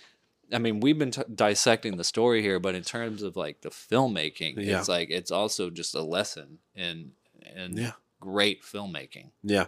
[0.51, 3.69] I mean, we've been t- dissecting the story here, but in terms of like the
[3.69, 4.79] filmmaking, Yeah.
[4.79, 7.11] it's like it's also just a lesson in
[7.55, 7.91] in Yeah.
[8.19, 9.29] great filmmaking.
[9.43, 9.65] yeah.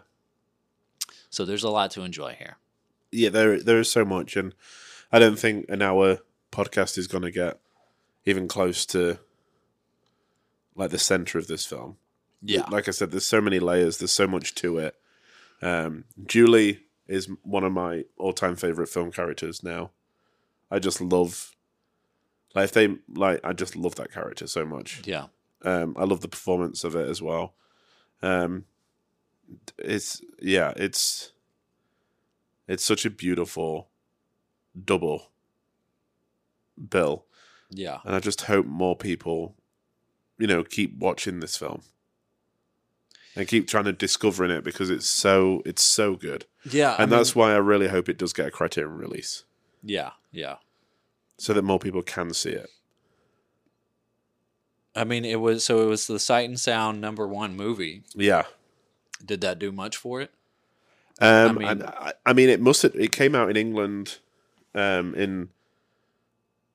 [1.29, 2.57] So there's a lot to enjoy here.
[3.11, 4.55] yeah, there there is so much, and
[5.11, 6.19] I don't think an hour
[6.57, 7.59] podcast is going to get
[8.25, 9.19] even close to
[10.75, 11.97] like the center of this film.
[12.41, 12.65] Yeah.
[12.69, 13.97] Like I said, there's so many layers.
[13.97, 14.95] There's so much to it.
[15.61, 19.91] Um, Julie is one of my all-time favorite film characters now.
[20.69, 21.55] I just love,
[22.53, 25.01] like, if they like, I just love that character so much.
[25.05, 25.27] yeah,
[25.63, 27.53] Um, I love the performance of it as well.
[28.21, 28.65] Um,
[29.77, 31.31] it's yeah, it's
[32.67, 33.87] It's such a beautiful
[34.83, 35.31] double
[36.89, 37.25] bill,
[37.69, 37.99] Yeah.
[38.05, 39.55] and I just hope more people,
[40.37, 41.81] you know, keep watching this film
[43.35, 46.95] and keep trying to discovering it because it's so it's so good, Yeah.
[46.99, 49.43] and that's why I really hope it does get a Criterion release
[49.83, 50.11] yeah.
[50.31, 50.57] Yeah.
[51.37, 52.69] so that more people can see it.
[54.95, 58.03] I mean, it was so it was the Sight and Sound number one movie.
[58.15, 58.43] Yeah.
[59.23, 60.31] Did that do much for it?
[61.19, 62.81] Um, mean- I, I mean, it must.
[62.83, 64.17] Have, it came out in England,
[64.75, 65.49] um, in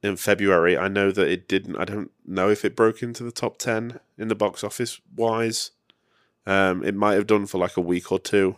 [0.02, 0.76] in February.
[0.76, 1.76] I know that it didn't.
[1.76, 5.70] I don't know if it broke into the top ten in the box office wise.
[6.46, 8.56] Um, it might have done for like a week or two.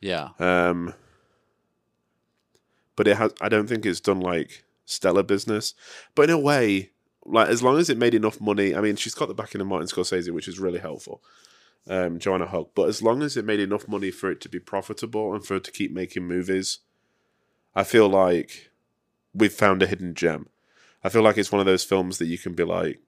[0.00, 0.30] Yeah.
[0.38, 0.94] Um,
[2.94, 3.32] but it has.
[3.40, 5.74] I don't think it's done like stellar business.
[6.14, 6.90] But in a way,
[7.24, 8.74] like as long as it made enough money.
[8.74, 11.22] I mean, she's got the backing of Martin Scorsese, which is really helpful.
[11.88, 12.70] Um, Joanna Hogg.
[12.74, 15.56] But as long as it made enough money for it to be profitable and for
[15.56, 16.80] it to keep making movies,
[17.74, 18.70] I feel like
[19.32, 20.48] we've found a hidden gem.
[21.06, 23.00] I feel like it's one of those films that you can be like,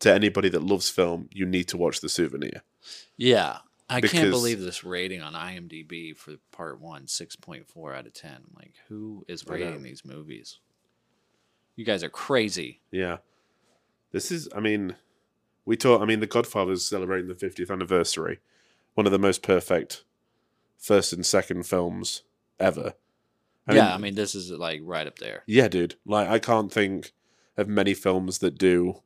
[0.00, 2.62] to anybody that loves film, you need to watch The Souvenir.
[3.16, 3.58] Yeah.
[3.88, 8.30] I can't believe this rating on IMDb for part one, 6.4 out of 10.
[8.54, 10.58] Like, who is rating these movies?
[11.76, 12.80] You guys are crazy.
[12.90, 13.18] Yeah.
[14.12, 14.96] This is, I mean,
[15.64, 18.38] we talk, I mean, The Godfather is celebrating the 50th anniversary.
[18.94, 20.04] One of the most perfect
[20.78, 22.22] first and second films
[22.58, 22.94] ever.
[23.70, 25.42] yeah, I mean, this is like right up there.
[25.46, 25.96] yeah, dude.
[26.04, 27.12] Like, I can't think
[27.56, 29.02] of many films that do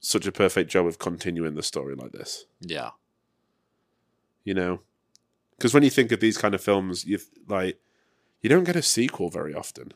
[0.00, 2.90] such a perfect job of continuing the story like this, Yeah.
[4.44, 4.80] you know?
[5.56, 7.18] Because when you think of these kind of films, you
[7.48, 7.80] like,
[8.42, 9.92] you don't get a sequel very often.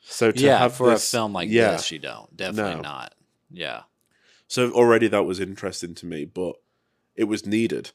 [0.00, 1.72] So to yeah, have for this- a film like yeah.
[1.72, 2.36] this, you don't.
[2.36, 2.80] Definitely No.
[2.82, 3.14] not.
[3.50, 3.84] Yeah.
[4.46, 6.56] So already that was interesting to me, but
[7.16, 7.92] it was needed.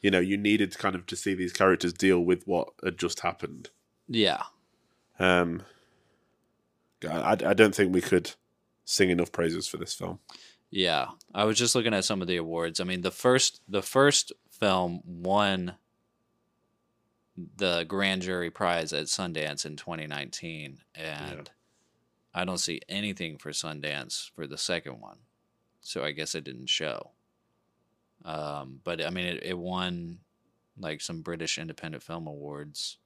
[0.00, 3.20] You know, you needed kind of to see these characters deal with what had just
[3.20, 3.68] happened.
[4.08, 4.44] Yeah.
[5.18, 5.62] Um,
[7.04, 8.32] I, I don't think we could
[8.84, 10.18] sing enough praises for this film.
[10.70, 12.80] Yeah, I was just looking at some of the awards.
[12.80, 15.74] I mean, the first the first film won
[17.56, 21.50] the grand jury prize at Sundance in 2019, and
[22.34, 25.18] I don't see anything for Sundance for the second one,
[25.80, 27.12] so I guess it didn't show.
[28.24, 30.18] Um, but I mean, it, it won
[30.78, 32.98] like some British Independent Film Awards.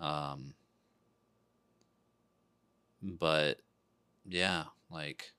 [0.00, 0.54] Um,
[3.02, 3.60] but
[4.28, 5.32] yeah, like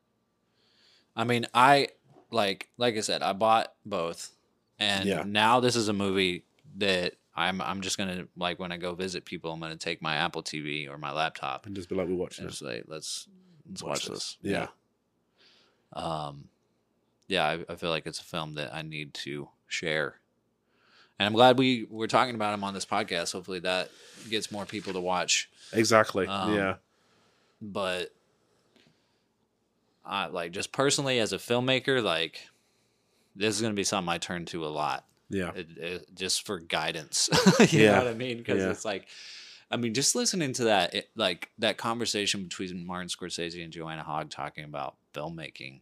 [1.16, 1.90] I mean, I
[2.32, 4.32] like like I said, I bought both,
[4.80, 5.24] and Yeah.
[5.26, 6.46] now this is a movie
[6.78, 10.16] that I'm I'm just gonna like when I go visit people, I'm gonna take my
[10.16, 12.30] Apple TV or my laptop And just be like, and it.
[12.50, 13.28] just like let's
[13.68, 14.38] let's Watch watch, this.
[14.42, 14.52] this.
[14.52, 14.68] Yeah.
[15.94, 16.50] Um,
[17.28, 20.16] yeah, I, I feel like it's a film that I need to share,
[21.18, 23.34] and I'm glad we we're talking about him on this podcast.
[23.34, 23.90] Hopefully, that
[24.30, 25.50] gets more people to watch.
[25.74, 26.28] Exactly.
[26.28, 26.76] Um, yeah.
[27.62, 28.14] But
[30.06, 32.48] I like just personally as a filmmaker, like
[33.36, 35.52] this is gonna be something I turn to a lot, Yeah.
[35.56, 37.30] it, it, just for guidance.
[37.72, 37.92] you Yeah.
[37.92, 38.38] know what I mean?
[38.40, 38.72] Because Yeah.
[38.72, 39.08] it's like,
[39.72, 44.04] I mean, just listening to that, it, like that conversation between Martin Scorsese and Joanna
[44.04, 45.82] Hogg talking about filmmaking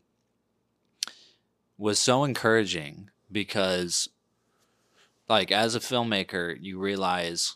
[1.77, 4.09] was so encouraging because,
[5.29, 7.55] like, as a filmmaker, you realize,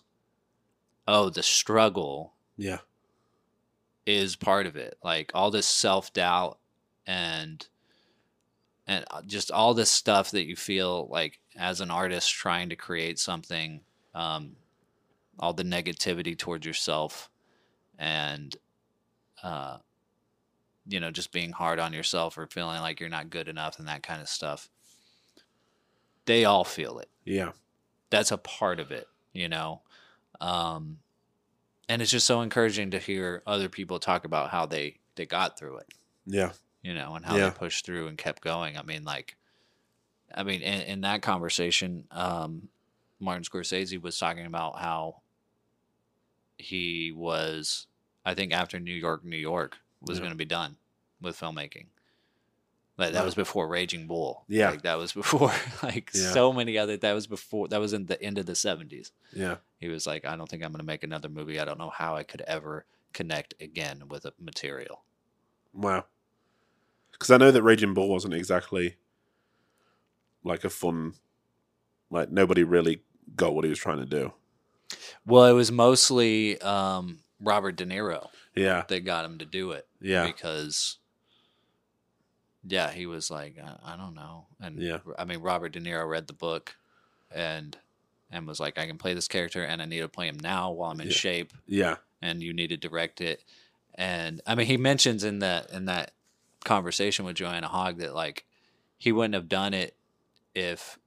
[1.07, 2.79] oh, the struggle Yeah.
[4.05, 4.97] Is part of it.
[5.03, 6.59] Like all this self doubt
[7.05, 7.65] and
[8.87, 12.75] and uh, just all this stuff that you feel like as an artist trying to
[12.75, 13.81] create something,
[14.15, 14.55] um,
[15.39, 17.29] all the negativity towards yourself,
[17.97, 18.55] and
[19.43, 19.77] uh,
[20.87, 23.87] you know, just being hard on yourself or feeling like you're not good enough and
[23.87, 24.69] that kind of stuff.
[26.25, 27.51] They all feel it Yeah.
[28.09, 29.81] that's a part of it, you know.
[30.39, 30.99] Um,
[31.91, 35.59] and it's just so encouraging to hear other people talk about how they they got
[35.59, 35.93] through it,
[36.25, 36.53] Yeah.
[36.81, 37.49] you know, and how Yeah.
[37.49, 38.77] they pushed through and kept going.
[38.77, 39.35] I mean, like,
[40.33, 42.69] I mean, in, in that conversation, um,
[43.19, 45.21] Martin Scorsese was talking about how
[46.57, 47.87] he was,
[48.25, 50.21] I think, after New York, New York was Yeah.
[50.21, 50.77] going to be done
[51.19, 51.87] with filmmaking.
[53.01, 54.43] Like that was before Raging Bull.
[54.47, 54.69] Yeah.
[54.69, 55.51] like that was before
[55.83, 56.31] like Yeah.
[56.31, 56.97] so many other.
[56.97, 57.67] That was before.
[57.67, 59.11] That was in the end of the seventies.
[59.33, 59.57] Yeah.
[59.79, 61.59] He was like, I don't think I'm going to make another movie.
[61.59, 65.03] I don't know how I could ever connect again with a material.
[65.73, 66.05] Wow.
[67.11, 68.95] Because I know that Raging Bull wasn't exactly
[70.43, 71.13] like a fun,
[72.09, 73.03] like nobody really
[73.35, 74.33] got what he was trying to do.
[75.25, 78.83] Well, it was mostly um, Robert De Niro Yeah.
[78.87, 79.87] that got him to do it.
[80.01, 80.25] Yeah.
[80.25, 80.97] Because,
[82.67, 84.45] yeah, he was like, I, I don't know.
[84.59, 84.99] And Yeah.
[85.17, 86.75] I mean, Robert De Niro read the book
[87.33, 87.77] and
[88.33, 90.71] and was like, I can play this character and I need to play him now
[90.71, 91.13] while I'm in Yeah.
[91.13, 91.95] shape Yeah.
[92.21, 93.43] and you need to direct it.
[93.95, 96.11] And I mean, he mentions in that in that
[96.63, 98.45] conversation with Joanna Hogg that like
[98.97, 99.95] he wouldn't have done it
[100.55, 100.97] if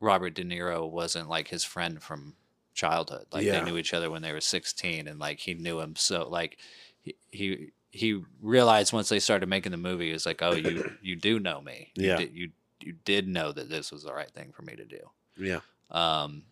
[0.00, 2.34] Robert De Niro wasn't like his friend from
[2.74, 3.26] childhood.
[3.32, 3.58] Like Yeah.
[3.60, 6.58] they knew each other when they were 16 and like he knew him so like
[7.02, 10.84] he he, he realized once they started making the movie, he was like, "Oh, you
[11.00, 11.92] you do know me.
[11.94, 12.16] You Yeah.
[12.16, 12.50] did, you
[12.80, 15.60] you did know that this was the right thing for me to do." Yeah.
[15.90, 16.42] Um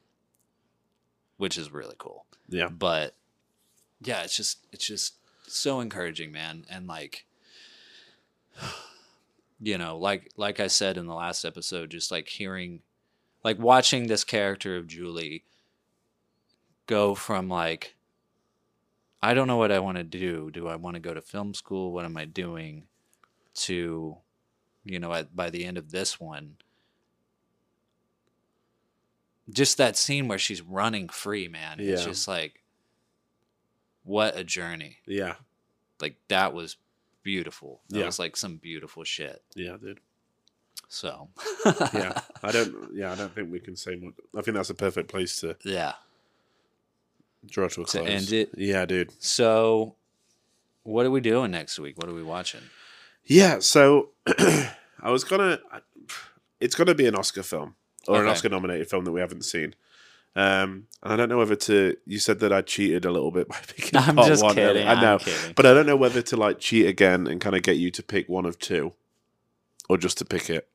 [1.39, 2.69] which is really cool Yeah.
[2.69, 3.17] but
[4.01, 5.15] yeah it's just it's just
[5.49, 7.27] so encouraging man and like
[9.61, 12.81] you know like like i said in the last episode just like hearing
[13.45, 15.45] like watching this character of julie
[16.87, 17.97] go from like
[19.23, 21.55] i don't know what i want to do do i want to go to film
[21.55, 22.85] school what am i doing
[23.55, 24.17] to
[24.85, 26.57] you know at, by the end of this one
[29.51, 32.63] just that scene where she's running free man it's just like
[34.05, 35.35] what a journey Yeah.
[36.01, 36.77] like that was
[37.23, 38.07] beautiful that Yeah.
[38.07, 40.01] was like some beautiful shit Yeah, dude.
[40.89, 41.29] so
[41.93, 42.21] Yeah.
[42.43, 44.15] I don't yeah, I don't think we can say much.
[44.37, 45.95] I think that's a perfect place to yeah
[47.47, 48.09] draw to a To close.
[48.09, 48.51] end it?
[48.57, 49.13] Yeah, dude.
[49.23, 49.97] so
[50.85, 52.61] what are we doing next week what are we watching
[53.25, 55.61] Yeah, so I was gonna.
[56.61, 57.75] It's gonna be an Oscar film
[58.09, 58.31] or an Okay.
[58.31, 59.75] Oscar nominated film that we haven't seen.
[60.35, 61.97] Um, and I don't know whether to.
[62.07, 63.99] You said that I cheated a little bit by picking.
[64.01, 64.55] I'm part just one.
[64.55, 65.53] kidding, I know, I'm kidding.
[65.55, 68.03] but I don't know whether to like cheat again and kind of get you to
[68.03, 68.93] pick one of two,
[69.89, 70.69] or just to pick it.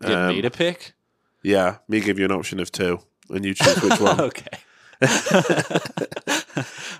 [0.00, 0.92] get Um, me to pick
[1.42, 4.20] Yeah, me give you an option of two, and you choose which one.
[4.28, 4.58] okay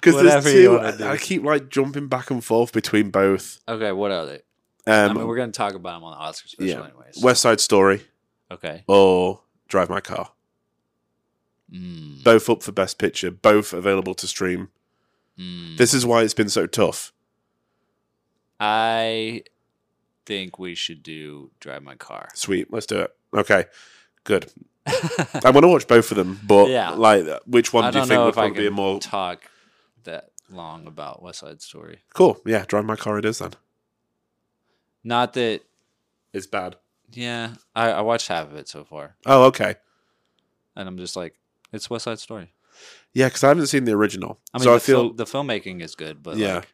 [0.01, 0.77] Because Whatever there's you two.
[0.77, 1.05] wanna do.
[1.09, 3.59] I, keep like jumping back and forth between both.
[3.69, 4.41] okay what are they
[4.87, 7.43] Um, i mean we're gonna talk about them on the oscar special yeah, anyways West
[7.43, 8.03] Side Story
[8.51, 10.31] okay or Drive My Car.
[11.73, 14.69] mm, both up for best picture both available to stream
[15.39, 15.77] mm.
[15.77, 17.13] this is why it's been so tough
[18.61, 19.43] i
[20.27, 23.65] think we should do drive my car sweet let's do it okay
[24.25, 24.51] good
[25.45, 26.91] i want to watch both of them but Yeah.
[26.91, 29.43] like which one I do you think would probably be a more talk
[30.05, 32.01] that long about West Side Story.
[32.15, 33.53] cool yeah drive my car it is then
[35.05, 35.63] Not that,
[36.33, 36.77] it's bad
[37.11, 39.77] yeah, I, I watched half of it so far, oh okay
[40.77, 41.35] and I'm just like,
[41.73, 42.53] it's West Side Story.
[43.13, 45.25] yeah because i haven't seen the original I mean, so the, i feel fil- the
[45.25, 46.57] filmmaking is good, but Yeah.
[46.57, 46.69] like,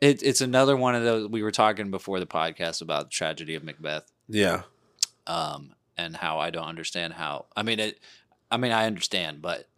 [0.00, 1.28] it, it's another one of those.
[1.28, 4.62] We were talking before the podcast about the tragedy of Macbeth, yeah
[5.26, 7.46] um, and how I don't understand how.
[7.54, 7.98] I mean, it.
[8.50, 9.68] I mean, I understand, but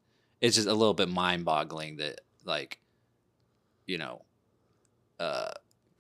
[0.40, 2.78] it's just a little bit mind-boggling that, like,
[3.86, 4.22] you know,
[5.18, 5.51] uh,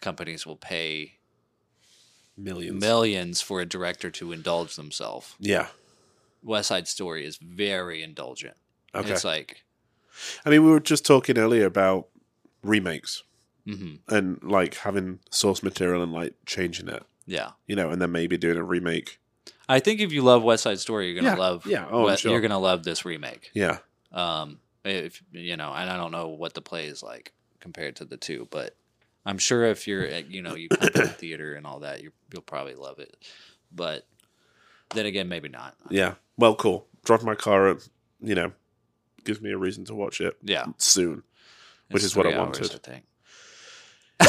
[0.00, 1.14] companies will pay
[2.36, 5.34] millions millions for a director to indulge themselves.
[5.40, 5.66] yeah
[6.42, 8.54] West Side Story is very indulgent.
[8.94, 9.62] okay It's like,
[10.46, 12.08] i mean we were just talking earlier about
[12.62, 13.22] remakes
[13.66, 17.50] hmm and like having source material and like changing it yeah.
[17.66, 19.18] you know and then maybe doing a remake
[19.70, 21.64] I think if you love West Side Story, you're gonna Yeah, love.
[21.66, 22.32] yeah, oh, I'm We- sure.
[22.32, 23.50] You're gonna love this remake.
[23.54, 23.78] yeah
[24.12, 28.04] Um, if you know, and I don't know what the play is like compared to
[28.04, 28.76] the two, but
[29.24, 32.02] I'm sure if you're, at- you know, you come to the theater and all that,
[32.02, 33.16] you you'll probably love it.
[33.70, 34.06] But
[34.94, 35.76] then again, maybe not.
[35.90, 36.14] Yeah.
[36.36, 36.86] Well, cool.
[37.04, 37.74] Drive my car, uh,
[38.20, 38.52] you know,
[39.24, 41.22] gives me a reason to watch it Yeah, soon.
[41.90, 42.74] Which It's is what I three hours, wanted.
[42.74, 43.04] I think.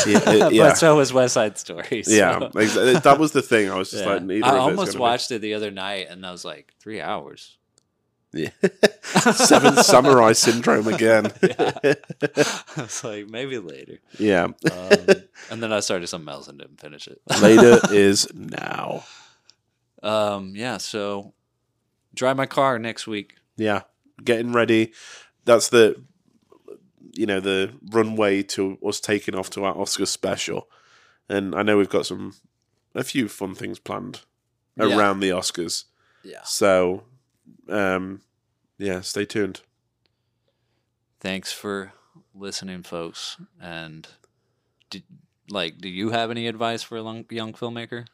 [0.07, 0.29] Yeah.
[0.29, 0.69] it- yeah.
[0.69, 2.03] but so was West Side Story.
[2.03, 2.49] so- yeah.
[2.55, 2.93] Exactly.
[2.93, 3.69] That was the thing.
[3.69, 4.13] I was just Yeah.
[4.13, 7.57] like, neither I almost watched it the other night, and I was like, three hours.
[8.33, 8.49] Yeah.
[9.03, 11.33] Seven Samurai Syndrome again.
[11.43, 11.95] I
[12.77, 13.99] was like, maybe later.
[14.17, 14.45] yeah.
[14.45, 14.97] Um,
[15.49, 17.19] and then I started something else and didn't finish it.
[17.41, 19.03] Later is now.
[20.01, 21.33] Um, yeah, so
[22.15, 23.35] drive my car next week.
[23.57, 23.81] Yeah.
[24.23, 24.93] Getting ready.
[25.43, 26.01] That's the,
[27.13, 30.67] you know, the runway to us taking off to our Oscar special.
[31.29, 32.33] And I know we've got some,
[32.95, 34.21] a few fun things planned
[34.77, 34.97] Yeah.
[34.97, 35.85] around the Oscars.
[36.23, 36.43] Yeah.
[36.43, 37.03] So,
[37.69, 38.21] um,
[38.77, 39.61] yeah, stay tuned.
[41.19, 41.93] Thanks for
[42.33, 43.37] listening, folks.
[43.61, 44.07] And
[44.89, 45.03] did,
[45.49, 48.05] like, do you have any advice for a long, young filmmaker?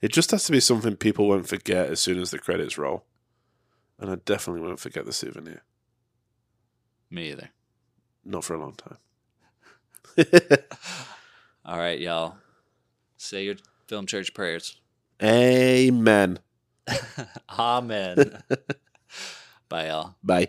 [0.00, 3.04] It just has to be something people won't forget as soon as the credits roll.
[3.98, 5.62] And I definitely won't forget the souvenir.
[7.10, 7.50] Me either.
[8.28, 8.98] Not for a long time.
[11.64, 12.36] All right, y'all.
[13.16, 13.56] Say your
[13.86, 14.76] film church prayers.
[15.22, 16.38] Amen.
[17.58, 18.42] Amen.
[19.68, 20.16] Bye, y'all.
[20.22, 20.48] Bye.